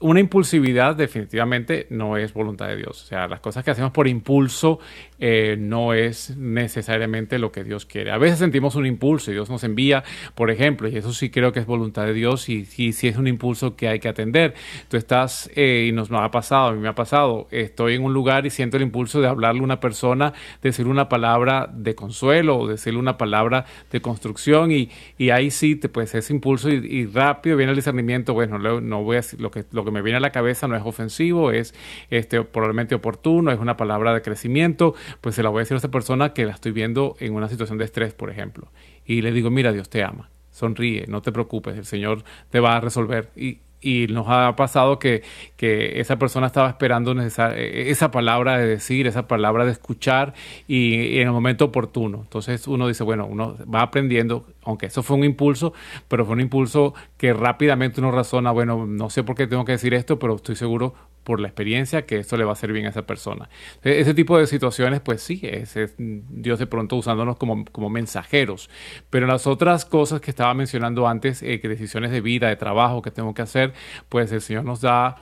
una 0.00 0.20
impulsividad 0.20 0.96
definitivamente 0.96 1.86
no 1.90 2.16
es 2.16 2.34
voluntad 2.34 2.68
de 2.68 2.76
Dios. 2.76 3.02
O 3.02 3.06
sea, 3.06 3.26
las 3.26 3.40
cosas 3.40 3.64
que 3.64 3.70
hacemos 3.70 3.90
por 3.90 4.06
impulso 4.06 4.78
eh, 5.18 5.56
no 5.58 5.94
es 5.94 6.36
necesariamente 6.36 7.38
lo 7.38 7.52
que 7.52 7.64
Dios 7.64 7.86
quiere. 7.86 8.10
A 8.10 8.18
veces 8.18 8.38
sentimos 8.38 8.74
un 8.74 8.86
impulso 8.86 9.30
y 9.30 9.34
Dios 9.34 9.48
nos 9.48 9.64
envía, 9.64 10.04
por 10.34 10.50
ejemplo, 10.50 10.88
y 10.88 10.96
eso 10.96 11.12
sí 11.12 11.30
creo 11.30 11.52
que 11.52 11.60
es 11.60 11.66
voluntad 11.66 12.04
de 12.04 12.12
Dios 12.12 12.48
y 12.48 12.64
sí, 12.64 12.88
es 12.88 13.16
un 13.16 13.26
impulso 13.26 13.76
que 13.76 13.88
hay 13.88 14.00
que 14.00 14.08
atender. 14.08 14.54
Tú 14.88 14.96
estás, 14.96 15.50
eh, 15.54 15.86
y 15.88 15.92
nos, 15.92 16.10
ha 16.10 16.30
pasado, 16.30 16.68
a 16.68 16.72
mí 16.72 16.80
me 16.80 16.88
ha 16.88 16.94
pasado, 16.94 17.48
estoy 17.50 17.94
en 17.94 18.04
un 18.04 18.12
lugar 18.12 18.46
y 18.46 18.50
siento 18.50 18.76
el 18.76 18.82
impulso 18.82 19.20
de 19.20 19.28
hablarle 19.28 19.60
a 19.60 19.64
una 19.64 19.80
persona, 19.80 20.32
decir 20.62 20.86
una 20.86 21.08
palabra 21.08 21.70
de 21.72 21.94
consuelo 21.94 22.58
o 22.58 22.68
decirle 22.68 22.98
una 22.98 23.16
palabra 23.16 23.64
de 23.90 24.00
construcción 24.00 24.70
y, 24.72 24.90
ahí 25.30 25.50
sí, 25.50 25.76
te, 25.76 25.88
pues 25.88 26.14
ese 26.14 26.32
impulso 26.32 26.68
y, 26.70 27.06
rápido 27.06 27.56
viene 27.56 27.70
el 27.70 27.76
discernimiento, 27.76 28.34
bueno, 28.34 28.58
no 28.58 29.02
voy 29.02 29.18
a 29.18 29.20
lo 29.38 29.50
que, 29.50 29.64
lo 29.72 29.84
que 29.84 29.90
me 29.90 30.02
viene 30.02 30.16
a 30.16 30.20
la 30.20 30.30
cabeza 30.30 30.68
no 30.68 30.76
es 30.76 30.82
ofensivo, 30.84 31.50
es 31.50 31.74
este, 32.10 32.42
probablemente 32.42 32.94
oportuno, 32.94 33.50
es 33.50 33.58
una 33.58 33.76
palabra 33.76 34.14
de 34.14 34.22
crecimiento, 34.22 34.94
pues 35.20 35.34
se 35.34 35.42
la 35.42 35.50
voy 35.50 35.60
a 35.60 35.62
decir 35.62 35.74
a 35.74 35.76
esta 35.76 35.90
persona 35.90 36.32
que 36.32 36.44
la 36.44 36.52
estoy 36.52 36.72
viendo 36.72 37.16
en 37.20 37.34
una 37.34 37.48
situación 37.48 37.78
de 37.78 37.84
estrés, 37.84 38.14
por 38.14 38.30
ejemplo. 38.30 38.68
Y 39.04 39.22
le 39.22 39.32
digo, 39.32 39.50
mira, 39.50 39.72
Dios 39.72 39.88
te 39.88 40.02
ama, 40.02 40.30
sonríe, 40.50 41.06
no 41.08 41.22
te 41.22 41.32
preocupes, 41.32 41.76
el 41.76 41.84
Señor 41.84 42.24
te 42.50 42.60
va 42.60 42.76
a 42.76 42.80
resolver. 42.80 43.30
Y, 43.36 43.58
y 43.84 44.06
nos 44.06 44.26
ha 44.28 44.56
pasado 44.56 44.98
que, 44.98 45.22
que 45.56 46.00
esa 46.00 46.16
persona 46.18 46.46
estaba 46.46 46.68
esperando 46.70 47.12
e, 47.20 47.90
esa 47.90 48.10
palabra 48.10 48.58
de 48.58 48.66
decir, 48.66 49.06
esa 49.06 49.28
palabra 49.28 49.66
de 49.66 49.72
escuchar 49.72 50.32
y, 50.66 51.18
en 51.18 51.28
el 51.28 51.32
momento 51.32 51.66
oportuno. 51.66 52.20
Entonces 52.22 52.66
uno 52.66 52.88
dice, 52.88 53.04
bueno, 53.04 53.26
uno 53.26 53.56
va 53.72 53.82
aprendiendo, 53.82 54.46
aunque 54.62 54.86
eso 54.86 55.02
fue 55.02 55.16
un 55.18 55.24
impulso, 55.24 55.74
pero 56.08 56.24
fue 56.24 56.32
un 56.34 56.40
impulso 56.40 56.94
que 57.18 57.34
rápidamente 57.34 58.00
uno 58.00 58.10
razona, 58.10 58.50
bueno, 58.52 58.86
no 58.86 59.10
sé 59.10 59.22
por 59.22 59.36
qué 59.36 59.46
tengo 59.46 59.66
que 59.66 59.72
decir 59.72 59.92
esto, 59.92 60.18
pero 60.18 60.36
estoy 60.36 60.56
seguro 60.56 60.94
por 61.24 61.40
la 61.40 61.48
experiencia 61.48 62.06
que 62.06 62.18
esto 62.18 62.36
le 62.36 62.44
va 62.44 62.50
a 62.50 62.52
hacer 62.52 62.72
bien 62.72 62.86
a 62.86 62.90
esa 62.90 63.06
persona. 63.06 63.48
E, 63.82 64.00
ese 64.00 64.14
tipo 64.14 64.38
de 64.38 64.46
situaciones, 64.46 65.00
pues 65.00 65.22
sí, 65.22 65.40
es, 65.42 65.74
Dios 65.98 66.58
de 66.58 66.66
pronto 66.66 66.96
usándonos 66.96 67.36
como, 67.36 67.64
como, 67.64 67.90
mensajeros. 67.90 68.70
Pero 69.10 69.26
las 69.26 69.46
otras 69.46 69.84
cosas 69.84 70.20
que 70.20 70.30
estaba 70.30 70.54
mencionando 70.54 71.08
antes, 71.08 71.42
eh, 71.42 71.60
que 71.60 71.68
decisiones 71.68 72.10
de 72.10 72.20
vida, 72.20 72.48
de 72.48 72.56
trabajo 72.56 73.02
que 73.02 73.10
tengo 73.10 73.34
que 73.34 73.42
hacer, 73.42 73.72
pues 74.08 74.30
el 74.32 74.42
Señor 74.42 74.64
nos 74.64 74.82
da 74.82 75.16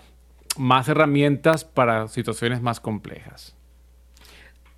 más 0.58 0.88
herramientas 0.88 1.64
para 1.64 2.08
situaciones 2.08 2.60
más 2.60 2.80
complejas. 2.80 3.56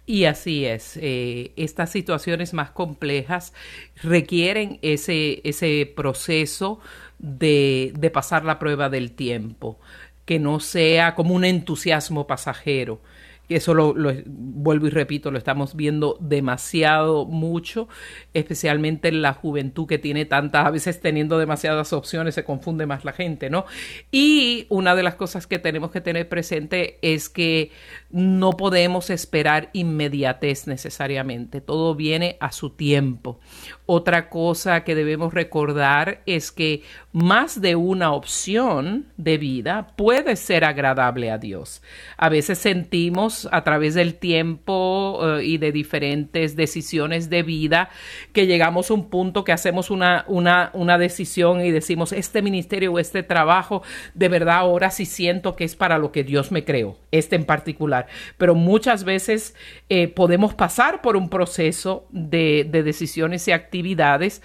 Y 0.06 0.26
así 0.26 0.66
es, 0.66 0.98
eh, 1.00 1.52
estas 1.56 1.90
situaciones 1.90 2.52
más 2.52 2.70
complejas 2.70 3.54
requieren 4.02 4.78
ese, 4.82 5.40
ese 5.44 5.90
proceso 5.96 6.78
de, 7.18 7.94
de 7.98 8.10
pasar 8.10 8.44
la 8.44 8.58
prueba 8.58 8.90
del 8.90 9.12
tiempo 9.12 9.78
que 10.24 10.38
no 10.38 10.60
sea 10.60 11.14
como 11.14 11.34
un 11.34 11.44
entusiasmo 11.44 12.26
pasajero. 12.26 13.00
Eso 13.48 13.74
lo, 13.74 13.94
vuelvo 14.24 14.87
y 14.87 14.90
repito, 14.90 15.30
lo 15.30 15.37
estamos 15.37 15.76
viendo 15.76 16.16
demasiado 16.18 17.26
mucho, 17.26 17.88
especialmente 18.32 19.08
en 19.08 19.20
la 19.20 19.34
juventud 19.34 19.87
que 19.87 19.98
tiene 19.98 20.24
tantas, 20.24 20.64
a 20.66 20.70
veces 20.70 20.98
teniendo 21.00 21.38
demasiadas 21.38 21.92
opciones 21.92 22.34
se 22.34 22.44
confunde 22.44 22.87
más 22.87 23.04
la 23.04 23.12
gente, 23.12 23.50
¿no? 23.50 23.66
Y 24.10 24.66
una 24.70 24.96
de 24.96 25.02
las 25.02 25.16
cosas 25.16 25.46
que 25.46 25.58
tenemos 25.58 25.90
que 25.90 26.00
tener 26.00 26.26
presente 26.26 26.98
es 27.02 27.28
que 27.28 27.70
no 28.14 28.53
podemos 28.53 29.11
esperar 29.11 29.70
inmediatez 29.72 30.68
necesariamente, 30.68 31.61
todo 31.61 31.96
viene 31.96 32.37
a 32.38 32.53
su 32.53 32.70
tiempo. 32.70 33.40
Otra 33.87 34.31
cosa 34.31 34.85
que 34.85 34.94
debemos 34.94 35.35
recordar 35.35 36.22
es 36.24 36.53
que 36.53 36.83
más 37.12 37.61
de 37.61 37.74
una 37.74 38.12
opción 38.12 39.07
de 39.16 39.37
vida 39.37 39.88
puede 39.96 40.37
ser 40.37 40.64
agradable 40.64 41.33
a 41.33 41.38
Dios. 41.38 41.83
A 42.16 42.29
veces 42.29 42.59
sentimos 42.59 43.48
a 43.50 43.64
través 43.64 43.94
del 43.94 44.14
tiempo 44.14 45.18
eh, 45.20 45.44
y 45.44 45.59
de 45.59 45.72
diferentes 45.72 46.55
decisiones 46.55 47.31
de 47.31 47.42
vida 47.42 47.90
que 48.33 48.46
llegamos 48.46 48.92
a 48.92 48.94
un 48.94 49.11
punto 49.11 49.42
que 49.42 49.50
hacemos 49.50 49.90
una, 49.90 50.24
una, 50.29 50.70
una 50.72 50.98
decisión 50.98 51.62
y 51.62 51.72
decimos, 51.72 52.12
este 52.12 52.42
ministerio 52.42 52.92
o 52.92 53.00
este 53.00 53.24
trabajo, 53.24 53.83
de 54.14 54.29
verdad 54.29 54.59
ahora 54.59 54.90
sí 54.90 55.05
siento 55.05 55.57
que 55.57 55.64
es 55.64 55.74
para 55.74 55.98
lo 55.98 56.12
que 56.12 56.22
Dios 56.22 56.53
me 56.53 56.64
creó, 56.64 56.96
este 57.11 57.35
en 57.35 57.44
particular 57.44 58.04
pero 58.38 58.55
muchas 58.55 59.05
veces 59.05 59.55
eh, 59.88 60.09
podemos 60.09 60.55
pasar 60.55 61.03
por 61.03 61.17
un 61.17 61.29
proceso 61.29 62.07
de, 62.11 62.67
de 62.69 62.83
decisiones 62.83 63.47
y 63.49 63.53
actividades 63.53 64.43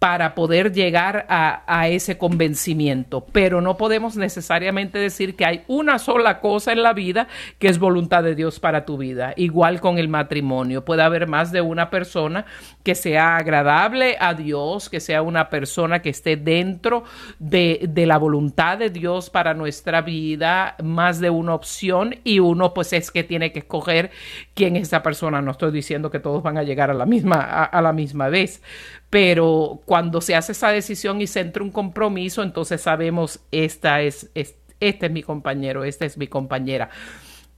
para 0.00 0.34
poder 0.34 0.72
llegar 0.72 1.26
a, 1.28 1.88
ese 1.88 2.16
convencimiento. 2.16 3.26
Pero 3.32 3.60
no 3.60 3.76
podemos 3.76 4.16
necesariamente 4.16 4.98
decir 4.98 5.36
que 5.36 5.44
hay 5.44 5.62
una 5.68 5.98
sola 5.98 6.40
cosa 6.40 6.72
en 6.72 6.82
la 6.82 6.94
vida 6.94 7.28
que 7.58 7.68
es 7.68 7.78
voluntad 7.78 8.22
de 8.22 8.34
Dios 8.34 8.60
para 8.60 8.86
tu 8.86 8.96
vida. 8.96 9.34
Igual 9.36 9.78
con 9.82 9.98
el 9.98 10.08
matrimonio. 10.08 10.86
Puede 10.86 11.02
haber 11.02 11.26
más 11.26 11.52
de 11.52 11.60
una 11.60 11.90
persona 11.90 12.46
que 12.82 12.94
sea 12.94 13.36
agradable 13.36 14.16
a 14.18 14.32
Dios, 14.32 14.88
que 14.88 15.00
sea 15.00 15.20
una 15.20 15.50
persona 15.50 16.00
que 16.00 16.08
esté 16.08 16.38
dentro 16.38 17.04
de, 17.38 17.86
la 17.94 18.16
voluntad 18.16 18.78
de 18.78 18.88
Dios 18.88 19.28
para 19.28 19.52
nuestra 19.52 20.00
vida, 20.00 20.76
más 20.82 21.20
de 21.20 21.28
una 21.28 21.54
opción 21.54 22.16
y 22.24 22.38
uno 22.38 22.72
pues 22.72 22.94
es 22.94 23.10
que 23.10 23.22
tiene 23.22 23.52
que 23.52 23.58
escoger 23.58 24.12
quién 24.54 24.76
es 24.76 24.88
esa 24.88 25.02
persona. 25.02 25.42
No 25.42 25.50
estoy 25.50 25.72
diciendo 25.72 26.10
que 26.10 26.20
todos 26.20 26.42
van 26.42 26.56
a 26.56 26.62
llegar 26.62 26.90
a 26.90 26.94
la 26.94 27.04
misma, 27.04 27.64
a 27.64 27.82
la 27.82 27.92
misma 27.92 28.30
vez, 28.30 28.62
pero 29.10 29.82
cuando 29.84 30.20
se 30.20 30.36
hace 30.36 30.52
esa 30.52 30.70
decisión 30.70 31.20
y 31.20 31.26
se 31.26 31.40
entra 31.40 31.64
un 31.64 31.72
compromiso, 31.72 32.44
entonces 32.44 32.80
sabemos, 32.80 33.40
esta 33.50 34.00
es, 34.02 34.30
este 34.34 35.06
es 35.06 35.12
mi 35.12 35.22
compañero, 35.22 35.82
esta 35.82 36.06
es 36.06 36.16
mi 36.16 36.28
compañera. 36.28 36.90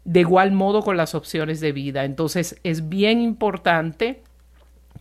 De 0.04 0.20
igual 0.20 0.52
modo 0.52 0.82
con 0.82 0.96
las 0.96 1.14
opciones 1.14 1.60
de 1.60 1.72
vida. 1.72 2.04
Entonces 2.04 2.58
es 2.64 2.88
bien 2.88 3.20
importante 3.20 4.22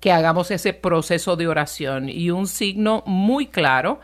que 0.01 0.11
hagamos 0.11 0.51
ese 0.51 0.73
proceso 0.73 1.37
de 1.37 1.47
oración 1.47 2.09
y 2.09 2.31
un 2.31 2.47
signo 2.47 3.03
muy 3.05 3.47
claro 3.47 4.01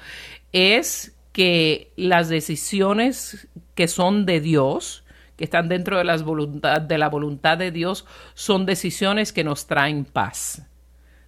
es 0.54 1.16
que 1.34 1.92
las 1.98 2.30
decisiones 2.30 3.48
que 3.76 3.88
son 3.88 4.26
de 4.26 4.40
Dios, 4.40 5.04
que 5.36 5.44
están 5.44 5.68
dentro 5.68 5.98
de, 5.98 6.04
las 6.04 6.24
voluntad, 6.24 6.82
de 6.82 6.98
la 6.98 7.10
voluntad 7.10 7.58
de 7.58 7.72
Dios, 7.72 8.06
son 8.34 8.66
decisiones 8.66 9.34
que 9.34 9.44
nos 9.44 9.68
traen 9.68 10.06
paz. 10.06 10.64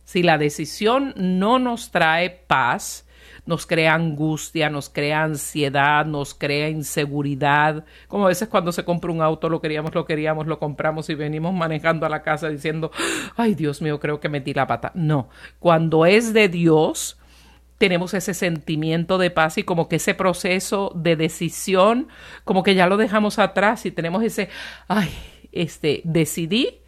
Si 0.09 0.23
la 0.23 0.39
decisión 0.39 1.13
no 1.17 1.59
nos 1.59 1.91
trae 1.91 2.31
paz, 2.31 3.07
nos 3.45 3.67
crea 3.67 3.93
angustia, 3.93 4.67
nos 4.71 4.89
crea 4.89 5.21
ansiedad, 5.21 6.03
nos 6.03 6.33
crea 6.33 6.67
inseguridad. 6.67 7.85
Como 8.07 8.25
a 8.25 8.29
veces 8.29 8.47
cuando 8.47 8.71
se 8.71 8.83
compra 8.83 9.11
un 9.11 9.21
auto, 9.21 9.49
lo 9.49 9.61
queríamos, 9.61 9.93
lo 9.93 10.05
queríamos, 10.05 10.47
lo 10.47 10.57
compramos 10.57 11.11
y 11.11 11.13
venimos 11.13 11.53
manejando 11.53 12.07
a 12.07 12.09
la 12.09 12.23
casa 12.23 12.49
diciendo, 12.49 12.89
ay 13.37 13.53
Dios 13.53 13.83
mío, 13.83 13.99
creo 13.99 14.19
que 14.19 14.29
metí 14.29 14.51
la 14.51 14.65
pata. 14.65 14.91
No, 14.95 15.29
cuando 15.59 16.07
es 16.07 16.33
de 16.33 16.49
Dios, 16.49 17.19
tenemos 17.77 18.15
ese 18.15 18.33
sentimiento 18.33 19.19
de 19.19 19.29
paz 19.29 19.59
y 19.59 19.63
como 19.63 19.87
que 19.87 19.97
ese 19.97 20.15
proceso 20.15 20.91
de 20.95 21.17
decisión, 21.17 22.07
como 22.45 22.63
que 22.63 22.73
ya 22.73 22.87
lo 22.87 22.97
dejamos 22.97 23.37
atrás 23.37 23.85
y 23.85 23.91
tenemos 23.91 24.23
ese, 24.23 24.49
ay, 24.87 25.11
este, 25.51 26.01
decidí 26.03 26.79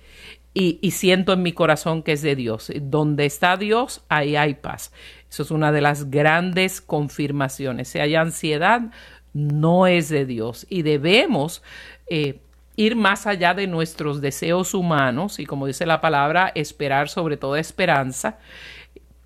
y, 0.53 0.91
siento 0.91 1.31
en 1.31 1.43
mi 1.43 1.53
corazón 1.53 2.03
que 2.03 2.13
es 2.13 2.21
de 2.21 2.35
Dios. 2.35 2.71
Donde 2.81 3.25
está 3.25 3.55
Dios, 3.55 4.03
ahí 4.09 4.35
hay 4.35 4.55
paz. 4.55 4.91
Eso 5.29 5.43
es 5.43 5.51
una 5.51 5.71
de 5.71 5.81
las 5.81 6.11
grandes 6.11 6.81
confirmaciones. 6.81 7.87
Si 7.87 7.99
hay 7.99 8.15
ansiedad, 8.15 8.81
no 9.33 9.87
es 9.87 10.09
de 10.09 10.25
Dios 10.25 10.65
y 10.69 10.81
debemos 10.81 11.63
eh, 12.07 12.41
ir 12.75 12.97
más 12.97 13.27
allá 13.27 13.53
de 13.53 13.67
nuestros 13.67 14.19
deseos 14.19 14.73
humanos 14.73 15.39
y 15.39 15.45
como 15.45 15.67
dice 15.67 15.85
la 15.85 16.01
palabra, 16.01 16.51
esperar 16.53 17.07
sobre 17.07 17.37
toda 17.37 17.59
esperanza, 17.59 18.39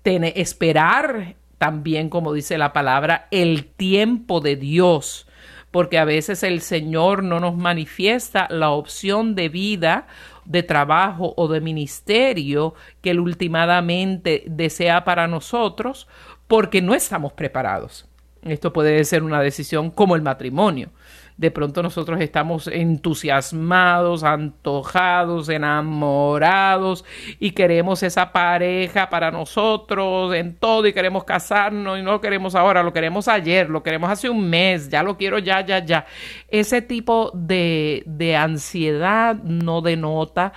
tener, 0.02 0.32
esperar 0.36 1.34
también, 1.58 2.08
como 2.08 2.32
dice 2.32 2.58
la 2.58 2.72
palabra, 2.72 3.26
el 3.32 3.64
tiempo 3.64 4.40
de 4.40 4.54
Dios, 4.54 5.26
porque 5.72 5.98
a 5.98 6.04
veces 6.04 6.42
el 6.42 6.60
Señor 6.60 7.24
no 7.24 7.40
nos 7.40 7.56
manifiesta 7.56 8.46
la 8.50 8.70
opción 8.70 9.34
de 9.34 9.48
vida 9.48 10.06
de 10.46 10.62
trabajo 10.62 11.34
o 11.36 11.48
de 11.48 11.60
ministerio 11.60 12.74
que 13.00 13.10
Él 13.10 13.20
últimamente 13.20 14.44
desea 14.46 15.04
para 15.04 15.26
nosotros 15.28 16.08
porque 16.46 16.82
no 16.82 16.94
estamos 16.94 17.32
preparados. 17.32 18.06
Esto 18.42 18.72
puede 18.72 19.04
ser 19.04 19.22
una 19.22 19.40
decisión 19.40 19.90
como 19.90 20.14
el 20.14 20.22
matrimonio 20.22 20.90
de 21.36 21.50
pronto 21.50 21.82
nosotros 21.82 22.20
estamos 22.20 22.66
entusiasmados, 22.66 24.24
antojados, 24.24 25.48
enamorados 25.48 27.04
y 27.38 27.50
queremos 27.50 28.02
esa 28.02 28.32
pareja 28.32 29.10
para 29.10 29.30
nosotros 29.30 30.34
en 30.34 30.56
todo 30.56 30.86
y 30.86 30.92
queremos 30.94 31.24
casarnos 31.24 31.98
y 31.98 32.02
no 32.02 32.12
lo 32.12 32.20
queremos 32.20 32.54
ahora, 32.54 32.82
lo 32.82 32.92
queremos 32.92 33.28
ayer, 33.28 33.68
lo 33.68 33.82
queremos 33.82 34.10
hace 34.10 34.30
un 34.30 34.48
mes, 34.48 34.88
ya 34.88 35.02
lo 35.02 35.18
quiero 35.18 35.38
ya, 35.38 35.64
ya, 35.64 35.84
ya. 35.84 36.06
Ese 36.48 36.80
tipo 36.80 37.30
de, 37.34 38.02
de 38.06 38.36
ansiedad 38.36 39.36
no 39.42 39.82
denota 39.82 40.52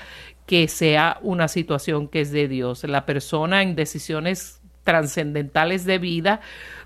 que 0.45 0.67
sea 0.67 1.19
una 1.21 1.47
situación 1.47 2.07
que 2.07 2.21
es 2.21 2.31
de 2.31 2.47
Dios. 2.47 2.83
La 2.85 3.05
persona 3.05 3.61
en 3.61 3.75
decisiones 3.75 4.59
trascendentales 4.83 5.85
de 5.85 5.99
vida 5.99 6.41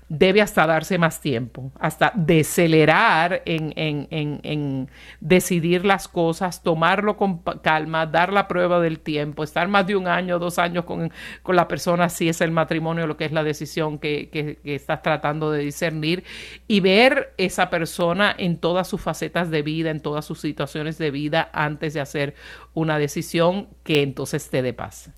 debe 0.08 0.42
hasta 0.42 0.66
darse 0.66 0.98
más 0.98 1.20
tiempo, 1.20 1.72
hasta 1.78 2.12
decelerar 2.14 3.42
en, 3.46 3.72
en, 3.76 4.06
en, 4.10 4.90
decidir 5.20 5.84
las 5.84 6.08
cosas, 6.08 6.62
tomarlo 6.62 7.16
con 7.16 7.38
calma, 7.62 8.06
dar 8.06 8.32
la 8.32 8.46
prueba 8.46 8.80
del 8.80 9.00
tiempo, 9.00 9.42
estar 9.42 9.66
más 9.68 9.86
de 9.86 9.96
un 9.96 10.06
año, 10.06 10.38
dos 10.38 10.58
años 10.58 10.84
con, 10.84 11.10
con 11.42 11.56
la 11.56 11.68
persona 11.68 12.08
si 12.08 12.28
es 12.28 12.40
el 12.40 12.50
matrimonio, 12.50 13.06
lo 13.06 13.16
que 13.16 13.24
es 13.24 13.32
la 13.32 13.42
decisión 13.42 13.98
que, 13.98 14.28
que, 14.30 14.56
que 14.62 14.74
estás 14.74 15.02
tratando 15.02 15.50
de 15.50 15.60
discernir 15.60 16.24
y 16.68 16.80
ver 16.80 17.32
esa 17.38 17.70
persona 17.70 18.34
en 18.36 18.58
todas 18.58 18.86
sus 18.88 19.00
facetas 19.00 19.50
de 19.50 19.62
vida, 19.62 19.90
en 19.90 20.00
todas 20.00 20.24
sus 20.24 20.40
situaciones 20.40 20.98
de 20.98 21.10
vida 21.10 21.48
antes 21.52 21.94
de 21.94 22.00
hacer 22.00 22.34
una 22.74 22.98
decisión 22.98 23.68
que 23.84 24.02
entonces 24.02 24.50
te 24.50 24.62
dé 24.62 24.72
paz. 24.74 25.10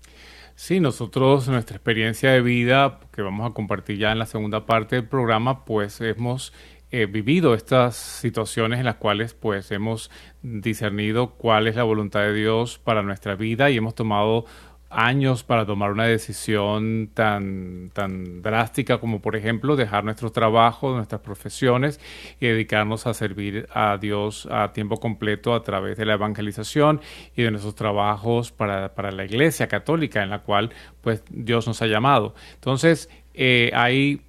Sí, 0.58 0.80
nosotros, 0.80 1.48
nuestra 1.48 1.76
experiencia 1.76 2.30
de 2.30 2.40
vida, 2.40 3.00
que 3.12 3.20
vamos 3.20 3.48
a 3.48 3.52
compartir 3.52 3.98
ya 3.98 4.10
en 4.10 4.18
la 4.18 4.24
segunda 4.24 4.64
parte 4.64 4.96
del 4.96 5.06
programa, 5.06 5.66
pues 5.66 6.00
hemos 6.00 6.54
eh, 6.90 7.04
vivido 7.04 7.52
estas 7.52 7.94
situaciones 7.94 8.78
en 8.78 8.86
las 8.86 8.94
cuales 8.94 9.34
pues 9.34 9.70
hemos 9.70 10.10
discernido 10.40 11.32
cuál 11.34 11.66
es 11.66 11.76
la 11.76 11.82
voluntad 11.82 12.20
de 12.20 12.32
Dios 12.32 12.78
para 12.78 13.02
nuestra 13.02 13.34
vida 13.34 13.68
y 13.68 13.76
hemos 13.76 13.94
tomado 13.94 14.46
años 14.90 15.42
para 15.42 15.66
tomar 15.66 15.90
una 15.90 16.04
decisión 16.04 17.10
tan, 17.12 17.90
tan 17.92 18.42
drástica 18.42 18.98
como 18.98 19.20
por 19.20 19.36
ejemplo 19.36 19.76
dejar 19.76 20.04
nuestro 20.04 20.30
trabajo, 20.30 20.94
nuestras 20.94 21.20
profesiones 21.20 22.00
y 22.40 22.46
dedicarnos 22.46 23.06
a 23.06 23.14
servir 23.14 23.68
a 23.72 23.98
Dios 23.98 24.48
a 24.50 24.72
tiempo 24.72 24.98
completo 24.98 25.54
a 25.54 25.62
través 25.62 25.96
de 25.96 26.06
la 26.06 26.14
evangelización 26.14 27.00
y 27.34 27.42
de 27.42 27.50
nuestros 27.50 27.74
trabajos 27.74 28.52
para, 28.52 28.94
para 28.94 29.10
la 29.10 29.24
iglesia 29.24 29.68
católica 29.68 30.22
en 30.22 30.30
la 30.30 30.40
cual 30.40 30.70
pues 31.00 31.22
Dios 31.30 31.66
nos 31.66 31.82
ha 31.82 31.86
llamado. 31.86 32.34
Entonces 32.54 33.10
eh, 33.34 33.70
hay 33.74 34.22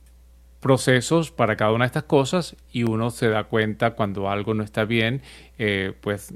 procesos 0.59 1.31
para 1.31 1.55
cada 1.55 1.71
una 1.71 1.85
de 1.85 1.87
estas 1.87 2.03
cosas 2.03 2.55
y 2.71 2.83
uno 2.83 3.09
se 3.09 3.29
da 3.29 3.45
cuenta 3.45 3.91
cuando 3.91 4.29
algo 4.29 4.53
no 4.53 4.63
está 4.63 4.85
bien, 4.85 5.21
eh, 5.57 5.93
pues 6.01 6.33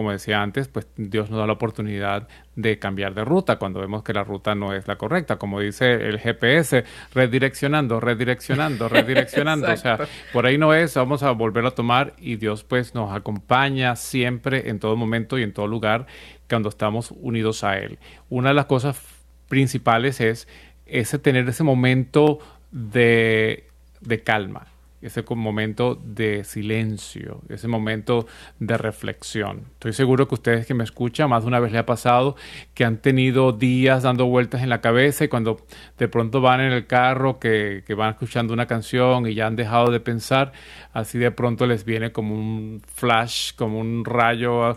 como 0.00 0.12
decía 0.12 0.40
antes, 0.40 0.66
pues 0.66 0.88
Dios 0.96 1.28
nos 1.28 1.40
da 1.40 1.46
la 1.46 1.52
oportunidad 1.52 2.26
de 2.56 2.78
cambiar 2.78 3.12
de 3.12 3.22
ruta 3.22 3.58
cuando 3.58 3.80
vemos 3.80 4.02
que 4.02 4.14
la 4.14 4.24
ruta 4.24 4.54
no 4.54 4.72
es 4.72 4.88
la 4.88 4.96
correcta. 4.96 5.36
Como 5.36 5.60
dice 5.60 5.92
el 5.92 6.18
GPS, 6.18 6.86
redireccionando, 7.12 8.00
redireccionando, 8.00 8.88
redireccionando. 8.88 9.70
o 9.70 9.76
sea, 9.76 9.98
por 10.32 10.46
ahí 10.46 10.56
no 10.56 10.72
es, 10.72 10.94
vamos 10.94 11.22
a 11.22 11.32
volver 11.32 11.66
a 11.66 11.72
tomar 11.72 12.14
y 12.16 12.36
Dios 12.36 12.64
pues 12.64 12.94
nos 12.94 13.14
acompaña 13.14 13.94
siempre, 13.94 14.70
en 14.70 14.78
todo 14.78 14.96
momento 14.96 15.38
y 15.38 15.42
en 15.42 15.52
todo 15.52 15.66
lugar, 15.66 16.06
cuando 16.48 16.70
estamos 16.70 17.10
unidos 17.10 17.62
a 17.62 17.76
Él. 17.76 17.98
Una 18.30 18.48
de 18.48 18.54
las 18.54 18.64
cosas 18.64 19.02
principales 19.50 20.22
es 20.22 20.48
ese 20.86 21.18
tener 21.18 21.46
ese 21.46 21.62
momento 21.62 22.38
de, 22.70 23.68
de 24.00 24.22
calma 24.22 24.69
ese 25.02 25.24
momento 25.34 25.94
de 25.94 26.44
silencio, 26.44 27.42
ese 27.48 27.68
momento 27.68 28.26
de 28.58 28.76
reflexión. 28.76 29.64
Estoy 29.74 29.92
seguro 29.92 30.28
que 30.28 30.34
ustedes 30.34 30.66
que 30.66 30.74
me 30.74 30.84
escuchan, 30.84 31.30
más 31.30 31.44
de 31.44 31.48
una 31.48 31.60
vez 31.60 31.72
le 31.72 31.78
ha 31.78 31.86
pasado 31.86 32.36
que 32.74 32.84
han 32.84 32.98
tenido 32.98 33.52
días 33.52 34.02
dando 34.02 34.26
vueltas 34.26 34.62
en 34.62 34.68
la 34.68 34.80
cabeza 34.80 35.24
y 35.24 35.28
cuando 35.28 35.64
de 35.98 36.08
pronto 36.08 36.40
van 36.40 36.60
en 36.60 36.72
el 36.72 36.86
carro, 36.86 37.38
que, 37.38 37.82
van 37.96 38.10
escuchando 38.10 38.52
una 38.52 38.66
canción 38.66 39.26
y 39.26 39.34
ya 39.34 39.46
han 39.46 39.56
dejado 39.56 39.90
de 39.90 40.00
pensar, 40.00 40.52
así 40.92 41.18
de 41.18 41.30
pronto 41.30 41.66
les 41.66 41.84
viene 41.84 42.12
como 42.12 42.34
un 42.34 42.82
flash, 42.94 43.54
como 43.56 43.80
un 43.80 44.04
rayo, 44.04 44.76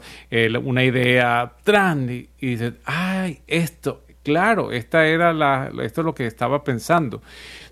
una 0.63 0.83
idea, 0.83 1.53
¡tran! 1.63 2.09
Y, 2.09 2.29
y 2.39 2.47
dicen, 2.47 2.77
¡ay, 2.85 3.41
esto! 3.47 4.03
Claro, 4.23 4.71
esta 4.71 5.05
era 5.05 5.33
la, 5.33 5.69
esto 5.83 6.01
es 6.01 6.05
lo 6.05 6.15
que 6.15 6.25
estaba 6.25 6.63
pensando. 6.63 7.21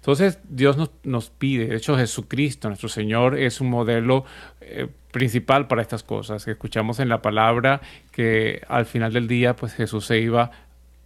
Entonces 0.01 0.39
Dios 0.49 0.77
nos, 0.77 0.89
nos 1.03 1.29
pide, 1.29 1.67
de 1.67 1.75
hecho 1.75 1.95
Jesucristo, 1.95 2.67
nuestro 2.67 2.89
Señor, 2.89 3.37
es 3.37 3.61
un 3.61 3.69
modelo 3.69 4.25
eh, 4.59 4.87
principal 5.11 5.67
para 5.67 5.83
estas 5.83 6.01
cosas. 6.01 6.47
Escuchamos 6.47 6.99
en 6.99 7.07
la 7.07 7.21
palabra 7.21 7.81
que 8.11 8.63
al 8.67 8.87
final 8.87 9.13
del 9.13 9.27
día, 9.27 9.55
pues 9.55 9.73
Jesús 9.73 10.07
se 10.07 10.17
iba 10.17 10.49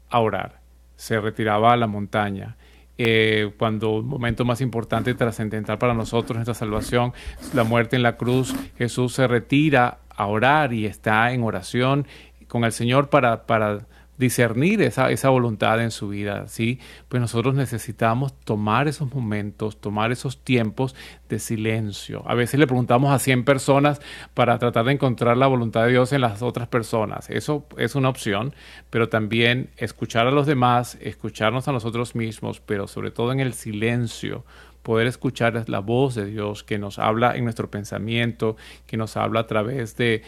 a 0.10 0.20
orar, 0.22 0.62
se 0.96 1.20
retiraba 1.20 1.74
a 1.74 1.78
la 1.78 1.88
montaña. 1.88 2.56
Eh, 2.98 3.52
cuando 3.58 3.98
un 3.98 4.08
momento 4.08 4.46
más 4.46 4.62
importante 4.62 5.12
y 5.12 5.16
trascendental 5.16 5.78
para 5.78 5.94
nosotros, 5.94 6.38
nuestra 6.38 6.54
salvación, 6.54 7.12
la 7.54 7.66
muerte 7.66 7.98
en 7.98 8.04
la 8.04 8.16
cruz, 8.16 8.56
Jesús 8.78 9.12
se 9.12 9.28
retira 9.28 9.98
a 10.10 10.28
orar 10.28 10.72
y 10.72 10.86
está 10.86 11.34
en 11.34 11.44
oración 11.44 12.08
con 12.48 12.64
el 12.64 12.72
Señor 12.72 13.10
para, 13.10 13.46
para 13.46 13.88
discernir 14.18 14.82
esa, 14.82 15.12
esa 15.12 15.30
voluntad 15.30 15.82
en 15.82 15.92
su 15.92 16.10
vida, 16.10 16.48
¿sí? 16.48 16.80
Pues 17.10 17.22
nosotros 17.22 17.56
necesitamos 17.56 18.40
tomar 18.42 18.88
esos 18.88 19.14
momentos, 19.14 19.80
tomar 19.80 20.12
esos 20.12 20.44
tiempos 20.44 20.96
de 21.30 21.40
silencio. 21.40 22.24
A 22.26 22.36
veces 22.36 22.60
le 22.60 22.68
preguntamos 22.68 23.12
a 23.12 23.20
100 23.20 23.46
personas 23.46 24.02
para 24.34 24.58
tratar 24.58 24.86
de 24.86 24.94
encontrar 24.94 25.38
la 25.38 25.48
voluntad 25.48 25.84
de 25.84 25.92
Dios 25.92 26.14
en 26.14 26.22
las 26.22 26.42
otras 26.42 26.68
personas. 26.68 27.30
Eso 27.30 27.66
es 27.78 27.96
una 27.96 28.10
opción, 28.10 28.54
pero 28.90 29.10
también 29.10 29.70
escuchar 29.78 30.28
a 30.28 30.32
los 30.32 30.48
demás, 30.48 30.98
escucharnos 31.02 31.68
a 31.68 31.72
nosotros 31.72 32.16
mismos, 32.16 32.62
pero 32.62 32.88
sobre 32.88 33.12
todo 33.12 33.32
en 33.32 33.40
el 33.40 33.54
silencio, 33.54 34.46
poder 34.86 35.08
escuchar 35.08 35.68
la 35.68 35.80
voz 35.80 36.14
de 36.14 36.28
Dios 36.28 36.64
que 36.64 36.78
nos 36.78 37.00
habla 37.00 37.36
en 37.36 37.44
nuestro 37.44 37.72
pensamiento, 37.72 38.56
que 38.86 38.98
nos 38.98 39.18
habla 39.18 39.40
a 39.40 39.48
través 39.48 39.98
de, 39.98 40.22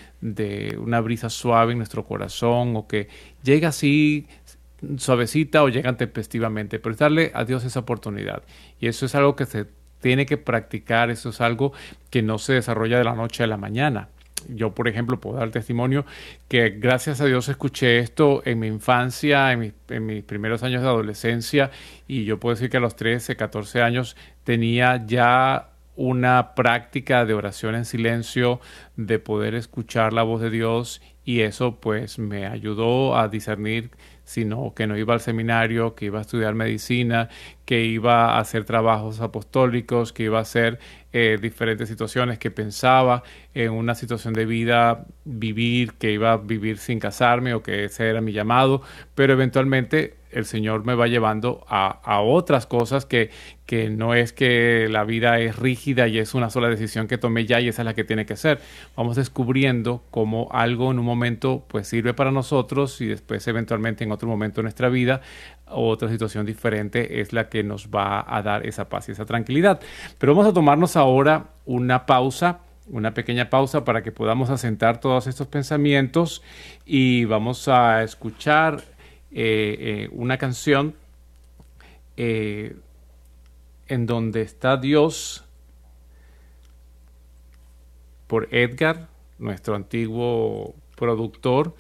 una 0.80 1.00
brisa 1.00 1.30
suave 1.30 1.74
en 1.74 1.78
nuestro 1.78 2.06
corazón 2.06 2.76
o 2.76 2.88
que 2.88 3.08
llega 3.44 3.70
así 3.70 4.26
suavecita 4.98 5.62
o 5.62 5.70
llega 5.70 5.96
tempestivamente, 5.96 6.80
pero 6.80 6.94
es 6.94 6.98
darle 6.98 7.32
a 7.36 7.46
Dios 7.46 7.64
esa 7.66 7.82
oportunidad. 7.82 8.42
Y 8.80 8.88
eso 8.88 9.06
es 9.06 9.14
algo 9.14 9.36
que 9.36 9.46
se 9.46 9.68
tiene 10.02 10.26
que 10.26 10.38
practicar, 10.38 11.12
eso 11.12 11.30
es 11.30 11.40
algo 11.40 11.72
que 12.10 12.24
no 12.24 12.40
se 12.40 12.54
desarrolla 12.54 12.98
de 12.98 13.04
la 13.04 13.14
noche 13.14 13.44
a 13.44 13.48
la 13.48 13.58
mañana 13.58 14.10
yo, 14.50 14.74
por 14.74 14.88
ejemplo, 14.88 15.20
puedo 15.20 15.38
dar 15.38 15.52
testimonio 15.52 16.06
que 16.48 16.70
gracias 16.70 17.22
a 17.22 17.26
Dios 17.26 17.50
escuché 17.50 18.00
esto 18.00 18.42
en 18.46 18.60
mi 18.60 18.68
infancia, 18.68 19.52
en, 19.52 19.74
mis 20.06 20.24
primeros 20.24 20.64
años 20.64 20.82
de 20.82 20.88
adolescencia, 20.88 21.72
y 22.08 22.26
yo 22.26 22.40
puedo 22.40 22.56
decir 22.56 22.70
que 22.70 22.78
a 22.78 22.82
los 22.82 22.96
13, 22.96 23.36
14 23.36 23.82
años 23.82 24.16
tenía 24.44 25.06
ya 25.06 25.72
una 25.96 26.54
práctica 26.54 27.26
de 27.26 27.34
oración 27.34 27.76
en 27.76 27.86
silencio, 27.86 28.60
de 28.96 29.20
poder 29.20 29.56
escuchar 29.56 30.14
la 30.14 30.24
voz 30.24 30.42
de 30.42 30.50
Dios, 30.50 31.02
y 31.26 31.42
eso 31.42 31.80
pues 31.80 32.20
me 32.20 32.46
ayudó 32.46 33.18
a 33.18 33.28
discernir 33.28 33.92
sino 34.28 34.74
que 34.76 34.88
no 34.88 34.98
iba 34.98 35.14
al 35.14 35.22
seminario, 35.22 35.96
que 35.96 36.06
iba 36.06 36.20
a 36.20 36.22
estudiar 36.22 36.54
medicina, 36.54 37.30
que 37.64 37.86
iba 37.86 38.36
a 38.36 38.40
hacer 38.40 38.66
trabajos 38.66 39.22
apostólicos, 39.22 40.12
que 40.12 40.24
iba 40.24 40.38
a 40.38 40.42
hacer 40.42 40.80
eh, 41.14 41.38
diferentes 41.42 41.88
situaciones, 41.88 42.38
que 42.38 42.52
pensaba 42.52 43.24
en 43.54 43.72
una 43.72 43.96
situación 43.96 44.34
de 44.34 44.46
vida 44.46 45.06
vivir, 45.24 45.94
que 45.94 46.12
iba 46.12 46.34
a 46.34 46.38
vivir 46.38 46.78
sin 46.78 47.00
casarme 47.00 47.54
o 47.54 47.64
que 47.64 47.86
ese 47.86 48.10
era 48.10 48.20
mi 48.20 48.34
llamado, 48.34 48.82
pero 49.16 49.32
eventualmente 49.32 50.16
el 50.38 50.46
Señor 50.46 50.86
me 50.86 50.96
va 50.96 51.08
llevando 51.08 51.66
a, 51.68 52.22
otras 52.22 52.66
cosas 52.66 53.06
que, 53.06 53.32
que 53.66 53.90
no 53.90 54.14
es 54.14 54.34
que 54.34 54.88
la 54.90 55.04
vida 55.04 55.40
es 55.40 55.56
rígida 55.56 56.08
y 56.08 56.20
es 56.20 56.34
una 56.34 56.50
sola 56.50 56.70
decisión 56.70 57.08
que 57.08 57.18
tomé 57.18 57.46
ya 57.46 57.60
y 57.60 57.68
esa 57.68 57.82
es 57.82 57.86
la 57.86 57.94
que 57.94 58.04
tiene 58.04 58.26
que 58.26 58.36
ser. 58.36 58.60
Vamos 58.96 59.16
descubriendo 59.16 60.04
cómo 60.12 60.50
algo 60.52 60.92
en 60.92 61.00
un 61.00 61.06
momento 61.06 61.66
pues 61.68 61.88
sirve 61.88 62.14
para 62.14 62.32
nosotros 62.32 63.02
y 63.02 63.08
después 63.08 63.48
eventualmente 63.48 64.04
en 64.04 64.12
otro 64.12 64.28
momento 64.28 64.62
de 64.62 64.64
nuestra 64.64 64.90
vida 64.90 65.22
otra 65.66 66.10
situación 66.10 66.46
diferente 66.46 67.20
es 67.20 67.34
la 67.34 67.50
que 67.50 67.64
nos 67.64 67.90
va 67.90 68.24
a 68.28 68.42
dar 68.42 68.66
esa 68.66 68.88
paz 68.88 69.10
y 69.10 69.14
esa 69.14 69.26
tranquilidad. 69.26 69.80
Pero 70.18 70.34
vamos 70.34 70.50
a 70.50 70.54
tomarnos 70.54 70.96
ahora 70.96 71.48
una 71.66 72.06
pausa 72.06 72.60
una 72.90 73.14
pequeña 73.14 73.50
pausa 73.50 73.84
para 73.84 74.02
que 74.02 74.14
podamos 74.14 74.50
asentar 74.50 75.02
todos 75.02 75.28
estos 75.28 75.48
pensamientos 75.48 76.42
y 76.86 77.26
vamos 77.26 77.68
a 77.68 78.02
escuchar 78.04 78.82
eh, 79.40 79.78
eh, 79.80 80.10
una 80.14 80.40
canción 80.40 80.96
eh, 82.16 82.76
en 83.88 84.08
donde 84.08 84.42
está 84.42 84.78
Dios 84.78 85.46
por 88.26 88.48
Edgar, 88.52 89.10
nuestro 89.38 89.76
antiguo 89.76 90.74
productor 90.96 91.76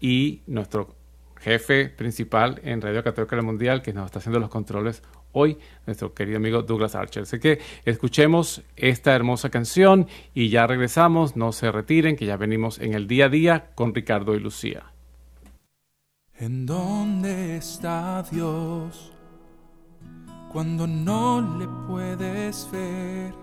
y 0.00 0.42
nuestro 0.46 0.94
jefe 1.40 1.88
principal 1.88 2.60
en 2.62 2.80
Radio 2.80 3.02
Católica 3.02 3.42
Mundial, 3.42 3.82
que 3.82 3.92
nos 3.92 4.06
está 4.06 4.20
haciendo 4.20 4.38
los 4.38 4.48
controles 4.48 5.02
hoy, 5.32 5.58
nuestro 5.86 6.14
querido 6.14 6.36
amigo 6.36 6.62
Douglas 6.62 6.94
Archer. 6.94 7.24
Así 7.24 7.40
que 7.40 7.58
escuchemos 7.84 8.62
esta 8.76 9.16
hermosa 9.16 9.50
canción 9.50 10.06
y 10.32 10.48
ya 10.50 10.64
regresamos, 10.68 11.34
no 11.34 11.50
se 11.50 11.72
retiren, 11.72 12.14
que 12.14 12.26
ya 12.26 12.36
venimos 12.36 12.78
en 12.78 12.94
el 12.94 13.08
día 13.08 13.24
a 13.24 13.30
día 13.30 13.70
con 13.74 13.96
Ricardo 13.96 14.36
y 14.36 14.38
Lucía. 14.38 14.92
¿En 16.40 16.64
dónde 16.64 17.58
está 17.58 18.22
Dios 18.22 19.12
cuando 20.50 20.86
no 20.86 21.58
le 21.58 21.68
puedes 21.86 22.66
ver? 22.72 23.34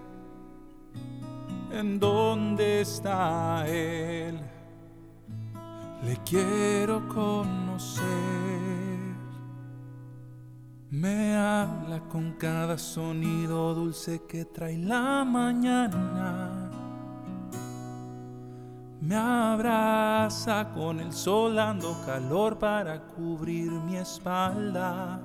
¿En 1.72 2.00
dónde 2.00 2.82
está 2.82 3.68
Él? 3.68 4.40
Le 6.04 6.18
quiero 6.26 7.08
conocer. 7.08 8.04
Me 10.90 11.36
habla 11.36 12.00
con 12.10 12.32
cada 12.32 12.80
sonido 12.80 13.76
dulce 13.76 14.24
que 14.28 14.44
trae 14.46 14.76
la 14.76 15.24
mañana 15.24 16.67
me 19.08 19.16
abraza 19.16 20.70
con 20.74 21.00
el 21.00 21.14
sol 21.14 21.56
dando 21.56 21.98
calor 22.06 22.60
para 22.60 23.00
cubrir 23.00 23.72
mi 23.72 23.96
espalda. 23.96 25.22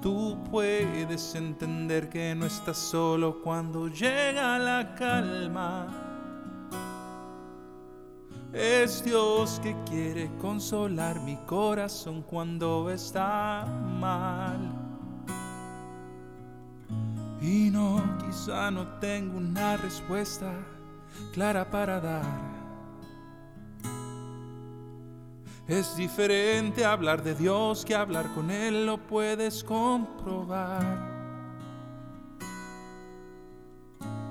Tú 0.00 0.42
puedes 0.50 1.34
entender 1.34 2.08
que 2.08 2.34
no 2.34 2.46
estás 2.46 2.78
solo 2.78 3.42
cuando 3.42 3.88
llega 3.88 4.58
la 4.58 4.94
calma. 4.94 5.86
Es 8.54 9.04
Dios 9.04 9.60
que 9.62 9.76
quiere 9.84 10.30
consolar 10.40 11.20
mi 11.20 11.36
corazón 11.44 12.22
cuando 12.22 12.90
está 12.90 13.66
mal. 14.00 14.58
Y 17.42 17.68
no, 17.70 18.02
quizá 18.24 18.70
no 18.70 18.86
tengo 18.98 19.36
una 19.36 19.76
respuesta 19.76 20.54
clara 21.32 21.70
para 21.70 22.00
dar. 22.00 22.52
Es 25.68 25.96
diferente 25.96 26.84
hablar 26.84 27.22
de 27.22 27.34
Dios 27.34 27.84
que 27.84 27.94
hablar 27.94 28.34
con 28.34 28.50
Él, 28.50 28.84
lo 28.84 28.98
puedes 28.98 29.62
comprobar. 29.62 31.12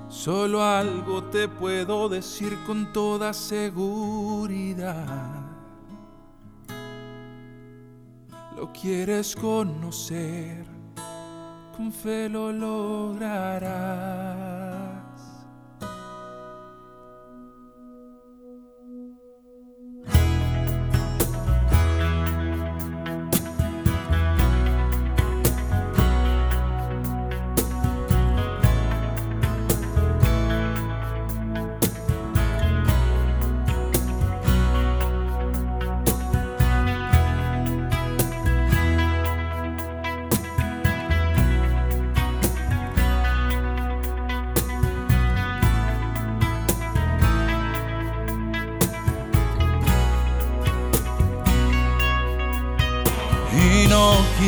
Solo 0.08 0.62
algo 0.62 1.24
te 1.24 1.48
puedo 1.48 2.08
decir 2.08 2.56
con 2.66 2.92
toda 2.92 3.32
seguridad. 3.32 4.96
Lo 8.54 8.72
quieres 8.72 9.34
conocer, 9.34 10.64
con 11.76 11.90
fe 11.90 12.28
lo 12.28 12.52
lograrás. 12.52 13.72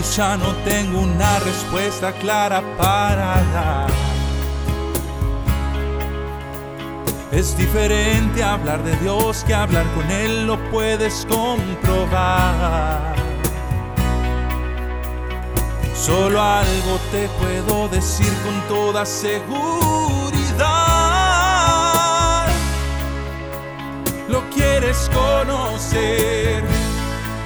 Ya 0.03 0.37
no 0.37 0.53
tengo 0.65 1.01
una 1.01 1.39
respuesta 1.41 2.13
clara 2.13 2.63
para 2.77 3.43
dar. 3.53 3.91
Es 7.31 7.57
diferente 7.57 8.43
hablar 8.43 8.83
de 8.83 8.97
Dios 8.97 9.45
que 9.45 9.55
hablar 9.55 9.87
con 9.95 10.11
Él, 10.11 10.47
lo 10.47 10.59
puedes 10.71 11.27
comprobar. 11.27 13.15
Solo 15.95 16.43
algo 16.43 16.99
te 17.11 17.29
puedo 17.41 17.89
decir 17.89 18.33
con 18.45 18.61
toda 18.69 19.07
seguridad. 19.07 19.47
Lo 24.29 24.49
quieres 24.51 25.11
conocer, 25.13 26.63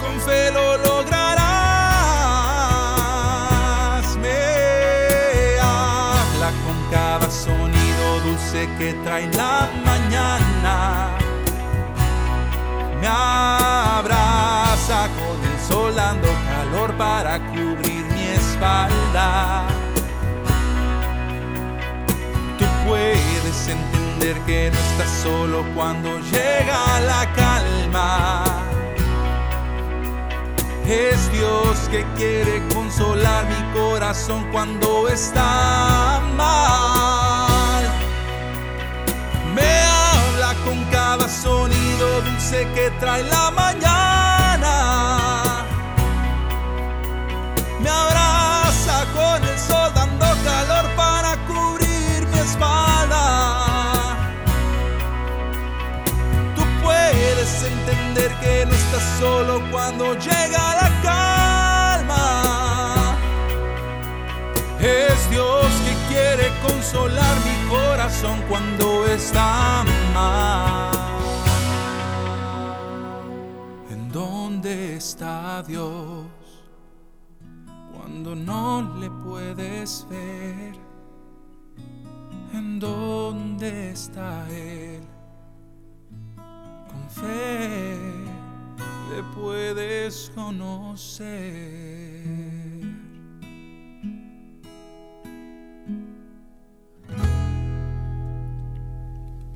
con 0.02 0.20
fe 0.20 0.50
lo 0.52 0.97
que 8.76 8.92
trae 9.04 9.30
la 9.32 9.68
mañana. 9.84 11.08
Me 13.00 13.06
abraza 13.06 15.08
con 15.18 15.50
el 15.50 15.58
sol 15.68 15.94
dando 15.94 16.28
calor 16.48 16.92
para 16.96 17.38
cubrir 17.50 18.04
mi 18.12 18.28
espalda. 18.28 19.66
Tú 22.58 22.64
puedes 22.86 23.68
entender 23.68 24.36
que 24.46 24.70
no 24.72 24.78
estás 24.78 25.10
solo 25.22 25.64
cuando 25.74 26.18
llega 26.18 27.00
la 27.00 27.32
calma. 27.34 28.44
Es 30.88 31.30
Dios 31.32 31.78
que 31.90 32.04
quiere 32.16 32.66
consolar 32.74 33.46
mi 33.46 33.78
corazón 33.78 34.48
cuando 34.50 35.06
está 35.08 36.22
mal. 36.34 37.07
Sonido 41.42 42.20
dulce 42.22 42.66
que 42.74 42.90
trae 42.98 43.22
la 43.24 43.50
mañana. 43.50 44.74
Me 47.80 47.88
abraza 47.88 49.06
con 49.14 49.44
el 49.44 49.58
sol 49.58 49.90
dando 49.94 50.26
calor 50.44 50.86
para 50.96 51.36
cubrir 51.46 52.26
mi 52.32 52.38
espalda. 52.38 54.16
Tú 56.56 56.62
puedes 56.82 57.62
entender 57.62 58.30
que 58.40 58.66
no 58.66 58.74
estás 58.74 59.06
solo 59.20 59.62
cuando 59.70 60.14
llega 60.14 60.74
la 60.82 60.90
calma. 61.08 62.24
Es 64.80 65.30
Dios 65.30 65.66
que 65.84 65.94
quiere 66.08 66.50
consolar 66.66 67.36
mi 67.46 67.68
corazón 67.68 68.42
cuando 68.48 69.06
está 69.06 69.84
está 74.98 75.62
Dios 75.62 76.26
cuando 77.94 78.34
no 78.34 78.98
le 78.98 79.08
puedes 79.24 80.04
ver? 80.10 80.74
¿En 82.52 82.80
dónde 82.80 83.90
está 83.92 84.44
Él? 84.50 85.02
Con 86.36 87.08
fe 87.10 87.96
le 89.10 89.22
puedes 89.40 90.32
conocer. 90.34 91.28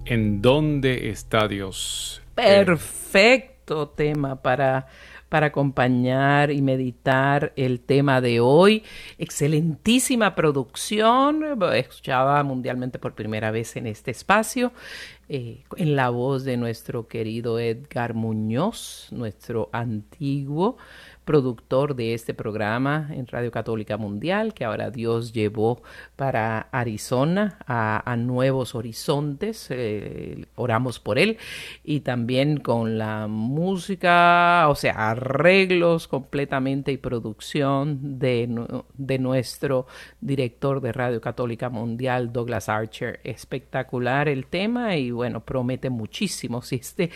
¿En 0.05 0.41
dónde 0.41 1.11
está 1.11 1.49
Dios? 1.49 2.23
Perfecto 2.37 3.53
tema 3.97 4.43
para, 4.43 4.87
para 5.33 5.47
acompañar 5.47 6.51
y 6.51 6.61
meditar 6.61 7.55
el 7.57 7.81
tema 7.81 8.21
de 8.21 8.41
hoy. 8.41 8.83
Excelentísima 9.17 10.35
producción, 10.35 11.43
escuchada 11.73 12.43
mundialmente 12.43 12.99
por 12.99 13.15
primera 13.15 13.51
vez 13.51 13.77
en 13.77 13.87
este 13.87 14.11
espacio, 14.11 14.73
eh, 15.31 15.63
en 15.79 15.97
la 15.97 16.11
voz 16.11 16.45
de 16.45 16.59
nuestro 16.59 17.09
querido 17.09 17.59
Edgar 17.59 18.13
Muñoz, 18.13 19.09
nuestro 19.11 19.71
antiguo 19.73 20.77
productor 21.25 21.95
de 21.95 22.15
este 22.15 22.35
programa 22.35 23.09
en 23.11 23.27
Radio 23.27 23.51
Católica 23.51 23.97
Mundial, 23.97 24.55
que 24.55 24.65
ahora 24.65 24.91
Dios 24.91 25.33
llevó 25.33 25.83
para 26.17 26.69
Arizona 26.73 27.59
a, 27.67 28.17
nuevos 28.17 28.75
horizontes. 28.75 29.69
Eh, 29.71 30.47
oramos 30.55 30.99
por 30.99 31.19
él 31.19 31.39
y 31.85 32.01
también 32.01 32.59
con 32.59 32.99
la 32.99 33.27
música, 33.29 34.67
o 34.69 34.75
sea, 34.75 35.11
arreglos 35.11 36.09
completamente 36.09 36.93
y 36.93 36.97
producción 36.97 38.19
de, 38.19 38.49
de 38.95 39.19
nuestro 39.19 39.87
director 40.21 40.81
de 40.81 40.93
Radio 40.93 41.21
Católica 41.21 41.69
Mundial, 41.69 42.33
Douglas 42.33 42.69
Archer. 42.69 43.21
Espectacular 43.25 44.29
el 44.29 44.47
tema 44.47 44.97
y 44.97 45.11
bueno, 45.11 45.41
promete 45.41 45.91
muchísimo. 45.91 46.63
Si 46.63 46.77
este, 46.77 47.11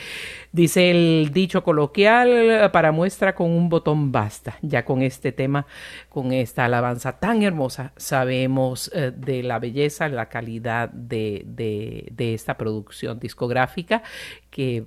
dice 0.52 0.90
el 0.90 1.30
dicho 1.32 1.62
coloquial, 1.62 2.70
para 2.72 2.92
muestra 2.92 3.34
con 3.34 3.50
un 3.50 3.68
botón 3.68 3.95
basta. 4.12 4.58
Ya 4.62 4.84
con 4.84 5.02
este 5.02 5.32
tema, 5.32 5.66
con 6.08 6.32
esta 6.32 6.64
alabanza 6.64 7.18
tan 7.18 7.42
hermosa, 7.42 7.92
sabemos 7.96 8.90
eh, 8.94 9.12
de 9.16 9.42
la 9.42 9.58
belleza, 9.58 10.08
la 10.08 10.28
calidad 10.28 10.88
de, 10.90 11.44
de 11.46 12.34
esta 12.34 12.56
producción 12.56 13.18
discográfica 13.18 14.02
que 14.50 14.86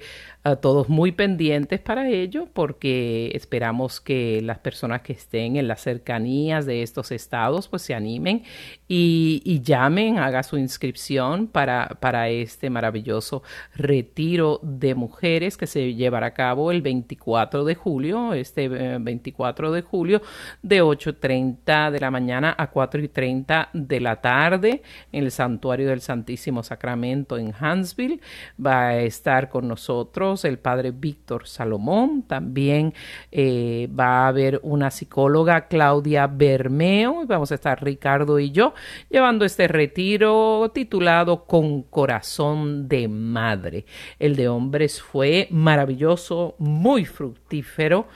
todos 0.61 0.89
muy 0.89 1.11
pendientes 1.11 1.79
para 1.79 2.09
ello 2.09 2.47
porque 2.51 3.31
esperamos 3.33 4.01
que 4.01 4.41
las 4.41 4.59
personas 4.59 5.01
que 5.01 5.13
estén 5.13 5.55
en 5.55 5.67
las 5.67 5.81
cercanías 5.81 6.65
de 6.65 6.83
estos 6.83 7.11
estados 7.11 7.67
pues 7.67 7.81
se 7.81 7.93
animen 7.93 8.43
y, 8.87 9.61
llamen, 9.63 10.19
haga 10.19 10.43
su 10.43 10.57
inscripción 10.57 11.47
para, 11.47 11.97
para 11.99 12.29
este 12.29 12.69
maravilloso 12.69 13.43
retiro 13.75 14.59
de 14.61 14.95
mujeres 14.95 15.57
que 15.57 15.67
se 15.67 15.95
llevará 15.95 16.27
a 16.27 16.33
cabo 16.33 16.71
el 16.71 16.81
24 16.81 17.63
de 17.63 17.75
julio, 17.75 18.33
este 18.33 18.67
24 18.67 19.69
eh, 19.69 19.75
de 19.75 19.81
julio 19.81 20.21
de 20.61 20.83
8.30 20.83 21.91
de 21.91 21.99
la 21.99 22.11
mañana 22.11 22.55
a 22.57 22.71
4.30 22.71 23.69
de 23.73 23.99
la 23.99 24.21
tarde 24.21 24.81
en 25.11 25.23
el 25.23 25.31
Santuario 25.31 25.89
del 25.89 26.01
Santísimo 26.01 26.63
Sacramento 26.63 27.37
en 27.37 27.53
Huntsville. 27.59 28.19
Va 28.63 28.87
a 28.89 28.99
estar 29.01 29.49
con 29.49 29.67
nosotros 29.67 30.45
el 30.45 30.59
Padre 30.59 30.91
Víctor 30.91 31.47
Salomón, 31.47 32.23
también 32.23 32.93
eh, 33.31 33.89
va 33.97 34.25
a 34.25 34.27
haber 34.27 34.59
una 34.63 34.91
psicóloga 34.91 35.67
Claudia 35.67 36.27
Bermeo, 36.27 37.25
vamos 37.25 37.51
a 37.51 37.55
estar 37.55 37.83
Ricardo 37.83 38.39
y 38.39 38.51
yo 38.51 38.73
llevando 39.09 39.45
este 39.45 39.67
retiro 39.67 40.71
titulado 40.73 41.45
Con 41.45 41.83
corazón 41.83 42.87
de 42.87 43.07
madre. 43.07 43.85
El 44.19 44.35
de 44.35 44.47
hombres 44.47 45.01
fue 45.01 45.47
maravilloso, 45.51 46.55
muy 46.57 47.05
fructífero 47.05 48.07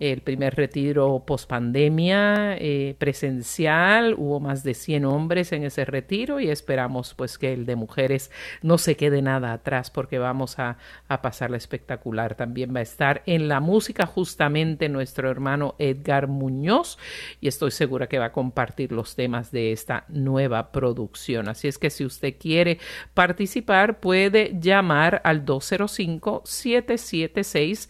el 0.00 0.20
primer 0.20 0.54
retiro 0.54 1.24
post 1.26 1.48
pandemia 1.48 2.56
eh, 2.58 2.94
presencial. 2.98 4.14
Hubo 4.16 4.40
más 4.40 4.62
de 4.62 4.74
100 4.74 5.04
hombres 5.04 5.52
en 5.52 5.64
ese 5.64 5.84
retiro 5.84 6.40
y 6.40 6.48
esperamos 6.50 7.14
pues 7.14 7.38
que 7.38 7.52
el 7.52 7.66
de 7.66 7.76
mujeres 7.76 8.30
no 8.62 8.78
se 8.78 8.96
quede 8.96 9.22
nada 9.22 9.52
atrás 9.52 9.90
porque 9.90 10.18
vamos 10.18 10.58
a, 10.58 10.78
a 11.08 11.22
pasarla 11.22 11.56
espectacular. 11.56 12.34
También 12.34 12.74
va 12.74 12.80
a 12.80 12.82
estar 12.82 13.22
en 13.26 13.48
la 13.48 13.60
música 13.60 14.06
justamente 14.06 14.88
nuestro 14.88 15.30
hermano 15.30 15.74
Edgar 15.78 16.28
Muñoz 16.28 16.98
y 17.40 17.48
estoy 17.48 17.70
segura 17.70 18.08
que 18.08 18.18
va 18.18 18.26
a 18.26 18.32
compartir 18.32 18.92
los 18.92 19.16
temas 19.16 19.50
de 19.50 19.72
esta 19.72 20.04
nueva 20.08 20.70
producción. 20.72 21.48
Así 21.48 21.68
es 21.68 21.78
que 21.78 21.90
si 21.90 22.04
usted 22.04 22.34
quiere 22.38 22.78
participar 23.14 24.00
puede 24.00 24.56
llamar 24.60 25.20
al 25.24 25.44
205 25.44 26.42
776 26.44 27.88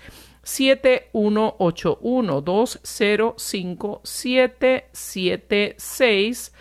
7181 0.48 2.40
205 2.40 4.00
776 4.02 6.52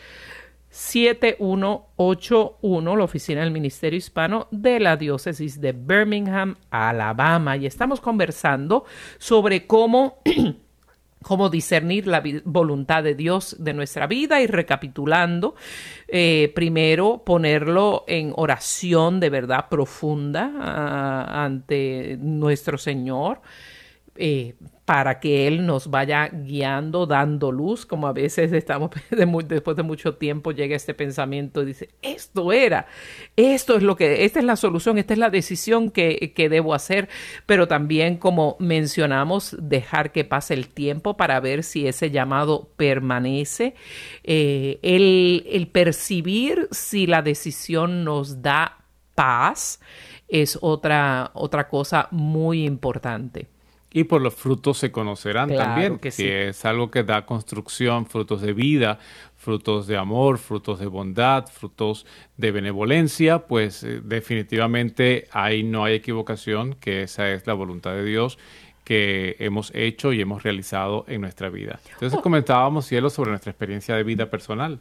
7181, 0.70 2.96
la 2.96 3.04
oficina 3.04 3.42
del 3.42 3.50
Ministerio 3.52 3.98
Hispano 3.98 4.48
de 4.52 4.80
la 4.80 4.96
Diócesis 4.98 5.60
de 5.62 5.72
Birmingham, 5.72 6.56
Alabama. 6.70 7.58
Y 7.58 7.66
estamos 7.66 8.00
conversando 8.02 8.86
sobre 9.18 9.66
cómo, 9.66 10.22
cómo 11.24 11.50
discernir 11.50 12.06
la 12.08 12.22
voluntad 12.44 13.04
de 13.04 13.16
Dios 13.16 13.56
de 13.58 13.74
nuestra 13.74 14.06
vida 14.06 14.42
y 14.42 14.48
recapitulando, 14.48 15.56
eh, 16.10 16.52
primero 16.54 17.24
ponerlo 17.26 18.04
en 18.06 18.34
oración 18.36 19.20
de 19.20 19.30
verdad 19.30 19.70
profunda 19.70 20.52
uh, 20.54 21.40
ante 21.40 22.18
nuestro 22.20 22.78
Señor. 22.78 23.42
Eh, 24.18 24.56
para 24.88 25.20
que 25.20 25.48
Él 25.48 25.66
nos 25.66 25.90
vaya 25.90 26.30
guiando, 26.30 27.06
dando 27.06 27.52
luz, 27.52 27.86
como 27.86 28.08
a 28.08 28.14
veces 28.14 28.54
estamos, 28.54 28.92
después 29.12 29.76
de 29.76 29.84
mucho 29.84 30.16
tiempo 30.16 30.54
llega 30.54 30.78
este 30.78 30.94
pensamiento 30.94 31.62
y 31.62 31.66
dice, 31.66 31.90
esto 32.02 32.54
era, 32.54 32.88
esto 33.36 33.76
es 33.76 33.84
lo 33.84 33.98
que, 33.98 34.24
esta 34.24 34.40
es 34.40 34.46
la 34.46 34.56
solución, 34.56 34.98
esta 34.98 35.12
es 35.12 35.20
la 35.20 35.30
decisión 35.30 35.92
que, 35.92 36.32
que 36.34 36.48
debo 36.48 36.74
hacer, 36.74 37.10
pero 37.46 37.68
también 37.68 38.16
como 38.16 38.56
mencionamos, 38.60 39.58
dejar 39.60 40.14
que 40.14 40.24
pase 40.24 40.54
el 40.54 40.70
tiempo 40.70 41.18
para 41.18 41.42
ver 41.42 41.66
si 41.66 41.86
ese 41.86 42.10
llamado 42.10 42.70
permanece, 42.78 43.76
eh, 44.24 44.80
el, 44.84 45.46
el 45.52 45.68
percibir 45.68 46.70
si 46.72 47.08
la 47.08 47.22
decisión 47.22 48.06
nos 48.06 48.42
da 48.42 48.86
paz 49.16 49.82
es 50.30 50.58
otra, 50.62 51.32
otra 51.34 51.68
cosa 51.68 52.08
muy 52.12 52.64
importante 52.64 53.57
y 53.92 54.04
por 54.04 54.22
los 54.22 54.36
frutos 54.36 54.78
se 54.78 54.92
conocerán 54.92 55.54
también. 55.56 55.98
Que 56.00 56.12
si 56.12 56.28
es 56.28 56.66
algo 56.66 56.92
que 56.92 57.04
da 57.04 57.26
construcción, 57.26 58.06
frutos 58.06 58.42
de 58.42 58.54
vida, 58.54 59.00
frutos 59.36 59.88
de 59.88 59.98
amor, 59.98 60.38
frutos 60.38 60.80
de 60.80 60.88
bondad, 60.88 61.48
frutos 61.48 62.06
de 62.36 62.52
benevolencia, 62.52 63.48
pues 63.48 63.84
eh, 63.84 64.02
definitivamente 64.04 65.28
ahí 65.32 65.64
no 65.64 65.86
hay 65.86 65.96
equivocación, 65.96 66.76
que 66.76 67.04
esa 67.04 67.32
es 67.32 67.48
la 67.48 67.54
voluntad 67.54 67.94
de 67.94 68.04
Dios 68.04 68.38
que 68.88 69.36
hemos 69.40 69.70
hecho 69.76 70.14
y 70.14 70.22
hemos 70.22 70.44
realizado 70.44 71.04
en 71.10 71.20
nuestra 71.20 71.50
vida. 71.50 71.78
Entonces 71.92 72.18
oh. 72.18 72.22
comentábamos, 72.22 72.86
Cielo, 72.86 73.10
sobre 73.10 73.32
nuestra 73.32 73.52
experiencia 73.52 73.98
de 73.98 74.04
vida 74.04 74.30
personal. 74.30 74.80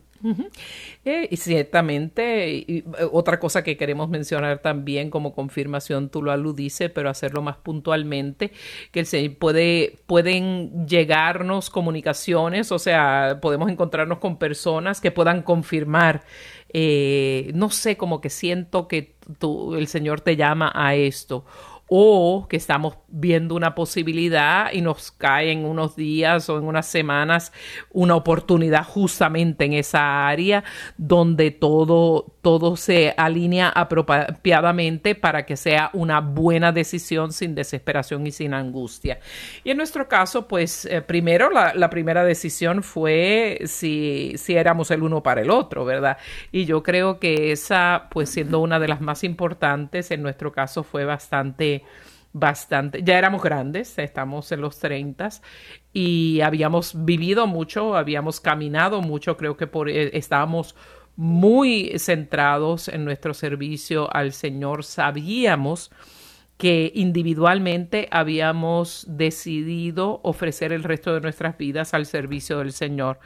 Eh, 1.04 1.26
y 1.28 1.36
ciertamente, 1.36 2.48
y, 2.50 2.78
eh, 2.78 2.84
otra 3.10 3.40
cosa 3.40 3.64
que 3.64 3.76
queremos 3.76 4.08
mencionar 4.08 4.60
también 4.60 5.10
como 5.10 5.34
confirmación, 5.34 6.08
tú 6.08 6.22
lo 6.22 6.30
aludiste, 6.30 6.88
pero 6.88 7.10
hacerlo 7.10 7.42
más 7.42 7.56
puntualmente, 7.56 8.52
que 8.92 9.00
el 9.00 9.32
puede, 9.32 9.98
pueden 10.06 10.86
llegarnos 10.86 11.68
comunicaciones, 11.68 12.70
o 12.70 12.78
sea, 12.78 13.40
podemos 13.42 13.68
encontrarnos 13.68 14.18
con 14.18 14.38
personas 14.38 15.00
que 15.00 15.10
puedan 15.10 15.42
confirmar, 15.42 16.22
eh, 16.72 17.50
no 17.54 17.70
sé, 17.70 17.96
como 17.96 18.20
que 18.20 18.30
siento 18.30 18.86
que 18.86 19.16
tú, 19.40 19.74
el 19.74 19.88
Señor 19.88 20.20
te 20.20 20.36
llama 20.36 20.70
a 20.72 20.94
esto 20.94 21.44
o 21.88 22.46
que 22.48 22.56
estamos 22.56 22.98
viendo 23.08 23.54
una 23.54 23.74
posibilidad 23.74 24.72
y 24.72 24.80
nos 24.80 25.12
cae 25.12 25.52
en 25.52 25.64
unos 25.64 25.94
días 25.94 26.48
o 26.50 26.58
en 26.58 26.64
unas 26.64 26.86
semanas 26.86 27.52
una 27.90 28.16
oportunidad 28.16 28.84
justamente 28.84 29.64
en 29.64 29.72
esa 29.74 30.26
área 30.26 30.64
donde 30.96 31.52
todo, 31.52 32.34
todo 32.42 32.76
se 32.76 33.14
alinea 33.16 33.68
apropiadamente 33.68 35.14
para 35.14 35.46
que 35.46 35.56
sea 35.56 35.90
una 35.92 36.20
buena 36.20 36.72
decisión 36.72 37.32
sin 37.32 37.54
desesperación 37.54 38.26
y 38.26 38.32
sin 38.32 38.52
angustia. 38.52 39.20
Y 39.62 39.70
en 39.70 39.76
nuestro 39.76 40.08
caso, 40.08 40.48
pues 40.48 40.86
eh, 40.86 41.02
primero 41.02 41.50
la, 41.50 41.72
la, 41.74 41.88
primera 41.88 42.24
decisión 42.24 42.82
fue 42.82 43.60
si, 43.66 44.32
si 44.36 44.56
éramos 44.56 44.90
el 44.90 45.02
uno 45.02 45.22
para 45.22 45.40
el 45.40 45.50
otro, 45.50 45.84
¿verdad? 45.84 46.18
Y 46.50 46.64
yo 46.64 46.82
creo 46.82 47.20
que 47.20 47.52
esa, 47.52 48.08
pues 48.10 48.28
siendo 48.30 48.58
una 48.58 48.80
de 48.80 48.88
las 48.88 49.00
más 49.00 49.22
importantes, 49.22 50.10
en 50.10 50.22
nuestro 50.22 50.52
caso 50.52 50.82
fue 50.82 51.04
bastante 51.04 51.75
bastante, 52.32 53.02
ya 53.02 53.16
éramos 53.18 53.42
grandes, 53.42 53.98
estamos 53.98 54.52
en 54.52 54.60
los 54.60 54.78
30 54.78 55.30
y 55.92 56.40
habíamos 56.42 57.04
vivido 57.04 57.46
mucho, 57.46 57.96
habíamos 57.96 58.40
caminado 58.40 59.00
mucho, 59.00 59.36
creo 59.36 59.56
que 59.56 59.66
por, 59.66 59.88
eh, 59.88 60.10
estábamos 60.12 60.76
muy 61.16 61.98
centrados 61.98 62.88
en 62.88 63.06
nuestro 63.06 63.32
servicio 63.32 64.14
al 64.14 64.32
Señor, 64.32 64.84
sabíamos 64.84 65.90
que 66.58 66.90
individualmente 66.94 68.08
habíamos 68.10 69.06
decidido 69.08 70.20
ofrecer 70.22 70.72
el 70.72 70.84
resto 70.84 71.12
de 71.14 71.20
nuestras 71.20 71.58
vidas 71.58 71.92
al 71.92 72.06
servicio 72.06 72.58
del 72.58 72.72
Señor. 72.72 73.18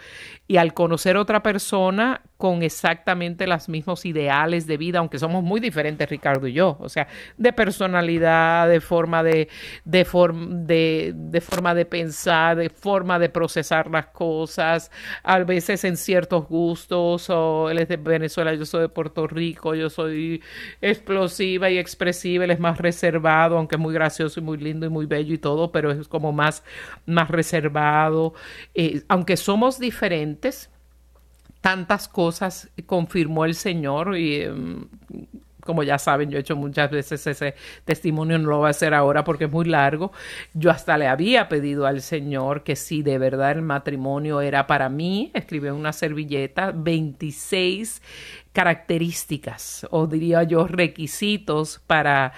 Y 0.49 0.57
al 0.57 0.75
conocer 0.75 1.17
otra 1.17 1.43
persona 1.43 2.23
con 2.41 2.63
exactamente 2.63 3.47
los 3.47 3.69
mismos 3.69 4.07
ideales 4.07 4.67
de 4.67 4.79
vida, 4.79 4.99
aunque 4.99 5.19
somos 5.19 5.45
muy 5.45 5.61
diferentes 5.61 6.09
Ricardo 6.09 6.47
y 6.47 6.55
yo, 6.55 6.79
o 6.81 6.89
sea, 6.89 7.07
de 7.37 7.53
personalidad, 7.53 8.67
de 8.67 8.81
forma 8.81 9.23
de, 9.23 9.51
de, 9.85 10.07
de, 10.67 11.13
de 11.15 11.41
forma 11.43 11.75
de 11.75 11.85
pensar, 11.85 12.57
de 12.57 12.71
forma 12.71 13.19
de 13.19 13.29
procesar 13.29 13.91
las 13.91 14.07
cosas, 14.07 14.91
a 15.23 15.39
veces 15.41 15.85
en 15.85 15.99
ciertos 15.99 16.49
gustos, 16.49 17.29
o 17.29 17.69
él 17.69 17.79
es 17.79 17.89
de 17.89 17.99
Venezuela, 17.99 18.55
yo 18.55 18.65
soy 18.65 18.81
de 18.81 18.89
Puerto 18.89 19.27
Rico, 19.27 19.75
yo 19.75 19.91
soy 19.91 20.43
explosiva 20.81 21.69
y 21.69 21.77
expresiva, 21.77 22.45
él 22.45 22.53
es 22.53 22.59
más 22.59 22.79
reservado, 22.79 23.59
aunque 23.59 23.75
es 23.75 23.81
muy 23.81 23.93
gracioso 23.93 24.41
y 24.41 24.43
muy 24.43 24.57
lindo 24.57 24.87
y 24.87 24.89
muy 24.89 25.05
bello 25.05 25.35
y 25.35 25.39
todo, 25.39 25.71
pero 25.73 25.91
es 25.91 26.09
como 26.09 26.33
más, 26.33 26.65
más 27.05 27.29
reservado, 27.29 28.33
eh, 28.73 29.03
aunque 29.09 29.37
somos 29.37 29.79
diferentes, 29.79 30.71
tantas 31.61 32.09
cosas 32.09 32.71
confirmó 32.87 33.45
el 33.45 33.55
Señor 33.55 34.17
y 34.17 34.43
em, 34.43 34.89
como 35.61 35.83
ya 35.83 35.99
saben, 35.99 36.31
yo 36.31 36.39
he 36.39 36.41
hecho 36.41 36.57
muchas 36.57 36.91
veces 36.91 37.27
ese 37.27 37.55
testimonio, 37.85 38.39
no 38.39 38.49
lo 38.49 38.59
voy 38.59 38.67
a 38.67 38.71
hacer 38.71 38.95
ahora 38.95 39.25
porque 39.25 39.45
es 39.45 39.51
muy 39.51 39.67
largo. 39.67 40.13
Yo 40.55 40.71
hasta 40.71 40.99
le 40.99 41.07
había 41.07 41.49
pedido 41.49 41.87
al 41.87 42.01
Señor 42.01 42.65
que 42.65 42.77
si 42.77 43.03
de 43.03 43.19
verdad 43.19 43.53
el 43.53 43.63
matrimonio 43.63 44.41
era 44.41 44.67
para 44.67 44.89
mí, 44.89 45.31
escribí 45.35 45.69
en 45.69 45.75
una 45.75 45.93
servilleta 45.93 46.73
26 46.75 48.03
características 48.53 49.87
o 49.91 50.07
diría 50.07 50.43
yo 50.43 50.67
requisitos 50.67 51.81
para 51.87 52.33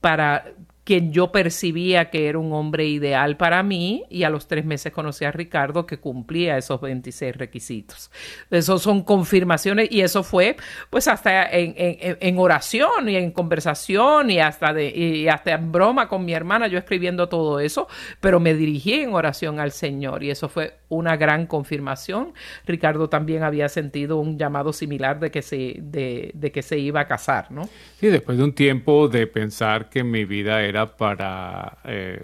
para 0.00 0.46
quien 0.84 1.12
yo 1.12 1.30
percibía 1.30 2.10
que 2.10 2.28
era 2.28 2.38
un 2.38 2.52
hombre 2.52 2.86
ideal 2.86 3.36
para 3.36 3.62
mí 3.62 4.04
y 4.10 4.24
a 4.24 4.30
los 4.30 4.48
tres 4.48 4.64
meses 4.64 4.92
conocí 4.92 5.24
a 5.24 5.30
Ricardo 5.30 5.86
que 5.86 5.98
cumplía 5.98 6.56
esos 6.58 6.80
26 6.80 7.36
requisitos. 7.36 8.10
Esos 8.50 8.82
son 8.82 9.02
confirmaciones 9.02 9.88
y 9.90 10.00
eso 10.00 10.22
fue 10.22 10.56
pues 10.90 11.06
hasta 11.06 11.48
en, 11.50 11.74
en, 11.76 12.38
oración 12.38 13.08
y 13.08 13.16
en 13.16 13.30
conversación 13.30 14.30
y 14.30 14.40
hasta, 14.40 14.72
de, 14.72 14.88
y 14.88 15.28
hasta 15.28 15.52
en 15.52 15.70
broma 15.70 16.08
con 16.08 16.24
mi 16.24 16.34
hermana 16.34 16.66
yo 16.66 16.78
escribiendo 16.78 17.28
todo 17.28 17.60
eso, 17.60 17.86
pero 18.20 18.40
me 18.40 18.54
dirigí 18.54 18.94
en 18.94 19.14
oración 19.14 19.60
al 19.60 19.70
Señor 19.70 20.24
y 20.24 20.30
eso 20.30 20.48
fue 20.48 20.81
una 20.92 21.16
gran 21.16 21.46
confirmación. 21.46 22.34
Ricardo 22.66 23.08
también 23.08 23.42
había 23.42 23.68
sentido 23.68 24.18
un 24.18 24.38
llamado 24.38 24.72
similar 24.72 25.20
de 25.20 25.30
que 25.30 25.40
se, 25.40 25.76
de, 25.78 26.30
de 26.34 26.52
que 26.52 26.62
se 26.62 26.78
iba 26.78 27.00
a 27.00 27.06
casar, 27.08 27.50
¿no? 27.50 27.68
Sí, 27.98 28.08
después 28.08 28.36
de 28.36 28.44
un 28.44 28.54
tiempo 28.54 29.08
de 29.08 29.26
pensar 29.26 29.88
que 29.88 30.04
mi 30.04 30.24
vida 30.26 30.62
era 30.62 30.96
para 30.96 31.78
eh, 31.84 32.20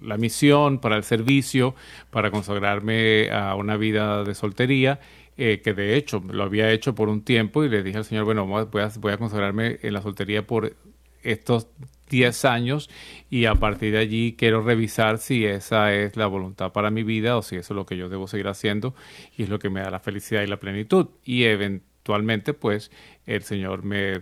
la 0.00 0.16
misión, 0.16 0.80
para 0.80 0.96
el 0.96 1.04
servicio, 1.04 1.76
para 2.10 2.30
consagrarme 2.30 3.30
a 3.30 3.54
una 3.54 3.76
vida 3.76 4.24
de 4.24 4.34
soltería. 4.34 4.98
Eh, 5.38 5.62
que 5.64 5.72
de 5.72 5.96
hecho 5.96 6.22
lo 6.30 6.42
había 6.42 6.70
hecho 6.70 6.94
por 6.94 7.08
un 7.08 7.22
tiempo 7.24 7.64
y 7.64 7.68
le 7.70 7.82
dije 7.82 7.96
al 7.96 8.04
Señor, 8.04 8.24
bueno, 8.24 8.46
voy 8.46 9.12
a 9.12 9.16
consagrarme 9.16 9.78
en 9.80 9.94
la 9.94 10.02
soltería 10.02 10.46
por 10.46 10.74
estos 11.22 11.68
10 12.12 12.44
años 12.44 12.90
y 13.30 13.46
a 13.46 13.54
partir 13.54 13.92
de 13.92 13.98
allí 13.98 14.34
quiero 14.36 14.60
revisar 14.60 15.16
si 15.16 15.46
esa 15.46 15.94
es 15.94 16.14
la 16.16 16.26
voluntad 16.26 16.70
para 16.72 16.90
mi 16.90 17.02
vida 17.02 17.38
o 17.38 17.42
si 17.42 17.56
eso 17.56 17.72
es 17.72 17.76
lo 17.76 17.86
que 17.86 17.96
yo 17.96 18.10
debo 18.10 18.28
seguir 18.28 18.48
haciendo 18.48 18.94
y 19.36 19.44
es 19.44 19.48
lo 19.48 19.58
que 19.58 19.70
me 19.70 19.80
da 19.80 19.90
la 19.90 19.98
felicidad 19.98 20.42
y 20.42 20.46
la 20.46 20.58
plenitud. 20.58 21.08
Y 21.24 21.44
eventualmente 21.44 22.52
pues 22.52 22.90
el 23.24 23.42
Señor 23.42 23.82
me 23.82 24.20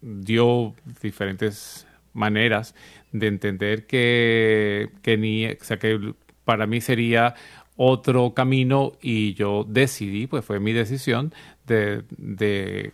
dio 0.00 0.74
diferentes 1.02 1.86
maneras 2.12 2.76
de 3.10 3.26
entender 3.26 3.86
que, 3.86 4.90
que, 5.02 5.16
ni, 5.16 5.48
sea, 5.60 5.78
que 5.78 6.14
para 6.44 6.68
mí 6.68 6.80
sería 6.80 7.34
otro 7.76 8.34
camino 8.34 8.92
y 9.02 9.34
yo 9.34 9.66
decidí, 9.68 10.28
pues 10.28 10.44
fue 10.44 10.60
mi 10.60 10.72
decisión 10.72 11.34
de, 11.66 12.04
de, 12.16 12.92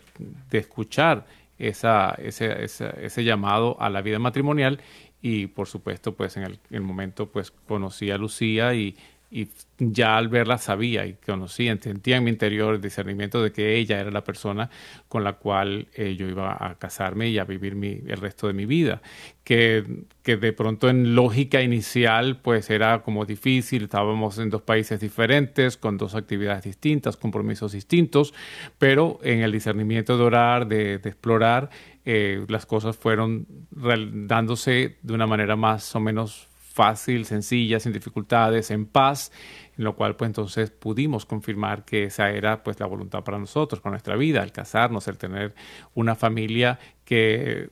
de 0.51 0.59
escuchar 0.59 1.27
esa, 1.69 2.11
ese, 2.19 2.65
ese, 2.65 3.25
llamado 3.25 3.77
a 3.81 3.89
la 3.89 4.03
vida 4.03 4.19
matrimonial 4.19 4.81
y 5.21 5.47
por 5.47 5.69
supuesto 5.69 6.15
pues 6.15 6.37
en 6.37 6.43
el, 6.43 6.59
el 6.71 6.81
momento 6.81 7.31
pues 7.31 7.51
conocí 7.51 8.11
a 8.11 8.19
Lucía 8.19 8.75
y, 8.75 8.97
y 9.35 9.49
ya 9.79 10.19
al 10.19 10.29
verla 10.29 10.59
sabía 10.59 11.07
y 11.07 11.15
conocía, 11.15 11.75
sentía 11.79 12.19
en 12.19 12.25
mi 12.25 12.31
interior 12.31 12.75
el 12.75 12.83
discernimiento 12.83 13.43
de 13.43 13.51
que 13.51 13.77
ella 13.77 13.99
era 13.99 14.11
la 14.11 14.23
persona 14.23 14.69
con 15.09 15.25
la 15.25 15.33
cual 15.33 15.89
eh, 15.95 16.15
yo 16.17 16.29
iba 16.29 16.55
a 16.61 16.75
casarme 16.75 17.31
y 17.31 17.39
a 17.39 17.45
vivir 17.45 17.75
mi, 17.75 18.03
el 18.07 18.19
resto 18.19 18.47
de 18.47 18.53
mi 18.53 18.67
vida. 18.67 19.01
Que, 19.43 20.05
que 20.23 20.37
de 20.37 20.53
pronto 20.53 20.89
en 20.89 21.15
lógica 21.15 21.63
inicial 21.63 22.37
pues 22.43 22.69
era 22.69 23.03
como 23.03 23.25
difícil, 23.25 23.85
estábamos 23.85 24.39
en 24.39 24.51
dos 24.51 24.63
países 24.63 25.01
diferentes, 25.01 25.79
con 25.79 25.97
dos 25.97 26.15
actividades 26.15 26.65
distintas, 26.65 27.17
compromisos 27.17 27.73
distintos, 27.73 28.35
pero 28.79 29.19
en 29.23 29.41
el 29.41 29.51
discernimiento 29.51 30.19
de 30.19 30.25
orar, 30.25 30.69
de, 30.69 30.95
explorar, 30.97 31.71
eh, 32.05 32.45
las 32.49 32.67
cosas 32.67 32.97
fueron 32.97 33.47
dándose 33.71 34.99
de 35.03 35.15
una 35.15 35.27
manera 35.27 35.57
más 35.57 35.97
o 35.97 36.01
menos 36.01 36.52
fácil, 36.73 37.25
sencilla, 37.25 37.81
sin 37.81 37.93
dificultades, 37.93 38.71
en 38.71 38.87
paz, 38.87 39.33
en 39.77 39.85
lo 39.85 39.95
cual 39.95 40.17
pues 40.17 40.29
entonces 40.29 40.71
pudimos 40.71 41.27
confirmar 41.27 41.85
que 41.85 42.05
esa 42.05 42.31
era 42.31 42.63
pues 42.63 42.81
la 42.81 42.87
voluntad 42.87 43.25
para 43.25 43.39
nosotros, 43.39 43.81
para 43.81 43.93
nuestra 43.93 44.17
vida, 44.17 44.43
el 44.43 44.53
casarnos, 44.53 45.09
el 45.09 45.19
tener 45.19 45.55
una 45.95 46.15
familia 46.15 46.79
que 47.05 47.71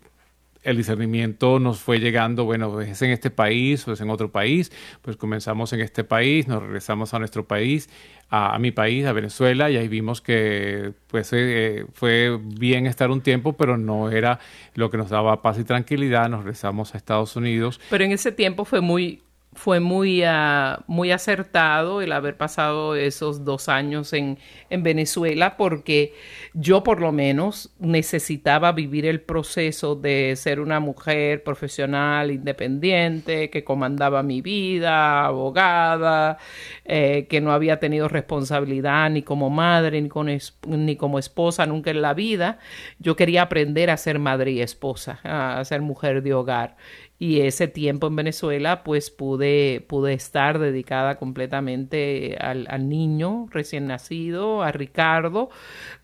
el 0.63 0.77
discernimiento 0.77 1.59
nos 1.59 1.81
fue 1.81 1.99
llegando, 2.01 2.45
bueno, 2.45 2.81
es 2.81 3.01
en 3.03 3.11
este 3.11 3.31
país 3.31 3.87
o 3.89 3.93
es 3.93 4.01
en 4.01 4.11
otro 4.11 4.31
país, 4.31 4.71
pues 5.03 5.17
comenzamos 5.17 5.73
en 5.73 5.81
este 5.81 6.05
país, 6.05 6.49
nos 6.49 6.63
regresamos 6.63 7.15
a 7.15 7.19
nuestro 7.19 7.47
país, 7.47 7.89
a, 8.29 8.59
mi 8.59 8.71
país, 8.71 9.07
a 9.07 9.13
Venezuela, 9.13 9.71
y 9.71 9.77
ahí 9.77 9.89
vimos 9.89 10.21
que 10.21 10.93
pues 11.09 11.31
eh, 11.33 11.87
fue 11.93 12.39
bien 12.43 12.87
estar 12.87 13.11
un 13.11 13.23
tiempo, 13.23 13.55
pero 13.55 13.77
no 13.77 14.11
era 14.11 14.39
lo 14.75 14.91
que 14.91 14.99
nos 14.99 15.11
daba 15.11 15.43
paz 15.43 15.59
y 15.59 15.65
tranquilidad, 15.65 16.29
nos 16.29 16.41
regresamos 16.41 16.95
a 16.95 16.99
Estados 16.99 17.37
Unidos. 17.37 17.81
Pero 17.91 18.05
en 18.05 18.13
ese 18.13 18.31
tiempo 18.31 18.65
fue 18.65 18.81
muy 18.81 19.23
fue 19.53 19.81
muy, 19.81 20.23
ah, 20.23 20.85
muy 20.87 21.11
acertado 21.11 22.03
el 22.03 22.13
haber 22.13 22.37
pasado 22.37 22.95
esos 22.95 23.45
dos 23.45 23.69
años 23.69 24.13
en, 24.13 24.39
en, 24.71 24.85
Venezuela 24.85 25.57
porque 25.57 26.15
yo 26.55 26.85
por 26.85 27.01
lo 27.01 27.11
menos 27.11 27.75
necesitaba 27.81 28.71
vivir 28.71 29.07
el 29.07 29.21
proceso 29.21 29.97
de 29.97 30.37
ser 30.37 30.61
una 30.61 30.79
mujer 30.79 31.43
profesional, 31.43 32.31
independiente, 32.31 33.51
que 33.51 33.65
comandaba 33.65 34.23
mi 34.23 34.41
vida, 34.41 35.27
abogada, 35.27 36.39
eh, 36.85 37.27
que 37.29 37.41
no 37.41 37.53
había 37.53 37.81
tenido 37.81 38.07
responsabilidad 38.07 39.11
ni 39.11 39.23
como 39.23 39.51
madre 39.51 40.01
ni, 40.01 40.97
como 40.97 41.19
esposa 41.19 41.67
nunca 41.67 41.91
en 41.91 42.03
la 42.03 42.15
vida. 42.15 42.61
Yo 43.01 43.17
quería 43.17 43.43
aprender 43.43 43.91
a 43.91 43.97
ser 43.97 44.21
madre 44.21 44.53
y 44.53 44.61
esposa, 44.61 45.19
a 45.25 45.65
ser 45.65 45.81
mujer 45.81 46.23
de 46.23 46.35
hogar 46.35 46.77
y 47.21 47.43
ese 47.43 47.69
tiempo 47.69 48.07
en 48.07 48.17
Venezuela 48.17 48.83
pues 48.83 49.11
pude, 49.11 49.85
pude 49.87 50.15
estar 50.15 50.59
dedicada 50.59 51.19
completamente 51.19 52.39
al, 52.41 52.89
niño 52.89 53.47
recién 53.51 53.87
nacido, 53.87 54.63
a 54.63 54.73
Ricardo, 54.73 55.51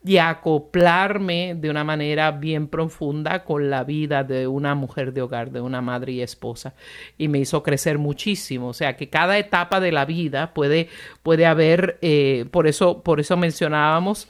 y 0.05 0.19
acoplarme 0.19 1.55
de 1.57 1.71
una 1.71 1.85
manera 1.85 2.33
bien 2.33 2.69
profunda 2.69 3.45
con 3.45 3.71
la 3.71 3.83
vida 3.83 4.25
de 4.25 4.47
una 4.47 4.75
mujer 4.75 5.15
de 5.15 5.23
hogar, 5.23 5.53
de 5.53 5.63
una 5.63 5.81
madre 5.81 6.13
y 6.13 6.21
esposa. 6.21 6.75
Y 7.17 7.29
me 7.29 7.39
hizo 7.39 7.63
crecer 7.63 7.97
muchísimo. 7.97 8.69
O 8.69 8.75
sea 8.75 8.95
que 8.99 9.09
cada 9.09 9.39
etapa 9.39 9.81
de 9.81 9.93
la 9.93 10.05
vida 10.05 10.53
puede, 10.53 10.91
puede 11.23 11.47
haber, 11.47 11.97
eh, 12.03 12.45
por, 12.51 12.67
eso, 12.67 13.03
por 13.03 13.21
eso 13.21 13.39
mencionábamos 13.39 14.29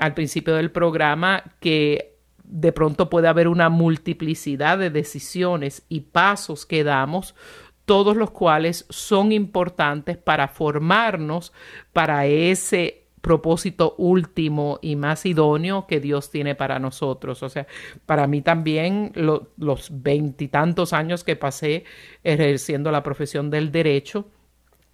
al 0.00 0.14
principio 0.14 0.56
del 0.56 0.72
programa 0.72 1.44
que 1.60 2.13
de 2.44 2.72
pronto 2.72 3.10
puede 3.10 3.28
haber 3.28 3.48
una 3.48 3.68
multiplicidad 3.68 4.78
de 4.78 4.90
decisiones 4.90 5.84
y 5.88 6.00
pasos 6.00 6.66
que 6.66 6.84
damos, 6.84 7.34
todos 7.84 8.16
los 8.16 8.30
cuales 8.30 8.86
son 8.88 9.32
importantes 9.32 10.16
para 10.16 10.48
formarnos 10.48 11.52
para 11.92 12.26
ese 12.26 13.04
propósito 13.20 13.94
último 13.96 14.78
y 14.82 14.96
más 14.96 15.24
idóneo 15.24 15.86
que 15.86 15.98
Dios 15.98 16.30
tiene 16.30 16.54
para 16.54 16.78
nosotros. 16.78 17.42
O 17.42 17.48
sea, 17.48 17.66
para 18.04 18.26
mí 18.26 18.42
también 18.42 19.12
los 19.14 19.88
veintitantos 19.90 20.92
años 20.92 21.24
que 21.24 21.34
pasé 21.34 21.84
ejerciendo 22.22 22.92
la 22.92 23.02
profesión 23.02 23.50
del 23.50 23.72
derecho, 23.72 24.26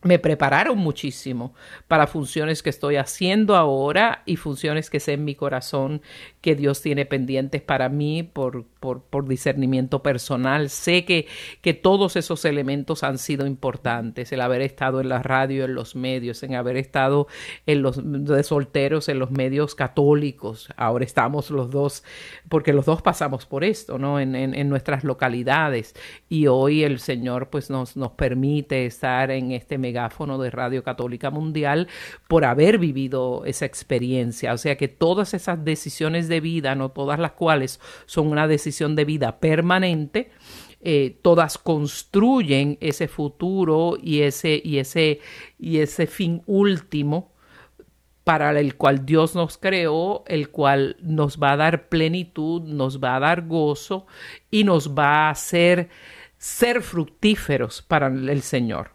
me 0.02 0.18
prepararon 0.18 0.78
muchísimo 0.78 1.54
para 1.86 2.06
funciones 2.06 2.62
que 2.62 2.70
estoy 2.70 2.96
haciendo 2.96 3.56
ahora 3.56 4.22
y 4.24 4.36
funciones 4.36 4.88
que 4.88 5.00
sé 5.00 5.14
en 5.14 5.24
mi 5.24 5.34
corazón 5.34 6.00
que 6.40 6.54
Dios 6.54 6.80
tiene 6.80 7.04
pendientes 7.04 7.60
para 7.60 7.88
mí 7.88 8.22
por, 8.22 8.64
por, 8.80 9.02
por 9.02 9.28
discernimiento 9.28 10.02
personal. 10.02 10.70
Sé 10.70 11.04
que, 11.04 11.26
que, 11.60 11.74
todos 11.74 12.16
esos 12.16 12.44
elementos 12.44 13.02
han 13.02 13.18
sido 13.18 13.46
importantes, 13.46 14.32
el 14.32 14.40
haber 14.40 14.62
estado 14.62 15.00
en 15.00 15.08
la 15.08 15.22
radio, 15.22 15.64
en 15.64 15.74
los 15.74 15.96
medios, 15.96 16.42
en 16.42 16.54
haber 16.54 16.76
estado 16.76 17.26
en 17.66 17.82
los 17.82 18.00
de 18.02 18.42
solteros, 18.42 19.08
en 19.08 19.18
los 19.18 19.30
medios 19.30 19.74
católicos. 19.74 20.68
Ahora 20.76 21.04
estamos 21.04 21.50
los 21.50 21.70
dos, 21.70 22.04
porque 22.48 22.72
los 22.72 22.86
dos 22.86 23.02
pasamos 23.02 23.44
por 23.44 23.62
esto, 23.62 23.98
¿no? 23.98 24.18
En, 24.18 24.34
en, 24.34 24.54
en 24.54 24.68
nuestras 24.68 25.04
localidades. 25.04 25.94
Y 26.28 26.46
hoy 26.46 26.84
el 26.84 27.00
Señor 27.00 27.50
pues 27.50 27.68
nos, 27.68 27.96
nos 27.96 28.12
permite 28.12 28.86
estar 28.86 29.30
en 29.30 29.52
este 29.52 29.76
megáfono 29.76 30.38
de 30.38 30.50
Radio 30.50 30.82
Católica 30.82 31.30
Mundial 31.30 31.88
por 32.28 32.46
haber 32.46 32.78
vivido 32.78 33.44
esa 33.44 33.66
experiencia. 33.66 34.54
O 34.54 34.58
sea 34.58 34.76
que 34.76 34.88
todas 34.88 35.34
esas 35.34 35.62
decisiones 35.64 36.29
de 36.30 36.40
vida, 36.40 36.74
no 36.74 36.92
todas 36.92 37.18
las 37.18 37.32
cuales 37.32 37.78
son 38.06 38.28
una 38.28 38.48
decisión 38.48 38.96
de 38.96 39.04
vida 39.04 39.38
permanente, 39.38 40.30
eh, 40.80 41.18
todas 41.20 41.58
construyen 41.58 42.78
ese 42.80 43.06
futuro 43.06 43.98
y 44.02 44.22
ese, 44.22 44.62
y 44.64 44.78
ese, 44.78 45.20
y 45.58 45.78
ese 45.78 46.06
fin 46.06 46.42
último 46.46 47.34
para 48.24 48.58
el 48.58 48.76
cual 48.76 49.04
Dios 49.04 49.34
nos 49.34 49.58
creó, 49.58 50.24
el 50.26 50.48
cual 50.48 50.96
nos 51.02 51.38
va 51.38 51.52
a 51.52 51.56
dar 51.56 51.88
plenitud, 51.88 52.62
nos 52.62 52.98
va 52.98 53.16
a 53.16 53.20
dar 53.20 53.46
gozo 53.46 54.06
y 54.50 54.64
nos 54.64 54.94
va 54.94 55.26
a 55.26 55.30
hacer 55.30 55.90
ser 56.38 56.80
fructíferos 56.80 57.82
para 57.82 58.06
el 58.06 58.40
Señor. 58.40 58.92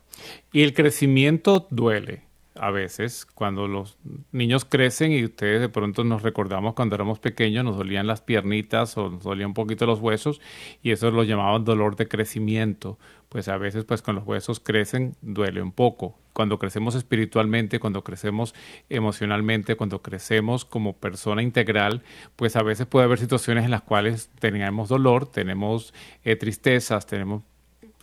Y 0.51 0.63
el 0.63 0.73
crecimiento 0.73 1.67
duele 1.69 2.24
a 2.55 2.71
veces 2.71 3.25
cuando 3.25 3.67
los 3.67 3.97
niños 4.31 4.65
crecen 4.65 5.11
y 5.11 5.23
ustedes 5.23 5.61
de 5.61 5.69
pronto 5.69 6.03
nos 6.03 6.23
recordamos 6.23 6.73
cuando 6.73 6.95
éramos 6.95 7.19
pequeños, 7.19 7.65
nos 7.65 7.77
dolían 7.77 8.07
las 8.07 8.21
piernitas 8.21 8.97
o 8.97 9.09
nos 9.09 9.23
dolían 9.23 9.47
un 9.47 9.53
poquito 9.53 9.85
los 9.85 9.99
huesos 9.99 10.41
y 10.81 10.91
eso 10.91 11.11
lo 11.11 11.23
llamaban 11.23 11.65
dolor 11.65 11.95
de 11.95 12.07
crecimiento. 12.07 12.97
Pues 13.29 13.49
a 13.49 13.57
veces 13.57 13.83
pues 13.83 14.01
con 14.01 14.15
los 14.15 14.25
huesos 14.25 14.59
crecen, 14.59 15.15
duele 15.21 15.61
un 15.61 15.73
poco. 15.73 16.17
Cuando 16.31 16.59
crecemos 16.59 16.95
espiritualmente, 16.95 17.79
cuando 17.79 18.03
crecemos 18.03 18.55
emocionalmente, 18.89 19.75
cuando 19.75 20.01
crecemos 20.01 20.63
como 20.63 20.97
persona 20.97 21.41
integral, 21.41 22.03
pues 22.35 22.55
a 22.55 22.63
veces 22.63 22.85
puede 22.87 23.05
haber 23.05 23.19
situaciones 23.19 23.65
en 23.65 23.71
las 23.71 23.81
cuales 23.81 24.29
tenemos 24.39 24.89
dolor, 24.89 25.25
tenemos 25.25 25.93
eh, 26.23 26.35
tristezas, 26.35 27.05
tenemos 27.07 27.43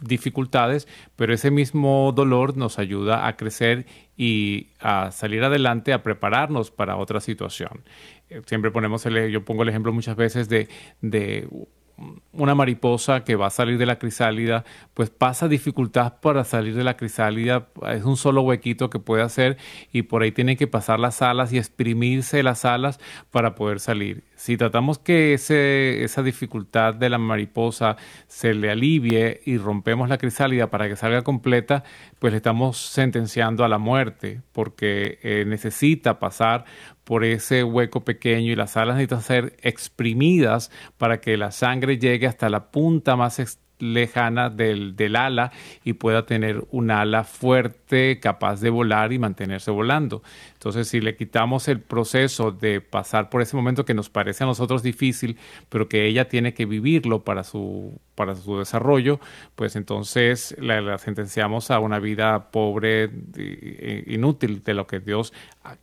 dificultades, 0.03 0.88
pero 1.16 1.32
ese 1.32 1.50
mismo 1.50 2.12
dolor 2.14 2.57
nos 2.57 2.78
ayuda 2.78 3.26
a 3.26 3.36
crecer 3.36 3.86
y 4.16 4.68
a 4.80 5.11
salir 5.11 5.42
adelante, 5.44 5.92
a 5.92 6.03
prepararnos 6.03 6.70
para 6.70 6.96
otra 6.96 7.20
situación. 7.20 7.82
Eh, 8.28 8.42
siempre 8.46 8.70
ponemos, 8.70 9.07
el, 9.07 9.30
yo 9.30 9.44
pongo 9.44 9.62
el 9.62 9.68
ejemplo 9.68 9.92
muchas 9.92 10.16
veces 10.16 10.48
de, 10.48 10.68
de 11.00 11.48
una 12.32 12.55
mariposa 12.55 13.24
que 13.24 13.36
va 13.36 13.47
a 13.47 13.51
salir 13.51 13.78
de 13.78 13.86
la 13.86 13.99
crisálida, 13.99 14.64
pues 14.95 15.11
pasa 15.11 15.49
dificultad 15.49 16.14
para 16.20 16.45
salir 16.45 16.74
de 16.74 16.84
la 16.84 16.97
crisálida, 16.97 17.68
es 17.90 18.05
un 18.05 18.16
solo 18.16 18.43
huequito 18.43 18.90
que 18.90 18.99
puede 18.99 19.22
hacer 19.22 19.59
y 19.93 20.03
por 20.03 20.22
ahí 20.22 20.32
tienen 20.32 20.57
que 20.57 20.66
pasar 20.66 20.99
las 20.99 21.22
alas 21.22 21.53
y 21.53 21.59
exprimirse 21.59 22.43
las 22.43 22.64
alas 22.64 22.99
para 23.30 23.55
poder 23.55 23.80
salir. 23.80 24.24
Si 24.34 24.57
tratamos 24.57 24.99
que 24.99 25.34
ese, 25.34 26.03
esa 26.03 26.22
dificultad 26.22 26.95
de 26.95 27.11
la 27.11 27.18
mariposa 27.18 27.97
se 28.26 28.55
le 28.55 28.70
alivie 28.70 29.40
y 29.45 29.57
rompemos 29.59 30.09
la 30.09 30.18
crisálida 30.18 30.68
para 30.68 30.88
que 30.88 30.97
salga 30.97 31.22
completa, 31.22 31.84
pues 32.18 32.32
le 32.32 32.38
estamos 32.38 32.78
sentenciando 32.78 33.64
a 33.64 33.68
la 33.68 33.78
muerte 33.78 34.40
porque 34.53 35.18
eh, 35.22 35.45
necesita 35.47 36.18
pasar 36.18 36.64
por 37.13 37.27
ese 37.27 37.63
hueco 37.63 38.07
pequeño 38.07 38.53
y 38.53 38.57
las 38.57 38.79
alas 38.79 38.97
necesitan 38.97 39.21
ser 39.21 39.57
exprimidas 39.61 40.71
para 40.97 41.21
que 41.21 41.37
la 41.37 41.51
sangre 41.51 41.99
llegue 41.99 42.27
hasta 42.27 42.49
la 42.49 42.71
punta 42.71 43.17
más 43.17 43.59
lejana 43.79 44.49
del, 44.49 44.97
del, 44.97 45.17
ala 45.17 45.53
y 45.85 45.93
pueda 45.93 46.25
tener 46.25 46.65
un 46.71 46.91
ala 46.91 47.25
fuerte, 47.25 48.19
capaz 48.19 48.63
de 48.63 48.71
volar 48.71 49.13
y 49.13 49.19
mantenerse 49.19 49.71
volando. 49.71 50.23
Entonces, 50.63 50.87
si 50.87 51.01
le 51.01 51.17
quitamos 51.17 51.67
el 51.67 51.81
proceso 51.81 52.53
de 52.53 52.81
pasar 52.81 53.31
por 53.31 53.43
ese 53.43 53.57
momento 53.57 53.85
que 53.85 53.95
nos 53.95 54.11
parece 54.11 54.45
a 54.45 54.47
nosotros 54.47 54.85
difícil, 54.85 55.37
pero 55.69 55.89
que 55.89 56.07
ella 56.07 56.29
tiene 56.29 56.55
que 56.55 56.67
vivirlo 56.67 57.25
para 57.25 57.43
su, 57.43 57.99
para 58.15 58.37
su 58.37 58.59
desarrollo, 58.61 59.19
pues 59.57 59.75
entonces 59.75 60.55
la, 60.61 60.81
la 60.81 60.99
sentenciamos 60.99 61.73
a 61.73 61.81
una 61.81 61.99
vida 61.99 62.53
pobre, 62.53 63.11
inútil 64.07 64.63
de 64.63 64.75
lo 64.75 64.87
que 64.87 65.01
Dios 65.01 65.33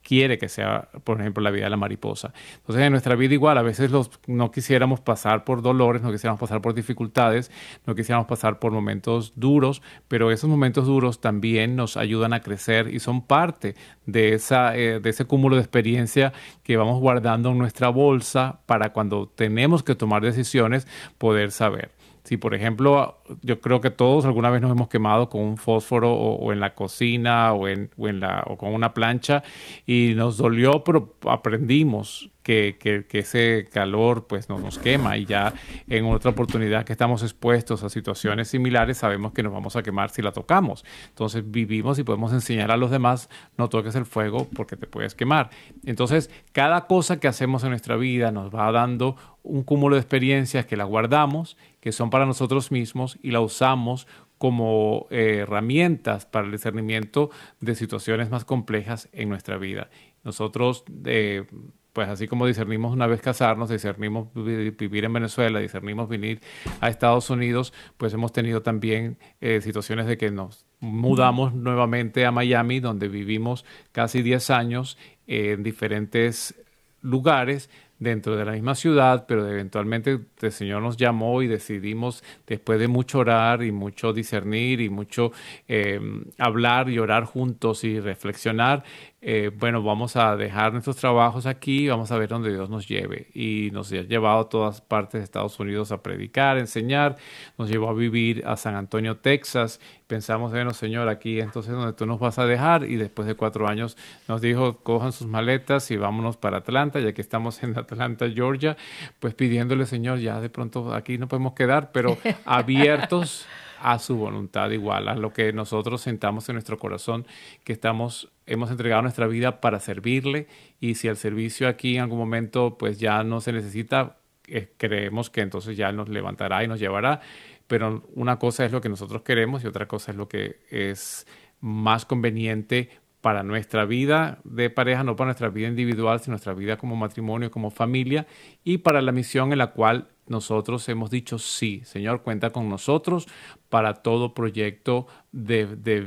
quiere 0.01 0.37
que 0.37 0.49
sea, 0.49 0.89
por 1.03 1.19
ejemplo, 1.19 1.41
la 1.41 1.51
vida 1.51 1.65
de 1.65 1.69
la 1.69 1.77
mariposa. 1.77 2.33
Entonces, 2.57 2.83
en 2.83 2.91
nuestra 2.91 3.15
vida 3.15 3.33
igual, 3.33 3.57
a 3.57 3.61
veces 3.61 3.91
los, 3.91 4.11
no 4.27 4.51
quisiéramos 4.51 4.99
pasar 4.99 5.43
por 5.43 5.61
dolores, 5.61 6.01
no 6.01 6.11
quisiéramos 6.11 6.39
pasar 6.39 6.61
por 6.61 6.73
dificultades, 6.73 7.51
no 7.85 7.95
quisiéramos 7.95 8.27
pasar 8.27 8.59
por 8.59 8.71
momentos 8.71 9.33
duros, 9.35 9.81
pero 10.07 10.31
esos 10.31 10.49
momentos 10.49 10.85
duros 10.85 11.21
también 11.21 11.75
nos 11.75 11.97
ayudan 11.97 12.33
a 12.33 12.41
crecer 12.41 12.93
y 12.93 12.99
son 12.99 13.25
parte 13.25 13.75
de, 14.05 14.33
esa, 14.33 14.68
eh, 14.75 14.99
de 14.99 15.09
ese 15.09 15.25
cúmulo 15.25 15.55
de 15.55 15.61
experiencia 15.61 16.33
que 16.63 16.77
vamos 16.77 16.99
guardando 16.99 17.51
en 17.51 17.57
nuestra 17.57 17.89
bolsa 17.89 18.59
para 18.65 18.91
cuando 18.93 19.27
tenemos 19.27 19.83
que 19.83 19.95
tomar 19.95 20.21
decisiones 20.21 20.87
poder 21.17 21.51
saber. 21.51 21.91
Si, 22.23 22.37
por 22.37 22.53
ejemplo, 22.53 23.17
yo 23.41 23.59
creo 23.59 23.81
que 23.81 23.89
todos 23.89 24.25
alguna 24.25 24.49
vez 24.49 24.61
nos 24.61 24.71
hemos 24.71 24.87
quemado 24.87 25.29
con 25.29 25.41
un 25.41 25.57
fósforo 25.57 26.13
o, 26.13 26.51
en 26.51 26.59
la 26.59 26.75
cocina 26.75 27.53
o, 27.53 27.67
en, 27.67 27.89
o, 27.97 28.07
en 28.07 28.19
la, 28.19 28.43
o 28.45 28.57
con 28.57 28.73
una 28.73 28.93
plancha 28.93 29.41
y 29.87 30.13
nos 30.15 30.37
dolió, 30.37 30.83
pero 30.83 31.15
aprendimos 31.25 32.29
que, 32.49 33.05
ese 33.11 33.67
calor 33.71 34.25
pues 34.25 34.49
no 34.49 34.57
nos 34.57 34.79
quema 34.79 35.17
y 35.17 35.25
ya 35.25 35.53
en 35.87 36.05
otra 36.05 36.31
oportunidad 36.31 36.83
que 36.83 36.93
estamos 36.93 37.21
expuestos 37.21 37.83
a 37.83 37.89
situaciones 37.89 38.47
similares 38.47 38.97
sabemos 38.97 39.33
que 39.33 39.43
nos 39.43 39.53
vamos 39.53 39.75
a 39.75 39.83
quemar 39.83 40.09
si 40.09 40.23
la 40.23 40.31
tocamos. 40.31 40.83
Entonces 41.09 41.43
vivimos 41.49 41.99
y 41.99 42.03
podemos 42.03 42.33
enseñar 42.33 42.71
a 42.71 42.77
los 42.77 42.89
demás 42.89 43.29
no 43.57 43.69
toques 43.69 43.93
el 43.95 44.05
fuego 44.05 44.47
porque 44.55 44.75
te 44.75 44.87
puedes 44.87 45.13
quemar. 45.13 45.51
Entonces 45.85 46.31
cada 46.51 46.87
cosa 46.87 47.19
que 47.19 47.27
hacemos 47.27 47.63
en 47.63 47.69
nuestra 47.69 47.97
vida 47.97 48.31
nos 48.31 48.53
va 48.53 48.71
dando 48.71 49.15
un 49.43 49.63
cúmulo 49.63 49.95
de 49.95 50.01
experiencias 50.01 50.65
que 50.65 50.75
la 50.75 50.85
guardamos, 50.85 51.55
que 51.79 51.91
son 51.91 52.09
para 52.09 52.25
nosotros 52.25 52.71
mismos 52.71 53.19
y 53.21 53.29
la 53.31 53.41
usamos 53.41 54.07
como 54.39 55.05
eh, 55.11 55.39
herramientas 55.41 56.25
para 56.25 56.45
el 56.45 56.51
discernimiento 56.51 57.29
de 57.59 57.75
situaciones 57.75 58.31
más 58.31 58.45
complejas 58.45 59.09
en 59.11 59.29
nuestra 59.29 59.57
vida. 59.57 59.89
Nosotros, 60.23 60.83
eh, 61.05 61.45
pues 61.93 62.07
así 62.07 62.27
como 62.27 62.45
discernimos 62.45 62.93
una 62.93 63.07
vez 63.07 63.21
casarnos, 63.21 63.69
discernimos 63.69 64.27
vivir 64.33 65.05
en 65.05 65.13
Venezuela, 65.13 65.59
discernimos 65.59 66.07
venir 66.07 66.39
a 66.81 66.89
Estados 66.89 67.29
Unidos, 67.29 67.73
pues 67.97 68.13
hemos 68.13 68.31
tenido 68.31 68.61
también 68.61 69.17
eh, 69.41 69.61
situaciones 69.61 70.05
de 70.05 70.17
que 70.17 70.31
nos 70.31 70.65
mudamos 70.79 71.53
nuevamente 71.53 72.25
a 72.25 72.31
Miami, 72.31 72.79
donde 72.79 73.07
vivimos 73.07 73.65
casi 73.91 74.21
10 74.21 74.49
años 74.51 74.97
en 75.27 75.63
diferentes 75.63 76.55
lugares 77.01 77.69
dentro 77.99 78.37
de 78.37 78.45
la 78.45 78.53
misma 78.53 78.75
ciudad, 78.75 79.25
pero 79.27 79.47
eventualmente 79.47 80.19
el 80.41 80.51
Señor 80.51 80.81
nos 80.81 80.95
llamó 80.95 81.41
y 81.41 81.47
decidimos, 81.47 82.23
después 82.47 82.79
de 82.79 82.87
mucho 82.87 83.19
orar 83.19 83.61
y 83.61 83.71
mucho 83.71 84.13
discernir 84.13 84.79
y 84.79 84.89
mucho 84.89 85.33
eh, 85.67 85.99
hablar 86.37 86.89
y 86.89 86.97
orar 86.97 87.25
juntos 87.25 87.83
y 87.83 87.99
reflexionar, 87.99 88.83
eh, 89.21 89.51
bueno, 89.53 89.83
vamos 89.83 90.15
a 90.15 90.37
dejar 90.37 90.71
nuestros 90.71 90.95
trabajos 90.95 91.45
aquí, 91.45 91.89
vamos 91.89 92.09
a 92.11 92.17
ver 92.17 92.29
dónde 92.29 92.51
Dios 92.51 92.69
nos 92.69 92.87
lleve. 92.87 93.27
Y 93.33 93.69
nos 93.73 93.91
ha 93.91 94.01
llevado 94.03 94.39
a 94.39 94.49
todas 94.49 94.79
partes 94.79 95.19
de 95.19 95.25
Estados 95.25 95.59
Unidos 95.59 95.91
a 95.91 96.01
predicar, 96.01 96.57
enseñar, 96.57 97.17
nos 97.57 97.69
llevó 97.69 97.89
a 97.89 97.93
vivir 97.93 98.43
a 98.47 98.55
San 98.55 98.75
Antonio, 98.75 99.17
Texas. 99.17 99.81
Pensamos, 100.07 100.51
bueno, 100.51 100.73
Señor, 100.73 101.09
aquí 101.09 101.41
entonces 101.41 101.73
donde 101.73 101.91
tú 101.93 102.05
nos 102.05 102.19
vas 102.19 102.39
a 102.39 102.45
dejar. 102.45 102.85
Y 102.85 102.95
después 102.95 103.27
de 103.27 103.35
cuatro 103.35 103.67
años 103.67 103.97
nos 104.29 104.39
dijo, 104.39 104.77
cojan 104.77 105.11
sus 105.11 105.27
maletas 105.27 105.91
y 105.91 105.97
vámonos 105.97 106.37
para 106.37 106.59
Atlanta, 106.59 107.01
ya 107.01 107.11
que 107.11 107.21
estamos 107.21 107.61
en 107.61 107.77
Atlanta, 107.77 108.29
Georgia, 108.29 108.77
pues 109.19 109.33
pidiéndole, 109.33 109.85
Señor, 109.85 110.19
ya 110.19 110.39
de 110.39 110.49
pronto 110.49 110.93
aquí 110.93 111.17
no 111.17 111.27
podemos 111.27 111.53
quedar, 111.53 111.91
pero 111.91 112.17
abiertos 112.45 113.45
a 113.81 113.99
su 113.99 114.17
voluntad 114.17 114.69
igual, 114.71 115.07
a 115.07 115.15
lo 115.15 115.33
que 115.33 115.53
nosotros 115.53 116.01
sentamos 116.01 116.47
en 116.49 116.55
nuestro 116.55 116.77
corazón, 116.77 117.25
que 117.63 117.73
estamos, 117.73 118.31
hemos 118.45 118.71
entregado 118.71 119.01
nuestra 119.01 119.27
vida 119.27 119.61
para 119.61 119.79
servirle. 119.79 120.47
Y 120.79 120.95
si 120.95 121.07
el 121.07 121.17
servicio 121.17 121.67
aquí 121.67 121.95
en 121.95 122.03
algún 122.03 122.19
momento 122.19 122.77
pues 122.77 122.99
ya 122.99 123.23
no 123.23 123.41
se 123.41 123.53
necesita, 123.53 124.17
eh, 124.47 124.71
creemos 124.77 125.29
que 125.29 125.41
entonces 125.41 125.77
ya 125.77 125.91
nos 125.91 126.09
levantará 126.09 126.63
y 126.63 126.67
nos 126.67 126.79
llevará, 126.79 127.21
pero 127.67 128.03
una 128.15 128.39
cosa 128.39 128.65
es 128.65 128.71
lo 128.71 128.81
que 128.81 128.89
nosotros 128.89 129.21
queremos 129.21 129.63
y 129.63 129.67
otra 129.67 129.87
cosa 129.87 130.11
es 130.11 130.17
lo 130.17 130.27
que 130.27 130.59
es 130.69 131.27
más 131.61 132.05
conveniente 132.05 132.89
para 133.21 133.43
nuestra 133.43 133.85
vida 133.85 134.39
de 134.43 134.69
pareja, 134.69 135.03
no 135.03 135.15
para 135.15 135.27
nuestra 135.27 135.49
vida 135.49 135.67
individual, 135.67 136.19
sino 136.19 136.33
nuestra 136.33 136.53
vida 136.53 136.77
como 136.77 136.95
matrimonio, 136.95 137.51
como 137.51 137.69
familia 137.69 138.27
y 138.63 138.79
para 138.79 139.01
la 139.01 139.11
misión 139.11 139.51
en 139.51 139.57
la 139.57 139.71
cual 139.71 140.09
nosotros 140.29 140.87
hemos 140.89 141.09
dicho 141.09 141.39
sí, 141.39 141.81
Señor, 141.83 142.21
cuenta 142.21 142.51
con 142.51 142.69
nosotros 142.69 143.27
para 143.67 143.95
todo 143.95 144.33
proyecto 144.33 145.07
de, 145.31 146.05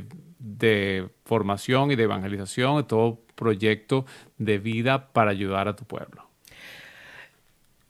formación 1.25 1.91
y 1.91 1.95
de 1.95 2.03
evangelización, 2.03 2.87
todo 2.87 3.21
proyecto 3.35 4.05
de 4.37 4.57
vida 4.57 5.11
para 5.13 5.31
ayudar 5.31 5.67
a 5.67 5.75
tu 5.75 5.85
pueblo. 5.85 6.22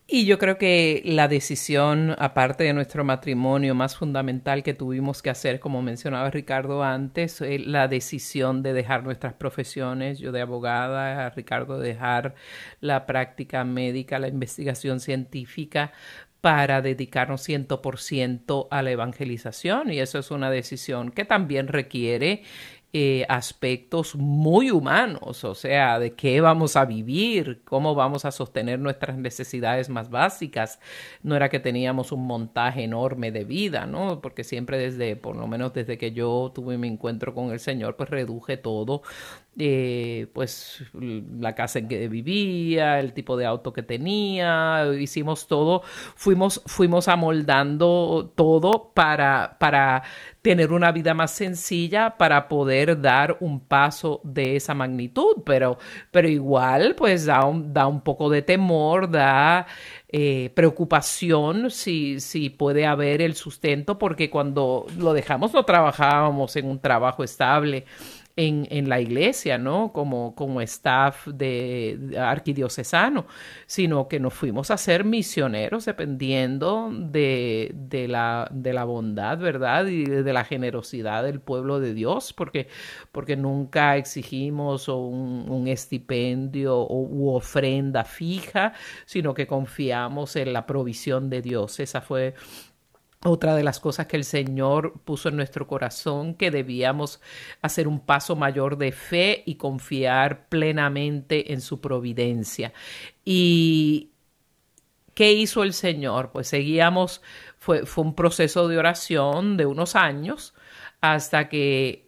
Y 0.06 0.26
yo 0.26 0.38
creo 0.38 0.58
que 0.58 1.02
la 1.06 1.30
decisión, 1.30 2.14
aparte 2.20 2.66
de 2.66 2.74
nuestro 2.74 3.06
matrimonio, 3.06 3.74
más 3.74 3.96
fundamental 3.96 4.62
que 4.62 4.74
tuvimos 4.74 5.22
que 5.22 5.30
hacer, 5.30 5.62
como 5.62 5.82
mencionaba 5.82 6.30
Ricardo 6.30 6.84
antes, 6.84 7.40
eh, 7.40 7.58
la 7.60 7.88
decisión 7.88 8.64
de 8.64 8.74
dejar 8.74 9.04
nuestras 9.04 9.34
profesiones, 9.34 10.20
yo 10.20 10.34
de 10.34 10.42
abogada, 10.42 11.30
Ricardo 11.30 11.80
de 11.80 11.90
dejar 11.90 12.36
la 12.82 13.06
práctica 13.06 13.64
médica, 13.64 14.20
la 14.20 14.28
investigación 14.28 15.00
científica, 15.00 15.94
para 16.42 16.82
dedicarnos 16.82 17.42
100% 17.48 18.68
a 18.70 18.82
la 18.82 18.92
evangelización. 18.92 19.90
Y 19.94 20.00
eso 20.00 20.20
es 20.20 20.30
una 20.32 20.52
decisión 20.52 21.12
que 21.12 21.24
también 21.24 21.70
requiere 21.70 22.44
eh, 22.96 23.26
aspectos 23.28 24.16
muy 24.16 24.70
humanos, 24.70 25.44
o 25.44 25.56
sea, 25.56 25.98
de 25.98 26.14
qué 26.14 26.42
vamos 26.42 26.76
a 26.76 26.86
vivir, 26.86 27.64
cómo 27.66 27.96
vamos 27.96 28.24
a 28.24 28.32
sostener 28.32 28.78
nuestras 28.78 29.18
necesidades 29.18 29.90
más 29.90 30.12
básicas. 30.12 30.80
No 31.24 31.36
era 31.36 31.50
que 31.50 31.60
teníamos 31.60 32.12
un 32.12 32.28
montaje 32.28 32.84
enorme 32.84 33.32
de 33.32 33.46
vida, 33.46 33.88
¿no? 33.88 34.22
Porque 34.22 34.44
siempre 34.44 34.78
desde, 34.78 35.16
por 35.16 35.36
lo 35.36 35.48
menos 35.48 35.74
desde 35.74 35.98
que 35.98 36.12
yo 36.12 36.52
tuve 36.54 36.78
mi 36.78 36.88
encuentro 36.88 37.34
con 37.34 37.52
el 37.52 37.60
Señor, 37.60 37.96
pues 37.96 38.12
reduje 38.12 38.58
todo 38.58 39.02
eh, 39.60 40.28
pues 40.34 40.84
la 40.94 41.54
casa 41.54 41.78
en 41.78 41.88
que 41.88 42.08
vivía, 42.08 43.00
el 43.00 43.14
tipo 43.14 43.38
de 43.38 43.46
auto 43.46 43.72
que 43.72 43.84
tenía, 43.84 44.88
hicimos 45.00 45.48
todo, 45.48 45.84
fuimos, 46.16 46.62
fuimos 46.66 47.08
amoldando 47.08 48.32
todo 48.36 48.92
para, 48.96 49.58
para 49.60 50.04
tener 50.42 50.72
una 50.72 50.92
vida 50.92 51.14
más 51.14 51.32
sencilla, 51.32 52.18
para 52.18 52.48
poder 52.48 53.00
dar 53.00 53.38
un 53.42 53.60
paso 53.60 54.22
de 54.24 54.56
esa 54.56 54.74
magnitud, 54.74 55.44
pero, 55.46 55.78
pero 56.10 56.28
igual 56.28 56.96
pues 56.96 57.26
da 57.26 57.46
un, 57.46 57.74
da 57.74 57.86
un 57.86 58.02
poco 58.02 58.30
de 58.30 58.42
temor, 58.42 59.10
da 59.12 59.68
eh, 60.10 60.52
preocupación 60.56 61.70
si, 61.70 62.20
si 62.20 62.50
puede 62.50 62.86
haber 62.88 63.22
el 63.22 63.36
sustento, 63.36 64.00
porque 64.00 64.30
cuando 64.30 64.88
lo 64.98 65.14
dejamos 65.14 65.54
no 65.54 65.64
trabajábamos 65.64 66.56
en 66.56 66.66
un 66.66 66.80
trabajo 66.80 67.24
estable 67.24 67.86
en, 68.36 68.68
en 68.72 68.90
la 68.90 69.00
iglesia, 69.00 69.58
¿no? 69.58 69.92
Como, 69.94 70.34
como 70.36 70.62
staff 70.62 71.28
de, 71.28 72.18
arquidiocesano, 72.20 73.28
sino 73.68 74.08
que 74.08 74.20
nos 74.20 74.34
fuimos 74.34 74.72
a 74.72 74.78
ser 74.78 75.04
misioneros 75.06 75.86
dependiendo 75.86 76.90
de, 76.92 77.72
de, 77.76 78.08
la, 78.08 78.50
de 78.52 78.74
la 78.74 78.86
bondad, 78.86 79.38
¿verdad? 79.38 79.86
Y 79.86 80.06
de 80.06 80.34
la 80.34 80.46
generosidad 80.46 81.24
del 81.24 81.42
pueblo 81.42 81.80
de 81.80 81.94
Dios, 81.94 82.34
porque, 82.34 82.68
porque 83.12 83.36
nunca 83.36 83.98
exigimos 83.98 84.88
un, 84.88 85.46
un 85.50 85.68
estipendio 85.68 86.78
o, 86.80 87.02
u 87.02 87.30
ofrenda 87.36 88.04
fija, 88.04 88.74
sino 89.06 89.34
que 89.34 89.46
confiamos 89.46 90.36
en 90.36 90.54
la 90.54 90.66
provisión 90.66 91.30
de 91.30 91.42
Dios. 91.42 91.80
Esa 91.80 92.02
fue 92.02 92.34
otra 93.26 93.56
de 93.56 93.64
las 93.64 93.80
cosas 93.80 94.08
que 94.08 94.18
el 94.18 94.26
Señor 94.26 94.94
puso 95.04 95.30
en 95.30 95.36
nuestro 95.36 95.68
corazón, 95.68 96.36
que 96.36 96.52
debíamos 96.52 97.22
hacer 97.62 97.88
un 97.88 98.00
paso 98.00 98.36
mayor 98.36 98.78
de 98.78 98.92
fe 98.92 99.44
y 99.46 99.56
confiar 99.56 100.48
plenamente 100.50 101.54
en 101.54 101.62
su 101.62 101.80
providencia. 101.80 102.74
¿Y 103.24 104.12
qué 105.14 105.34
hizo 105.34 105.64
el 105.64 105.74
Señor? 105.74 106.32
Pues 106.32 106.48
seguíamos, 106.48 107.22
fue, 107.58 107.86
fue 107.86 108.04
un 108.04 108.16
proceso 108.16 108.68
de 108.68 108.78
oración 108.78 109.58
de 109.58 109.66
unos 109.66 109.96
años 109.96 110.54
hasta 111.00 111.50
que 111.50 112.06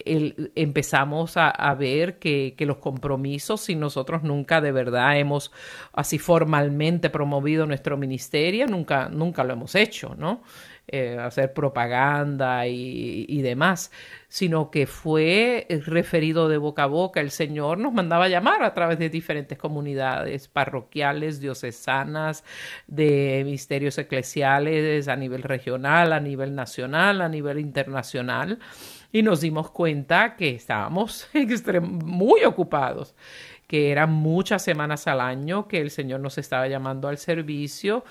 empezamos 0.55 1.35
a, 1.35 1.49
a 1.49 1.75
ver 1.75 2.17
que, 2.17 2.55
que, 2.57 2.65
los 2.65 2.77
compromisos, 2.77 3.59
si 3.59 3.75
nosotros 3.75 4.23
nunca 4.23 4.61
de 4.61 4.71
verdad 4.71 5.19
hemos 5.19 5.51
así 5.91 6.17
formalmente 6.17 7.09
promovido 7.09 7.65
nuestro 7.65 7.97
ministerio, 7.97 8.67
nunca, 8.67 9.09
nunca 9.09 9.43
lo 9.43 9.51
hemos 9.51 9.75
hecho, 9.75 10.15
¿no? 10.17 10.43
Eh, 10.87 11.17
hacer 11.19 11.51
propaganda 11.51 12.67
y, 12.67 13.41
demás, 13.41 13.91
sino 14.27 14.69
que 14.69 14.85
fue 14.85 15.65
referido 15.87 16.47
de 16.47 16.57
boca 16.59 16.83
a 16.83 16.85
boca. 16.85 17.21
El 17.21 17.31
Señor 17.31 17.79
nos 17.79 17.91
mandaba 17.91 18.27
llamar 18.27 18.61
a 18.61 18.75
través 18.75 18.99
de 18.99 19.09
diferentes 19.09 19.57
comunidades 19.57 20.47
parroquiales, 20.47 21.39
diocesanas, 21.39 22.43
de 22.85 23.41
ministerios 23.45 23.97
eclesiales 23.97 25.07
a 25.07 25.15
nivel 25.15 25.41
regional, 25.41 26.13
a 26.13 26.19
nivel 26.19 26.53
nacional, 26.53 27.21
a 27.21 27.29
nivel 27.29 27.57
internacional, 27.59 28.59
y 29.11 29.23
nos 29.23 29.41
dimos 29.41 29.71
cuenta 29.71 30.35
que 30.35 30.51
estábamos 30.51 31.27
muy 31.81 32.43
ocupados 32.43 33.15
que 33.67 33.91
eran 33.91 34.11
muchas 34.11 34.63
semanas 34.63 35.07
al 35.07 35.21
año 35.21 35.67
que 35.67 35.81
el 35.81 35.89
Señor 35.89 36.19
nos 36.19 36.37
estaba 36.37 36.67
llamando 36.67 37.07
al 37.07 37.17
servicio 37.17 38.03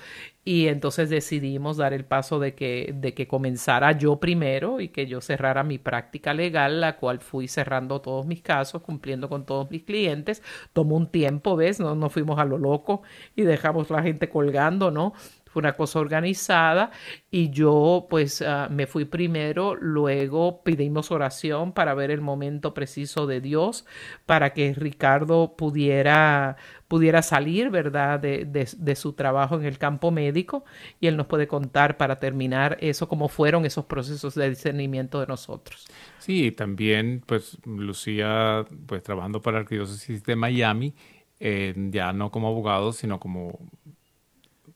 y 0.47 0.67
entonces 0.67 1.09
decidimos 1.09 1.77
dar 1.77 1.91
el 1.91 2.05
paso 2.05 2.39
de 2.39 2.53
que, 2.53 2.93
de 2.95 3.15
que 3.15 3.27
comenzara 3.27 3.93
yo 3.93 4.19
primero 4.19 4.79
y 4.79 4.89
que 4.89 5.07
yo 5.07 5.19
cerrara 5.19 5.63
mi 5.63 5.79
práctica 5.79 6.35
legal, 6.35 6.81
la 6.81 6.97
cual 6.97 7.19
fui 7.19 7.47
cerrando 7.47 7.99
todos 7.99 8.27
mis 8.27 8.43
casos, 8.43 8.83
cumpliendo 8.83 9.27
con 9.27 9.47
todos 9.47 9.71
mis 9.71 9.83
clientes. 9.83 10.43
Tomó 10.71 10.97
un 10.97 11.07
tiempo, 11.07 11.55
¿ves? 11.55 11.79
No 11.79 11.95
nos 11.95 12.13
fuimos 12.13 12.37
a 12.37 12.45
lo 12.45 12.59
loco 12.59 13.01
y 13.35 13.41
dejamos 13.41 13.89
la 13.89 14.03
gente 14.03 14.29
colgando, 14.29 14.91
¿no? 14.91 15.13
Fue 15.55 15.61
una 15.61 15.73
cosa 15.73 15.99
organizada 15.99 16.91
y 17.31 17.49
yo 17.49 18.07
pues 18.09 18.41
ah, 18.41 18.67
me 18.69 18.87
fui 18.87 19.05
primero, 19.05 19.73
luego 19.73 20.63
pedimos 20.63 21.11
oración 21.11 21.71
para 21.71 21.93
ver 21.93 22.11
el 22.11 22.19
momento 22.19 22.73
preciso 22.73 23.25
de 23.25 23.39
Dios 23.39 23.85
para 24.25 24.51
que 24.51 24.73
Ricardo 24.73 25.55
pudiera 25.55 26.57
pudiera 26.89 27.21
salir, 27.21 27.69
¿verdad?, 27.69 28.19
de, 28.19 28.45
de, 28.45 28.95
su 28.95 29.13
trabajo 29.13 29.55
en 29.55 29.65
el 29.65 29.77
campo 29.77 30.11
médico 30.11 30.65
y 30.99 31.07
él 31.07 31.15
nos 31.17 31.27
puede 31.27 31.47
contar 31.47 31.97
para 31.97 32.19
terminar 32.19 32.77
eso, 32.81 33.07
cómo 33.07 33.29
fueron 33.29 33.65
esos 33.65 33.85
procesos 33.85 34.35
de 34.35 34.49
discernimiento 34.49 35.19
de 35.21 35.27
nosotros. 35.27 35.87
Sí, 36.19 36.51
también 36.51 37.23
pues 37.25 37.57
Lucía, 37.65 38.65
pues 38.85 39.03
trabajando 39.03 39.41
para 39.41 39.55
la 39.57 39.61
Arquidiócesis 39.61 40.21
de 40.23 40.35
Miami, 40.35 40.93
eh, 41.39 41.73
ya 41.89 42.13
no 42.13 42.29
como 42.29 42.47
abogado, 42.49 42.93
sino 42.93 43.19
como 43.19 43.59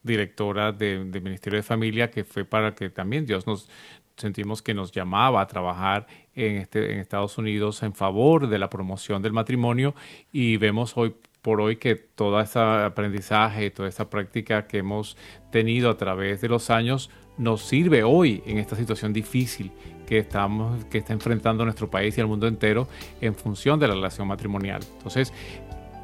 directora 0.04 0.72
del 0.72 1.12
de 1.12 1.22
Ministerio 1.22 1.58
de 1.58 1.64
Familia, 1.64 2.10
que 2.10 2.24
fue 2.24 2.46
para 2.46 2.74
que 2.76 2.90
también 2.90 3.26
Dios 3.26 3.46
nos 3.48 3.70
sentimos 4.16 4.62
que 4.62 4.74
nos 4.74 4.92
llamaba 4.92 5.42
a 5.42 5.48
trabajar 5.48 6.08
en, 6.36 6.58
este, 6.58 6.94
en 6.94 7.00
Estados 7.00 7.38
Unidos 7.38 7.84
en 7.84 7.94
favor 7.94 8.48
de 8.48 8.60
la 8.60 8.70
promoción 8.70 9.22
del 9.22 9.34
matrimonio 9.34 9.96
y 10.32 10.58
vemos 10.58 10.98
hoy 10.98 11.16
por 11.42 11.62
hoy 11.62 11.78
que 11.78 11.96
todo 11.96 12.40
este 12.42 12.60
aprendizaje, 12.60 13.72
toda 13.72 13.88
esta 13.88 14.10
práctica 14.10 14.68
que 14.68 14.80
hemos 14.80 15.16
tenido 15.52 15.90
a 15.90 15.98
través 15.98 16.42
de 16.42 16.50
los 16.50 16.70
años 16.70 17.10
nos 17.38 17.62
sirve 17.62 18.04
hoy 18.04 18.44
en 18.46 18.58
esta 18.58 18.76
situación 18.76 19.14
difícil 19.14 19.72
que, 20.06 20.18
estamos, 20.18 20.84
que 20.86 20.98
está 20.98 21.14
enfrentando 21.14 21.64
nuestro 21.64 21.90
país 21.90 22.18
y 22.18 22.22
el 22.22 22.28
mundo 22.28 22.48
entero 22.48 22.90
en 23.22 23.34
función 23.36 23.80
de 23.80 23.88
la 23.88 23.94
relación 23.94 24.28
matrimonial. 24.28 24.82
Entonces, 24.98 25.32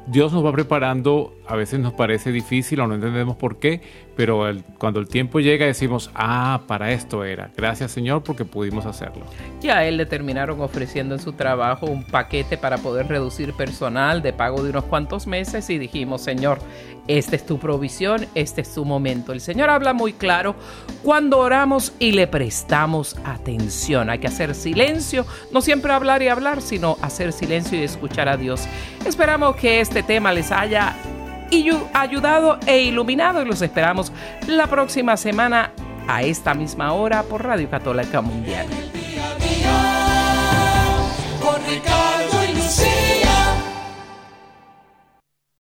Dios 0.06 0.32
nos 0.32 0.44
va 0.44 0.52
preparando, 0.52 1.34
a 1.46 1.56
veces 1.56 1.80
nos 1.80 1.92
parece 1.92 2.30
difícil 2.30 2.80
o 2.80 2.86
no 2.86 2.94
entendemos 2.94 3.36
por 3.36 3.58
qué, 3.58 3.80
pero 4.16 4.50
cuando 4.78 4.98
el 4.98 5.08
tiempo 5.08 5.40
llega 5.40 5.66
decimos, 5.66 6.10
ah, 6.14 6.62
para 6.66 6.90
esto 6.92 7.22
era. 7.22 7.50
Gracias 7.54 7.92
Señor 7.92 8.22
porque 8.22 8.44
pudimos 8.44 8.86
hacerlo. 8.86 9.26
Y 9.62 9.68
a 9.68 9.84
él 9.84 9.98
le 9.98 10.06
terminaron 10.06 10.60
ofreciendo 10.62 11.14
en 11.14 11.20
su 11.20 11.34
trabajo 11.34 11.86
un 11.86 12.02
paquete 12.02 12.56
para 12.56 12.78
poder 12.78 13.08
reducir 13.08 13.52
personal 13.52 14.22
de 14.22 14.32
pago 14.32 14.62
de 14.62 14.70
unos 14.70 14.84
cuantos 14.84 15.26
meses 15.26 15.68
y 15.68 15.78
dijimos, 15.78 16.22
Señor, 16.22 16.58
esta 17.08 17.36
es 17.36 17.44
tu 17.44 17.58
provisión, 17.58 18.26
este 18.34 18.62
es 18.62 18.74
tu 18.74 18.84
momento. 18.84 19.32
El 19.32 19.40
Señor 19.40 19.70
habla 19.70 19.92
muy 19.92 20.14
claro 20.14 20.56
cuando 21.02 21.38
oramos 21.38 21.92
y 21.98 22.12
le 22.12 22.26
prestamos 22.26 23.16
atención. 23.24 24.08
Hay 24.08 24.18
que 24.18 24.26
hacer 24.28 24.54
silencio, 24.54 25.26
no 25.52 25.60
siempre 25.60 25.92
hablar 25.92 26.22
y 26.22 26.28
hablar, 26.28 26.62
sino 26.62 26.96
hacer 27.02 27.32
silencio 27.32 27.78
y 27.78 27.82
escuchar 27.82 28.28
a 28.28 28.36
Dios. 28.36 28.66
Esperamos 29.04 29.56
que 29.56 29.80
este 29.80 30.02
tema 30.02 30.32
les 30.32 30.50
haya 30.50 30.96
ayudado 31.92 32.58
e 32.66 32.82
iluminado 32.82 33.42
y 33.42 33.44
los 33.44 33.62
esperamos 33.62 34.12
la 34.46 34.66
próxima 34.66 35.16
semana 35.16 35.72
a 36.08 36.22
esta 36.22 36.54
misma 36.54 36.92
hora 36.92 37.22
por 37.22 37.44
Radio 37.44 37.68
Católica 37.68 38.20
Mundial. 38.20 38.66